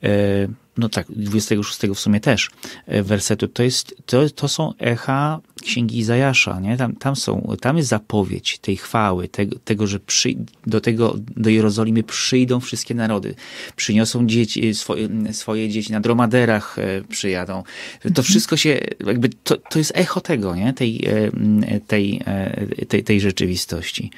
E, 0.04 0.48
no 0.78 0.90
tak, 0.90 1.12
26 1.12 1.80
w 1.80 2.00
sumie 2.00 2.20
też 2.20 2.50
e, 2.86 3.04
wersetu, 3.04 3.48
to, 3.48 3.64
jest, 3.64 3.96
to, 4.06 4.30
to 4.30 4.48
są 4.48 4.74
echa 4.78 5.40
Księgi 5.62 5.98
Izajasza, 5.98 6.60
nie? 6.60 6.78
Tam, 6.78 6.96
tam, 6.96 7.16
są, 7.16 7.56
tam 7.62 7.78
jest 7.78 7.90
zapowiedź 7.90 8.60
tej 8.60 8.78
chwały, 8.78 9.28
tego, 9.28 9.56
tego 9.66 9.88
że 9.88 10.00
przy, 10.00 10.36
do, 10.68 10.82
tego, 10.82 11.16
do 11.18 11.50
Jerozolimy 11.50 12.04
przyjdą 12.04 12.60
wszystkie 12.60 12.96
narody, 12.96 13.36
przyniosą 13.76 14.28
dzieci, 14.28 14.76
swoje, 14.76 15.10
swoje 15.32 15.70
dzieci, 15.70 15.92
na 15.92 16.00
dromaderach 16.00 16.80
e, 16.80 17.02
przyjadą. 17.10 17.64
To 18.02 18.08
mhm. 18.08 18.24
wszystko 18.24 18.58
się, 18.58 18.80
jakby 19.06 19.30
to, 19.30 19.58
to 19.58 19.80
jest 19.80 19.92
echo 19.96 20.22
tego, 20.22 20.56
nie? 20.56 20.74
Tej, 20.74 21.08
tej, 21.88 22.22
tej, 22.88 23.04
tej 23.04 23.22
rzeczywistości. 23.22 24.12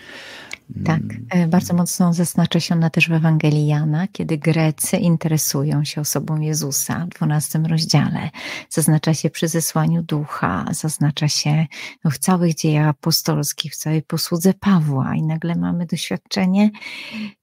Tak, 0.86 1.02
mm. 1.02 1.26
e, 1.30 1.48
bardzo 1.48 1.74
mocno 1.74 2.14
zaznacza 2.14 2.60
się 2.60 2.76
ona 2.76 2.90
też 2.90 3.10
w 3.10 3.12
Ewangelii 3.12 3.68
Jana, 3.68 4.08
kiedy 4.08 4.38
Grecy 4.38 4.98
interesują 4.98 5.84
się 5.84 6.02
osobą 6.02 6.40
Jezusa 6.40 7.06
w 7.06 7.10
12 7.16 7.60
rozdziale. 7.60 8.30
Zaznacza 8.70 9.14
się 9.14 9.30
przy 9.30 9.48
zesłaniu 9.48 10.04
ducha, 10.04 10.66
zaznacza 10.72 11.28
się 11.28 11.66
no, 12.04 12.12
w 12.12 12.18
całych 12.18 12.56
dziejach 12.56 12.88
apostolskich, 12.88 13.74
w 13.74 13.78
całej 13.78 14.02
posłudze 14.02 14.54
Pawła 14.54 15.16
i 15.16 15.24
nagle 15.24 15.56
mamy 15.56 15.86
doświadczenie 15.86 16.70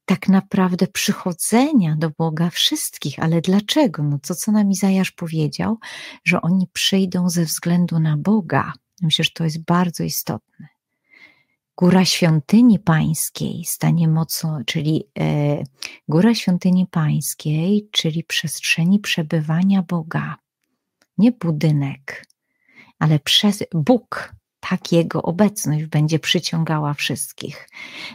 tak 0.05 0.29
naprawdę 0.29 0.87
przychodzenia 0.87 1.97
do 1.97 2.11
Boga 2.11 2.51
wszystkich. 2.51 3.19
Ale 3.19 3.41
dlaczego? 3.41 4.03
No 4.03 4.19
to, 4.19 4.35
co 4.35 4.53
nam 4.53 4.71
Izajasz 4.71 5.11
powiedział, 5.11 5.79
że 6.25 6.43
oni 6.43 6.67
przyjdą 6.73 7.31
ze 7.31 7.45
względu 7.45 8.01
na 8.01 8.17
Boga. 8.17 8.73
Myślę, 9.03 9.25
że 9.25 9.31
to 9.35 9.45
jest 9.45 9.65
bardzo 9.65 10.05
istotne 10.05 10.78
góra 11.79 12.05
świątyni 12.05 12.79
pańskiej 12.79 13.65
stanie 13.65 14.09
mocą, 14.09 14.65
czyli 14.67 15.05
e, 15.19 15.63
góra 16.09 16.35
świątyni 16.35 16.87
pańskiej, 16.87 17.89
czyli 17.93 18.25
przestrzeni 18.25 18.99
przebywania 18.99 19.83
Boga. 19.83 20.37
Nie 21.19 21.33
budynek, 21.33 22.27
ale 22.99 23.19
przez 23.19 23.65
Bóg, 23.75 24.35
tak 24.61 24.93
Jego 24.93 25.23
obecność 25.23 25.85
będzie 25.85 26.19
przyciągała 26.19 26.95
wszystkich. 26.95 27.69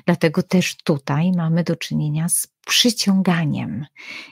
Dlatego 0.06 0.44
też 0.44 0.78
tutaj 0.78 1.32
mamy 1.32 1.64
do 1.64 1.76
czynienia 1.76 2.30
z 2.30 2.48
przyciąganiem. 2.66 3.86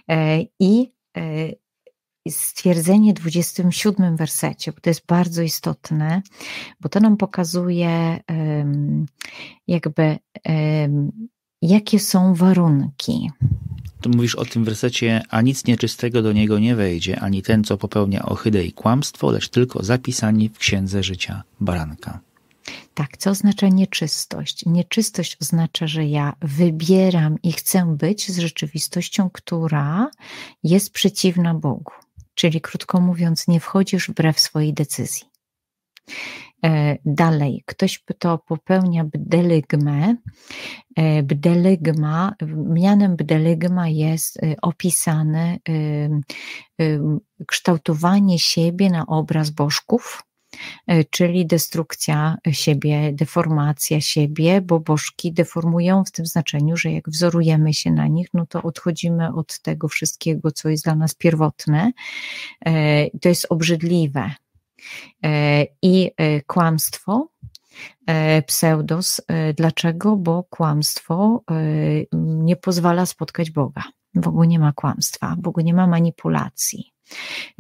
E, 0.10 0.42
I 0.60 0.92
e, 1.18 1.22
stwierdzenie 2.30 3.14
w 3.14 3.16
27 3.16 4.18
wersecie, 4.18 4.72
bo 4.72 4.82
to 4.82 4.90
jest 4.90 5.06
bardzo 5.06 5.42
istotne, 5.42 6.22
bo 6.80 6.90
to 6.90 7.00
nam 7.00 7.18
pokazuje 7.18 8.20
jakby 9.68 10.18
jakie 11.62 12.00
są 12.00 12.36
warunki. 12.36 13.32
Tu 14.02 14.10
mówisz 14.10 14.36
o 14.36 14.46
tym 14.46 14.64
wersecie, 14.64 15.22
a 15.30 15.42
nic 15.42 15.66
nieczystego 15.66 16.22
do 16.22 16.34
niego 16.34 16.60
nie 16.60 16.76
wejdzie, 16.76 17.20
ani 17.20 17.42
ten, 17.42 17.64
co 17.64 17.78
popełnia 17.78 18.26
ohydę 18.26 18.64
i 18.64 18.74
kłamstwo, 18.74 19.32
lecz 19.32 19.50
tylko 19.50 19.84
zapisani 19.84 20.50
w 20.50 20.58
księdze 20.58 21.04
życia 21.04 21.44
baranka. 21.60 22.20
Tak, 22.94 23.18
co 23.18 23.30
oznacza 23.30 23.68
nieczystość? 23.68 24.66
Nieczystość 24.66 25.38
oznacza, 25.42 25.88
że 25.88 26.06
ja 26.06 26.34
wybieram 26.42 27.38
i 27.44 27.52
chcę 27.54 27.96
być 27.98 28.32
z 28.32 28.38
rzeczywistością, 28.38 29.30
która 29.30 30.10
jest 30.64 30.94
przeciwna 30.94 31.54
Bogu. 31.54 31.92
Czyli 32.36 32.62
krótko 32.62 33.02
mówiąc, 33.02 33.48
nie 33.48 33.60
wchodzisz 33.60 34.10
wbrew 34.10 34.40
swojej 34.40 34.74
decyzji. 34.74 35.32
E, 36.66 36.98
dalej, 37.06 37.64
ktoś 37.66 38.04
to 38.20 38.38
popełnia 38.38 39.04
bdelygmę. 39.04 40.16
E, 40.96 41.24
bdelygma, 41.24 42.34
mianem 42.70 43.16
bdelygma 43.16 43.88
jest 43.88 44.44
e, 44.44 44.56
opisane 44.62 45.58
kształtowanie 47.48 48.40
siebie 48.40 48.90
na 48.90 49.06
obraz 49.06 49.50
bożków, 49.50 50.24
czyli 51.10 51.46
destrukcja 51.46 52.38
siebie, 52.52 53.14
deformacja 53.14 54.02
siebie, 54.02 54.62
bo 54.62 54.80
bożki 54.80 55.34
deformują 55.34 56.04
w 56.06 56.12
tym 56.12 56.26
znaczeniu, 56.26 56.78
że 56.78 56.92
jak 56.92 57.10
wzorujemy 57.10 57.74
się 57.74 57.92
na 57.92 58.08
nich, 58.08 58.28
no 58.34 58.46
to 58.46 58.62
odchodzimy 58.62 59.34
od 59.34 59.60
tego 59.60 59.88
wszystkiego, 59.88 60.52
co 60.52 60.70
jest 60.70 60.84
dla 60.84 60.96
nas 60.96 61.16
pierwotne. 61.16 61.92
E, 62.66 63.10
to 63.20 63.30
jest 63.30 63.48
obrzydliwe. 63.50 64.32
E, 65.24 65.66
I 65.82 66.12
kłamstwo, 66.48 67.28
pseudos. 68.46 69.22
Dlaczego? 69.56 70.16
Bo 70.16 70.44
kłamstwo 70.44 71.44
nie 72.12 72.56
pozwala 72.56 73.06
spotkać 73.06 73.52
Boga. 73.52 73.84
Ogóle 74.28 74.48
nie 74.48 74.60
ma 74.60 74.74
kłamstwa, 74.74 75.36
ogóle 75.48 75.64
nie 75.64 75.74
ma 75.74 75.88
manipulacji. 75.88 76.91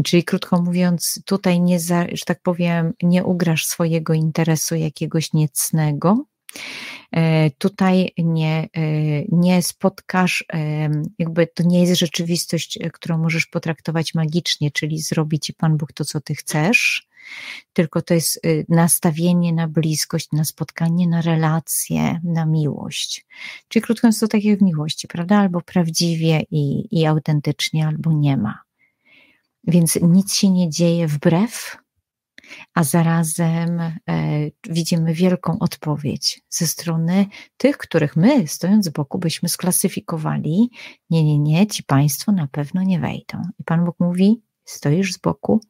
Czyli 0.03 0.23
krótko 0.23 0.61
mówiąc, 0.61 1.21
tutaj 1.25 1.61
nie, 1.61 1.79
za, 1.79 2.05
że 2.11 2.25
tak 2.25 2.41
powiem, 2.41 2.93
nie 3.03 3.23
ugrasz 3.23 3.65
swojego 3.65 4.13
interesu 4.13 4.75
jakiegoś 4.75 5.33
niecnego, 5.33 6.25
e, 7.11 7.49
tutaj 7.51 8.13
nie, 8.17 8.69
e, 8.73 8.81
nie 9.31 9.61
spotkasz, 9.61 10.45
e, 10.53 10.89
jakby 11.19 11.47
to 11.47 11.63
nie 11.63 11.81
jest 11.81 11.99
rzeczywistość, 11.99 12.79
którą 12.93 13.17
możesz 13.17 13.45
potraktować 13.45 14.13
magicznie, 14.13 14.71
czyli 14.71 14.99
zrobi 14.99 15.39
ci 15.39 15.53
Pan 15.53 15.77
Bóg 15.77 15.93
to, 15.93 16.05
co 16.05 16.21
ty 16.21 16.35
chcesz, 16.35 17.07
tylko 17.73 18.01
to 18.01 18.13
jest 18.13 18.41
nastawienie 18.69 19.53
na 19.53 19.67
bliskość, 19.67 20.27
na 20.31 20.45
spotkanie, 20.45 21.07
na 21.07 21.21
relacje, 21.21 22.19
na 22.23 22.45
miłość. 22.45 23.25
Czyli 23.67 23.83
krótko 23.83 24.07
mówiąc, 24.07 24.19
to 24.19 24.27
tak 24.27 24.43
jak 24.43 24.59
w 24.59 24.61
miłości, 24.61 25.07
prawda? 25.07 25.37
Albo 25.37 25.61
prawdziwie 25.61 26.41
i, 26.51 26.87
i 26.99 27.05
autentycznie, 27.05 27.87
albo 27.87 28.13
nie 28.13 28.37
ma. 28.37 28.59
Więc 29.63 29.99
nic 30.01 30.33
się 30.33 30.49
nie 30.49 30.69
dzieje 30.69 31.07
wbrew, 31.07 31.77
a 32.73 32.83
zarazem 32.83 33.79
e, 33.79 33.93
widzimy 34.69 35.13
wielką 35.13 35.59
odpowiedź 35.59 36.41
ze 36.49 36.67
strony 36.67 37.25
tych, 37.57 37.77
których 37.77 38.15
my, 38.15 38.47
stojąc 38.47 38.85
z 38.85 38.89
boku, 38.89 39.19
byśmy 39.19 39.49
sklasyfikowali: 39.49 40.69
nie, 41.09 41.23
nie, 41.23 41.39
nie, 41.39 41.67
ci 41.67 41.83
państwo 41.83 42.31
na 42.31 42.47
pewno 42.47 42.83
nie 42.83 42.99
wejdą. 42.99 43.41
I 43.59 43.63
Pan 43.63 43.85
Bóg 43.85 43.95
mówi: 43.99 44.41
stoisz 44.65 45.13
z 45.13 45.17
boku, 45.17 45.61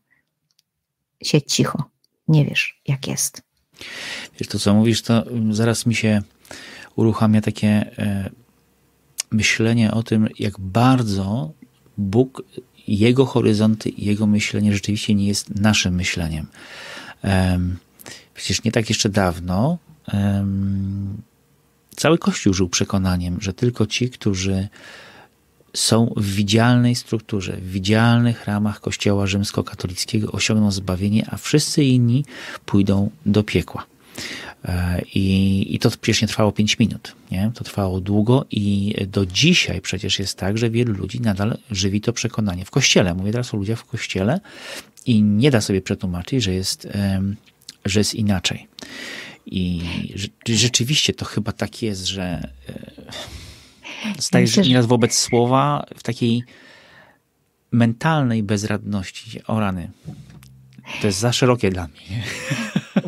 siedź 1.24 1.54
cicho, 1.54 1.84
nie 2.28 2.46
wiesz, 2.46 2.82
jak 2.88 3.08
jest. 3.08 3.42
Wiesz, 4.40 4.48
to 4.48 4.60
co 4.60 4.74
mówisz, 4.74 5.02
to 5.02 5.26
zaraz 5.52 5.86
mi 5.86 5.96
się 5.96 6.22
uruchamia 6.96 7.42
takie 7.42 7.70
e, 7.98 8.30
myślenie 9.32 9.92
o 9.92 10.04
tym, 10.04 10.28
jak 10.40 10.60
bardzo 10.60 11.52
Bóg 11.98 12.44
jego 12.98 13.26
horyzonty 13.26 13.92
jego 13.98 14.28
myślenie 14.28 14.74
rzeczywiście 14.74 15.16
nie 15.16 15.28
jest 15.28 15.56
naszym 15.56 15.96
myśleniem. 15.96 16.48
Przecież 18.34 18.64
nie 18.64 18.72
tak 18.72 18.90
jeszcze 18.90 19.10
dawno 19.10 19.78
cały 21.96 22.18
Kościół 22.18 22.54
żył 22.54 22.70
przekonaniem, 22.70 23.38
że 23.42 23.54
tylko 23.54 23.86
ci, 23.86 24.10
którzy 24.10 24.68
są 25.74 26.14
w 26.18 26.26
widzialnej 26.26 26.96
strukturze, 26.96 27.58
w 27.58 27.72
widzialnych 27.72 28.46
ramach 28.46 28.80
Kościoła 28.80 29.28
rzymskokatolickiego 29.28 30.32
osiągną 30.32 30.72
zbawienie, 30.72 31.28
a 31.30 31.38
wszyscy 31.38 31.84
inni 31.84 32.26
pójdą 32.66 33.10
do 33.26 33.44
piekła. 33.44 33.86
E, 34.66 35.02
I, 35.14 35.76
I 35.76 35.80
to 35.80 35.90
przecież 35.90 36.22
nie 36.22 36.28
trwało 36.28 36.52
5 36.52 36.80
minut, 36.80 37.16
nie? 37.32 37.52
To 37.56 37.64
trwało 37.64 38.02
długo 38.02 38.46
i 38.52 38.96
do 39.08 39.26
dzisiaj 39.26 39.82
przecież 39.82 40.20
jest 40.20 40.38
tak, 40.38 40.58
że 40.58 40.70
wielu 40.70 40.94
ludzi 40.94 41.22
nadal 41.22 41.58
żywi 41.72 42.02
to 42.02 42.14
przekonanie 42.14 42.66
w 42.66 42.72
kościele. 42.72 43.14
Mówię 43.14 43.32
teraz 43.32 43.54
o 43.54 43.58
ludziach 43.58 43.80
w 43.80 43.86
kościele 43.86 44.40
i 45.06 45.22
nie 45.22 45.52
da 45.52 45.62
sobie 45.62 45.82
przetłumaczyć, 45.82 46.44
że 46.44 46.54
jest, 46.54 46.88
że 47.86 48.00
jest 48.00 48.16
inaczej. 48.16 48.68
I 49.46 49.82
rzeczywiście 50.50 51.14
to 51.14 51.26
chyba 51.26 51.52
tak 51.52 51.82
jest, 51.82 52.06
że 52.06 52.24
e, 52.70 54.22
stajesz 54.22 54.58
nieraz 54.58 54.86
wobec 54.86 55.18
słowa 55.18 55.86
w 55.98 56.04
takiej 56.04 56.44
mentalnej 57.72 58.44
bezradności. 58.44 59.44
O 59.48 59.60
rany. 59.60 59.92
To 61.02 61.08
jest 61.08 61.20
za 61.20 61.34
szerokie 61.34 61.70
dla 61.70 61.88
mnie. 61.88 62.24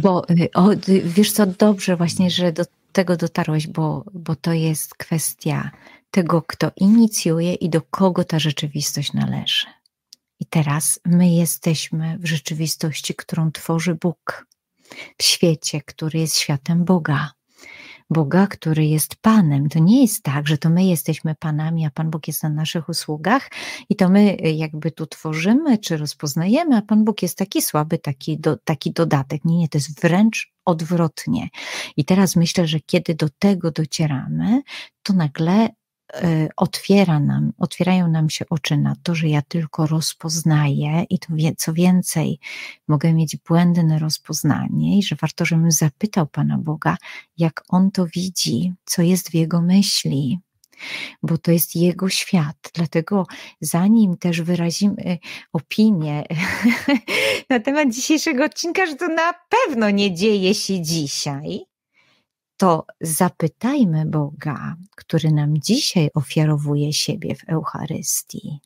Bo 0.02 0.30
y, 0.30 0.50
o, 0.54 0.70
wiesz 1.04 1.32
co, 1.32 1.46
dobrze 1.46 1.96
właśnie, 1.96 2.30
że 2.30 2.52
do 2.52 2.66
tego 2.92 3.18
dotarłeś, 3.18 3.68
bo, 3.68 4.04
bo 4.14 4.36
to 4.36 4.54
jest 4.54 4.96
kwestia 4.96 5.72
tego, 6.12 6.42
kto 6.42 6.72
inicjuje 6.76 7.54
i 7.54 7.70
do 7.70 7.82
kogo 7.82 8.24
ta 8.24 8.40
rzeczywistość 8.40 9.14
należy. 9.14 9.66
I 10.40 10.46
teraz 10.46 11.00
my 11.06 11.30
jesteśmy 11.30 12.18
w 12.20 12.26
rzeczywistości, 12.26 13.16
którą 13.16 13.52
tworzy 13.52 13.96
Bóg, 13.96 14.48
w 15.18 15.24
świecie, 15.24 15.82
który 15.82 16.20
jest 16.20 16.38
światem 16.38 16.86
Boga. 16.86 17.32
Boga, 18.10 18.48
który 18.48 18.86
jest 18.86 19.16
Panem. 19.16 19.70
To 19.70 19.80
nie 19.80 20.02
jest 20.02 20.24
tak, 20.24 20.48
że 20.48 20.58
to 20.58 20.70
my 20.70 20.86
jesteśmy 20.86 21.36
Panami, 21.36 21.86
a 21.86 21.90
Pan 21.90 22.10
Bóg 22.10 22.28
jest 22.28 22.44
na 22.44 22.50
naszych 22.50 22.90
usługach 22.90 23.50
i 23.90 23.96
to 23.96 24.10
my 24.10 24.38
y, 24.46 24.52
jakby 24.52 24.92
tu 24.92 25.08
tworzymy 25.08 25.78
czy 25.78 25.98
rozpoznajemy, 25.98 26.78
a 26.78 26.82
Pan 26.82 27.04
Bóg 27.04 27.22
jest 27.22 27.38
taki 27.38 27.62
słaby, 27.62 27.98
taki, 27.98 28.40
do, 28.40 28.58
taki 28.58 28.92
dodatek. 28.92 29.46
Nie, 29.46 29.58
nie, 29.58 29.70
to 29.70 29.78
jest 29.78 30.02
wręcz 30.02 30.54
odwrotnie. 30.66 31.50
I 31.98 32.06
teraz 32.06 32.36
myślę, 32.36 32.68
że 32.68 32.80
kiedy 32.80 33.16
do 33.16 33.30
tego 33.40 33.72
docieramy, 33.72 34.62
to 35.04 35.14
nagle 35.14 35.70
otwiera 36.58 37.20
nam, 37.20 37.54
otwierają 37.58 38.08
nam 38.08 38.30
się 38.30 38.46
oczy 38.50 38.78
na 38.78 38.96
to, 39.04 39.16
że 39.16 39.28
ja 39.28 39.42
tylko 39.42 39.88
rozpoznaję 39.88 41.06
i 41.10 41.20
to 41.20 41.28
wie, 41.36 41.56
co 41.58 41.74
więcej, 41.74 42.40
mogę 42.88 43.14
mieć 43.14 43.38
błędne 43.38 44.00
rozpoznanie 44.00 44.98
i 44.98 45.04
że 45.04 45.16
warto, 45.16 45.46
żebym 45.46 45.72
zapytał 45.72 46.28
Pana 46.28 46.58
Boga, 46.58 46.98
jak 47.38 47.64
On 47.70 47.92
to 47.92 48.06
widzi, 48.06 48.74
co 48.86 49.02
jest 49.02 49.30
w 49.30 49.34
Jego 49.34 49.62
myśli, 49.62 50.40
bo 51.24 51.38
to 51.38 51.52
jest 51.52 51.76
Jego 51.76 52.10
świat. 52.10 52.58
Dlatego 52.74 53.28
zanim 53.62 54.18
też 54.18 54.42
wyrazimy 54.42 55.18
opinię 55.54 56.24
na 57.50 57.60
temat 57.60 57.92
dzisiejszego 57.92 58.46
odcinka, 58.46 58.86
że 58.86 58.96
to 58.96 59.08
na 59.08 59.34
pewno 59.50 59.90
nie 59.90 60.16
dzieje 60.16 60.56
się 60.56 60.82
dzisiaj, 60.82 61.66
to 62.64 62.86
zapytajmy 63.02 64.06
Boga, 64.06 64.76
który 64.96 65.32
nam 65.32 65.58
dzisiaj 65.58 66.10
ofiarowuje 66.14 66.94
siebie 66.94 67.36
w 67.36 67.50
Eucharystii 67.50 68.60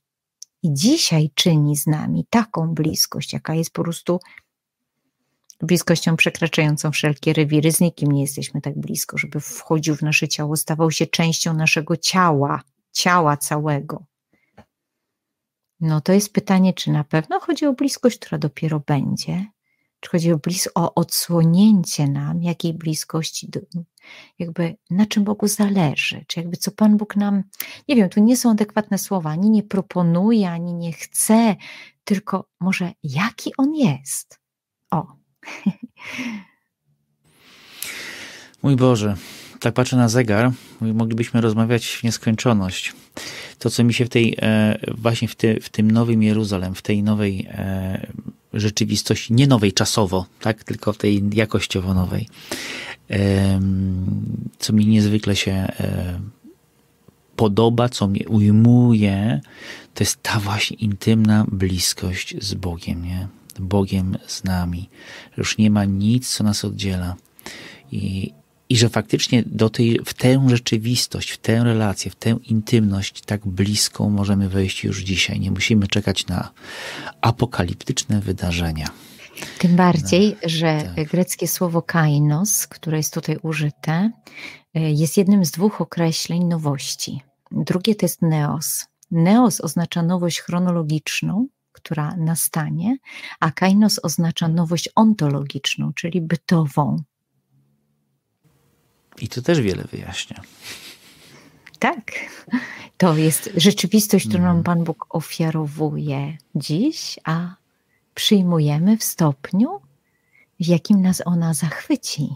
i 0.64 0.74
dzisiaj 0.74 1.30
czyni 1.36 1.78
z 1.78 1.88
nami 1.88 2.26
taką 2.30 2.74
bliskość, 2.74 3.34
jaka 3.34 3.56
jest 3.56 3.72
po 3.72 3.84
prostu 3.84 4.20
bliskością 5.62 6.16
przekraczającą 6.16 6.92
wszelkie 6.92 7.34
rewiry. 7.34 7.72
Z 7.72 7.80
nikim 7.80 8.12
nie 8.12 8.22
jesteśmy 8.22 8.62
tak 8.62 8.80
blisko, 8.80 9.18
żeby 9.18 9.40
wchodził 9.40 9.96
w 9.96 10.02
nasze 10.02 10.28
ciało, 10.28 10.56
stawał 10.58 10.92
się 10.92 11.08
częścią 11.08 11.54
naszego 11.54 11.98
ciała, 11.98 12.62
ciała 12.92 13.38
całego. 13.38 14.06
No 15.80 16.02
to 16.02 16.14
jest 16.14 16.34
pytanie, 16.34 16.74
czy 16.74 16.92
na 16.92 17.04
pewno 17.04 17.40
chodzi 17.40 17.66
o 17.66 17.74
bliskość, 17.74 18.20
która 18.20 18.38
dopiero 18.38 18.80
będzie, 18.80 19.46
czy 20.00 20.10
chodzi 20.10 20.32
o, 20.34 20.38
blis- 20.38 20.70
o 20.76 20.96
odsłonięcie 20.96 22.08
nam 22.08 22.44
jakiej 22.44 22.74
bliskości, 22.74 23.50
do, 23.50 23.60
jakby 24.40 24.76
na 24.90 25.06
czym 25.06 25.24
Bogu 25.24 25.48
zależy, 25.48 26.26
czy 26.28 26.40
jakby 26.40 26.58
co 26.58 26.72
Pan 26.72 26.98
Bóg 26.98 27.16
nam, 27.16 27.44
nie 27.88 27.96
wiem, 27.96 28.10
tu 28.10 28.20
nie 28.20 28.38
są 28.38 28.52
adekwatne 28.52 28.98
słowa, 28.98 29.30
ani 29.30 29.50
nie 29.50 29.64
proponuje, 29.64 30.52
ani 30.52 30.74
nie 30.74 30.94
chce, 30.94 31.56
tylko 32.04 32.50
może 32.60 32.92
jaki 33.04 33.52
On 33.58 33.76
jest. 33.76 34.40
O. 34.92 35.08
Mój 38.64 38.76
Boże, 38.76 39.16
tak 39.60 39.74
patrzę 39.74 39.98
na 39.98 40.10
zegar, 40.10 40.52
moglibyśmy 40.82 41.42
rozmawiać 41.42 41.88
w 41.88 42.04
nieskończoność. 42.04 42.94
To, 43.60 43.70
co 43.70 43.84
mi 43.84 43.94
się 43.94 44.06
w 44.06 44.10
tej, 44.10 44.38
e, 44.42 44.80
właśnie 44.98 45.28
w, 45.28 45.36
ty, 45.36 45.60
w 45.62 45.70
tym 45.70 45.92
nowym 45.92 46.24
Jeruzalem, 46.24 46.76
w 46.76 46.82
tej 46.82 47.04
nowej 47.04 47.48
e, 47.50 48.08
rzeczywistości, 48.54 49.34
nie 49.34 49.48
nowej 49.48 49.74
czasowo, 49.74 50.26
tak, 50.42 50.64
tylko 50.64 50.94
tej 50.94 51.24
jakościowo 51.34 51.94
nowej, 51.94 52.28
co 54.60 54.74
mi 54.74 54.88
niezwykle 54.88 55.36
się 55.36 55.52
e, 55.52 56.20
podoba, 57.36 57.90
co 57.90 58.08
mnie 58.08 58.28
ujmuje, 58.28 59.42
to 59.94 60.04
jest 60.04 60.24
ta 60.24 60.40
właśnie 60.40 60.78
intymna 60.78 61.46
bliskość 61.52 62.36
z 62.44 62.54
Bogiem, 62.54 63.06
nie? 63.06 63.28
Bogiem 63.60 64.18
z 64.28 64.44
nami. 64.44 64.90
Już 65.38 65.58
nie 65.58 65.72
ma 65.72 65.86
nic, 65.86 66.30
co 66.30 66.44
nas 66.44 66.66
oddziela. 66.66 67.16
I, 67.92 68.34
i 68.70 68.78
że 68.78 68.90
faktycznie 68.90 69.44
do 69.46 69.70
tej, 69.70 70.00
w 70.06 70.14
tę 70.14 70.46
rzeczywistość, 70.50 71.32
w 71.32 71.38
tę 71.38 71.64
relację, 71.64 72.12
w 72.12 72.16
tę 72.16 72.38
intymność 72.44 73.22
tak 73.22 73.48
bliską 73.48 74.10
możemy 74.10 74.50
wejść 74.50 74.84
już 74.84 75.04
dzisiaj. 75.04 75.40
Nie 75.40 75.52
musimy 75.52 75.88
czekać 75.88 76.28
na 76.28 76.52
apokaliptyczne 77.22 78.22
wydarzenia. 78.22 78.88
Tym 79.60 79.76
bardziej, 79.76 80.30
no, 80.30 80.50
że 80.50 80.92
tak. 80.96 81.08
greckie 81.08 81.48
słowo 81.48 81.82
kainos, 81.82 82.68
które 82.68 82.98
jest 82.98 83.14
tutaj 83.14 83.38
użyte, 83.42 84.12
e, 84.74 84.92
jest 84.92 85.18
jednym 85.18 85.46
z 85.46 85.52
dwóch 85.52 85.82
określeń 85.82 86.44
nowości. 86.44 87.22
Drugie 87.52 87.96
to 87.96 88.06
jest 88.06 88.22
neos. 88.22 88.86
Neos 89.12 89.62
oznacza 89.62 90.04
nowość 90.04 90.42
chronologiczną, 90.42 91.48
która 91.72 92.16
nastanie, 92.18 92.98
a 93.40 93.52
kainos 93.52 94.00
oznacza 94.04 94.48
nowość 94.48 94.90
ontologiczną, 94.96 95.94
czyli 95.94 96.22
bytową, 96.22 97.04
i 99.22 99.28
to 99.28 99.42
też 99.42 99.62
wiele 99.62 99.84
wyjaśnia. 99.84 100.42
Tak. 101.80 102.12
To 102.98 103.18
jest 103.18 103.50
rzeczywistość, 103.58 104.28
którą 104.28 104.44
mhm. 104.44 104.64
Pan 104.64 104.84
Bóg 104.84 105.06
ofiarowuje 105.10 106.38
dziś, 106.56 107.20
a 107.24 107.56
przyjmujemy 108.16 108.98
w 108.98 109.04
stopniu, 109.04 109.70
w 110.60 110.66
jakim 110.66 111.02
nas 111.02 111.22
ona 111.26 111.54
zachwyci. 111.54 112.30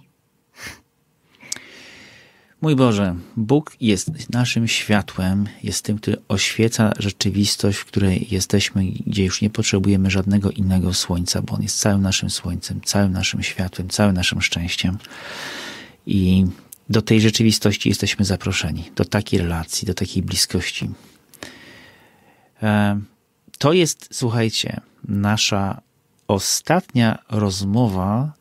Mój 2.61 2.75
Boże, 2.75 3.15
Bóg 3.38 3.75
jest 3.82 4.29
naszym 4.29 4.67
światłem, 4.67 5.47
jest 5.63 5.86
tym, 5.86 5.97
który 5.97 6.17
oświeca 6.27 6.91
rzeczywistość, 6.99 7.77
w 7.77 7.86
której 7.86 8.27
jesteśmy, 8.32 8.86
gdzie 8.86 9.25
już 9.25 9.41
nie 9.41 9.49
potrzebujemy 9.49 10.11
żadnego 10.11 10.51
innego 10.51 10.93
słońca, 10.93 11.41
bo 11.41 11.53
On 11.55 11.61
jest 11.61 11.79
całym 11.79 12.01
naszym 12.01 12.29
słońcem, 12.29 12.82
całym 12.82 13.11
naszym 13.11 13.43
światłem, 13.43 13.89
całym 13.89 14.15
naszym 14.15 14.41
szczęściem. 14.41 14.97
I 16.05 16.45
do 16.89 17.01
tej 17.01 17.21
rzeczywistości 17.21 17.89
jesteśmy 17.89 18.25
zaproszeni, 18.25 18.91
do 18.95 19.05
takiej 19.05 19.39
relacji, 19.39 19.86
do 19.86 19.93
takiej 19.93 20.23
bliskości. 20.23 20.89
E, 22.63 22.99
to 23.57 23.73
jest, 23.73 24.09
słuchajcie, 24.11 24.82
nasza 25.07 25.82
ostatnia 26.27 27.19
rozmowa 27.29 28.34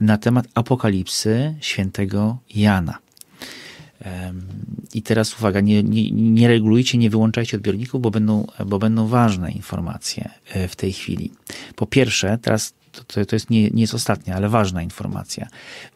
na 0.00 0.18
temat 0.18 0.46
apokalipsy 0.54 1.54
świętego 1.60 2.38
Jana. 2.54 2.98
I 4.94 5.02
teraz 5.02 5.38
uwaga, 5.38 5.60
nie, 5.60 5.82
nie, 5.82 6.10
nie, 6.10 6.48
regulujcie, 6.48 6.98
nie 6.98 7.10
wyłączajcie 7.10 7.56
odbiorników, 7.56 8.02
bo 8.02 8.10
będą, 8.10 8.46
bo 8.66 8.78
będą 8.78 9.06
ważne 9.06 9.52
informacje 9.52 10.30
e, 10.48 10.68
w 10.68 10.76
tej 10.76 10.92
chwili. 10.92 11.32
Po 11.76 11.86
pierwsze, 11.86 12.38
teraz 12.42 12.74
to, 12.92 13.26
to 13.26 13.36
jest 13.36 13.50
nie, 13.50 13.70
nie 13.70 13.80
jest 13.80 13.94
ostatnia, 13.94 14.34
ale 14.34 14.48
ważna 14.48 14.82
informacja. 14.82 15.48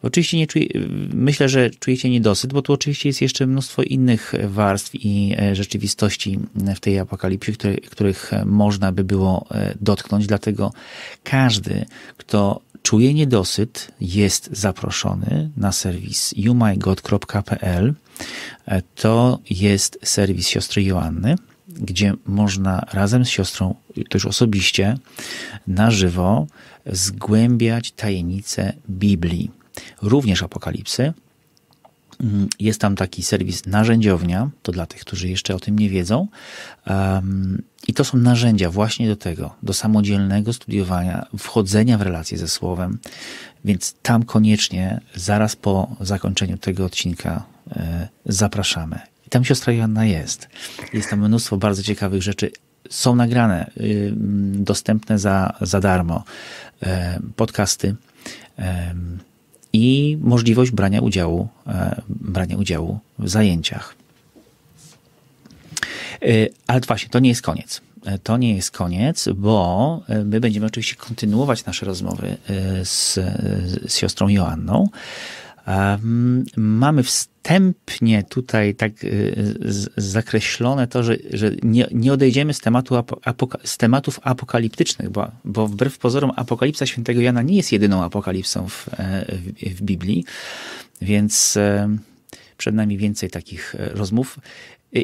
Oczywiście 0.03 0.37
nie 0.37 0.47
czuję, 0.47 0.67
myślę, 1.13 1.49
że 1.49 1.69
czujecie 1.69 2.09
niedosyt, 2.09 2.53
bo 2.53 2.61
tu 2.61 2.73
oczywiście 2.73 3.09
jest 3.09 3.21
jeszcze 3.21 3.47
mnóstwo 3.47 3.83
innych 3.83 4.33
warstw 4.43 4.91
i 4.93 5.35
e, 5.39 5.55
rzeczywistości 5.55 6.39
w 6.75 6.79
tej 6.79 6.99
apokalipsie, 6.99 7.53
których 7.89 8.31
można 8.45 8.91
by 8.91 9.03
było 9.03 9.45
e, 9.51 9.75
dotknąć, 9.81 10.27
dlatego 10.27 10.73
każdy, 11.23 11.85
kto 12.17 12.61
czuje 12.81 13.13
niedosyt, 13.13 13.91
jest 14.01 14.49
zaproszony 14.51 15.49
na 15.57 15.71
serwis 15.71 16.33
youmygod.pl. 16.37 17.93
E, 18.65 18.81
to 18.95 19.39
jest 19.49 19.99
serwis 20.03 20.47
siostry 20.47 20.83
Joanny 20.83 21.35
gdzie 21.67 22.13
można 22.25 22.85
razem 22.93 23.25
z 23.25 23.29
siostrą, 23.29 23.75
też 24.09 24.25
osobiście, 24.25 24.97
na 25.67 25.91
żywo, 25.91 26.47
zgłębiać 26.91 27.91
tajemnice 27.91 28.73
Biblii, 28.89 29.51
również 30.01 30.43
Apokalipsy. 30.43 31.13
Mm, 32.23 32.47
jest 32.59 32.81
tam 32.81 32.95
taki 32.95 33.23
serwis 33.23 33.65
narzędziownia, 33.65 34.49
to 34.61 34.71
dla 34.71 34.85
tych, 34.85 35.01
którzy 35.01 35.29
jeszcze 35.29 35.55
o 35.55 35.59
tym 35.59 35.79
nie 35.79 35.89
wiedzą. 35.89 36.27
Um, 36.87 37.61
I 37.87 37.93
to 37.93 38.03
są 38.03 38.17
narzędzia 38.17 38.69
właśnie 38.69 39.07
do 39.07 39.15
tego, 39.15 39.55
do 39.63 39.73
samodzielnego 39.73 40.53
studiowania, 40.53 41.25
wchodzenia 41.37 41.97
w 41.97 42.01
relacje 42.01 42.37
ze 42.37 42.47
Słowem. 42.47 42.97
Więc 43.65 43.95
tam 44.01 44.23
koniecznie, 44.23 45.01
zaraz 45.15 45.55
po 45.55 45.95
zakończeniu 46.01 46.57
tego 46.57 46.85
odcinka, 46.85 47.43
e, 47.71 48.07
zapraszamy. 48.25 48.99
I 49.27 49.29
tam 49.29 49.45
siostra 49.45 49.73
Joanna 49.73 50.05
jest. 50.05 50.47
Jest 50.93 51.09
tam 51.09 51.25
mnóstwo 51.27 51.57
bardzo 51.57 51.83
ciekawych 51.83 52.23
rzeczy. 52.23 52.51
Są 52.89 53.15
nagrane, 53.15 53.71
y, 53.77 54.13
dostępne 54.53 55.19
za, 55.19 55.53
za 55.61 55.79
darmo 55.79 56.23
podcasty 57.35 57.95
e, 58.59 58.93
i 59.73 60.17
możliwość 60.21 60.71
brania 60.71 61.01
udziału, 61.01 61.47
e, 61.67 62.01
brania 62.09 62.57
udziału 62.57 62.99
w 63.19 63.29
zajęciach. 63.29 63.95
Ale 66.67 66.79
właśnie, 66.79 67.09
to 67.09 67.19
nie 67.19 67.29
jest 67.29 67.41
koniec. 67.41 67.81
To 68.23 68.37
nie 68.37 68.55
jest 68.55 68.71
koniec, 68.71 69.29
bo 69.35 70.01
my 70.25 70.39
będziemy 70.39 70.65
oczywiście 70.65 70.95
kontynuować 70.95 71.65
nasze 71.65 71.85
rozmowy 71.85 72.37
z, 72.83 73.13
z 73.85 73.95
siostrą 73.95 74.27
Joanną. 74.27 74.89
Mamy 76.55 77.03
w 77.03 77.09
wstępnie 77.47 78.23
tutaj 78.23 78.75
tak 78.75 78.91
zakreślone 79.97 80.87
to, 80.87 81.03
że, 81.03 81.17
że 81.33 81.51
nie, 81.63 81.87
nie 81.91 82.13
odejdziemy 82.13 82.53
z, 82.53 82.59
tematu, 82.59 82.95
z 83.63 83.77
tematów 83.77 84.19
apokaliptycznych, 84.23 85.09
bo, 85.09 85.31
bo 85.45 85.67
wbrew 85.67 85.97
pozorom 85.97 86.31
apokalipsa 86.35 86.85
świętego 86.85 87.21
Jana 87.21 87.41
nie 87.41 87.57
jest 87.57 87.71
jedyną 87.71 88.03
apokalipsą 88.03 88.69
w, 88.69 88.89
w, 89.29 89.77
w 89.77 89.81
Biblii, 89.81 90.25
więc 91.01 91.57
przed 92.57 92.75
nami 92.75 92.97
więcej 92.97 93.29
takich 93.29 93.75
rozmów. 93.93 94.39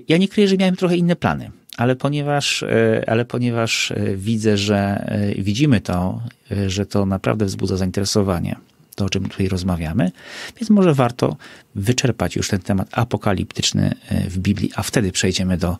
Ja 0.07 0.17
nie 0.17 0.27
kryję, 0.27 0.47
że 0.47 0.57
miałem 0.57 0.75
trochę 0.75 0.97
inne 0.97 1.15
plany 1.15 1.51
ale 1.77 1.95
ponieważ, 1.95 2.63
e, 2.63 3.03
ale 3.07 3.25
ponieważ 3.25 3.91
e, 3.91 4.15
widzę, 4.15 4.57
że 4.57 4.77
e, 4.77 5.41
widzimy 5.41 5.81
to, 5.81 6.21
że 6.67 6.85
to 6.85 7.05
naprawdę 7.05 7.45
wzbudza 7.45 7.77
zainteresowanie, 7.77 8.55
to 8.95 9.05
o 9.05 9.09
czym 9.09 9.29
tutaj 9.29 9.47
rozmawiamy, 9.47 10.11
więc 10.55 10.69
może 10.69 10.93
warto 10.93 11.37
wyczerpać 11.75 12.35
już 12.35 12.47
ten 12.47 12.59
temat 12.59 12.87
apokaliptyczny 12.91 13.95
w 14.29 14.37
Biblii, 14.37 14.71
a 14.75 14.83
wtedy 14.83 15.11
przejdziemy 15.11 15.57
do, 15.57 15.77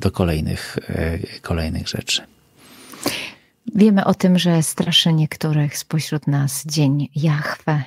do 0.00 0.10
kolejnych, 0.10 0.78
kolejnych 1.42 1.88
rzeczy. 1.88 2.22
Wiemy 3.74 4.04
o 4.04 4.14
tym, 4.14 4.38
że 4.38 4.62
straszy 4.62 5.12
niektórych 5.12 5.78
spośród 5.78 6.26
nas 6.26 6.64
dzień 6.66 7.08
Jahwe, 7.14 7.82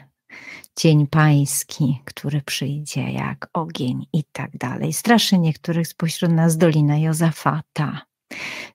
cień 0.75 1.07
pański, 1.07 2.01
który 2.05 2.41
przyjdzie 2.41 3.11
jak 3.11 3.49
ogień 3.53 4.05
i 4.13 4.23
tak 4.31 4.57
dalej. 4.57 4.93
Straszy 4.93 5.37
niektórych 5.37 5.87
spośród 5.87 6.31
nas 6.31 6.57
Dolina 6.57 6.97
Jozafata, 6.97 8.01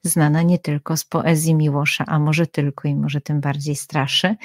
znana 0.02 0.42
nie 0.42 0.58
tylko 0.58 0.96
z 0.96 1.04
poezji 1.04 1.54
Miłosza, 1.54 2.04
a 2.06 2.18
może 2.18 2.46
tylko 2.46 2.88
i 2.88 2.94
może 2.94 3.20
tym 3.20 3.40
bardziej 3.40 3.76
straszy. 3.76 4.36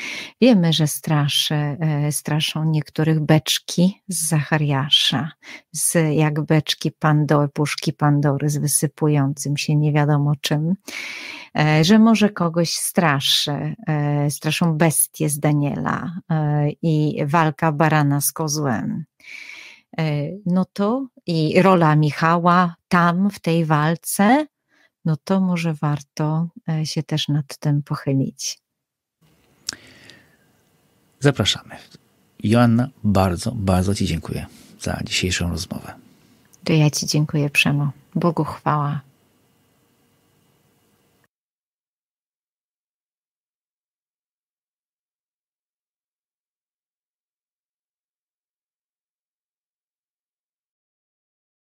Wiemy, 0.41 0.73
że 0.73 0.87
straszy, 0.87 1.55
e, 1.55 2.11
straszą 2.11 2.63
niektórych 2.63 3.19
beczki 3.19 4.01
z 4.07 4.29
Zachariasza, 4.29 5.31
z 5.71 6.15
jak 6.15 6.41
beczki 6.41 6.91
Pandory, 6.91 7.47
puszki 7.47 7.93
Pandory 7.93 8.49
z 8.49 8.57
wysypującym 8.57 9.57
się 9.57 9.75
nie 9.75 9.93
wiadomo 9.93 10.33
czym. 10.41 10.73
E, 11.57 11.83
że 11.83 11.99
może 11.99 12.29
kogoś 12.29 12.73
straszy, 12.73 13.75
e, 13.87 14.31
straszą 14.31 14.77
bestie 14.77 15.29
z 15.29 15.39
Daniela 15.39 16.11
i 16.81 17.17
walka 17.25 17.71
barana 17.71 18.21
z 18.21 18.31
kozłem. 18.31 19.05
No 20.45 20.65
to 20.73 21.07
i 21.25 21.61
rola 21.61 21.95
Michała 21.95 22.75
tam 22.87 23.29
w 23.29 23.39
tej 23.39 23.65
walce, 23.65 24.45
no 25.05 25.17
to 25.23 25.41
może 25.41 25.73
warto 25.73 26.47
się 26.83 27.03
też 27.03 27.27
nad 27.27 27.57
tym 27.57 27.83
pochylić. 27.83 28.59
Zapraszamy. 31.19 31.75
Joanna, 32.43 32.89
bardzo, 33.03 33.51
bardzo 33.51 33.95
Ci 33.95 34.05
dziękuję 34.05 34.45
za 34.79 34.99
dzisiejszą 35.03 35.49
rozmowę. 35.49 35.93
To 36.63 36.73
ja 36.73 36.89
Ci 36.89 37.05
dziękuję, 37.05 37.49
Przemo. 37.49 37.91
Bogu 38.15 38.43
chwała. 38.43 39.01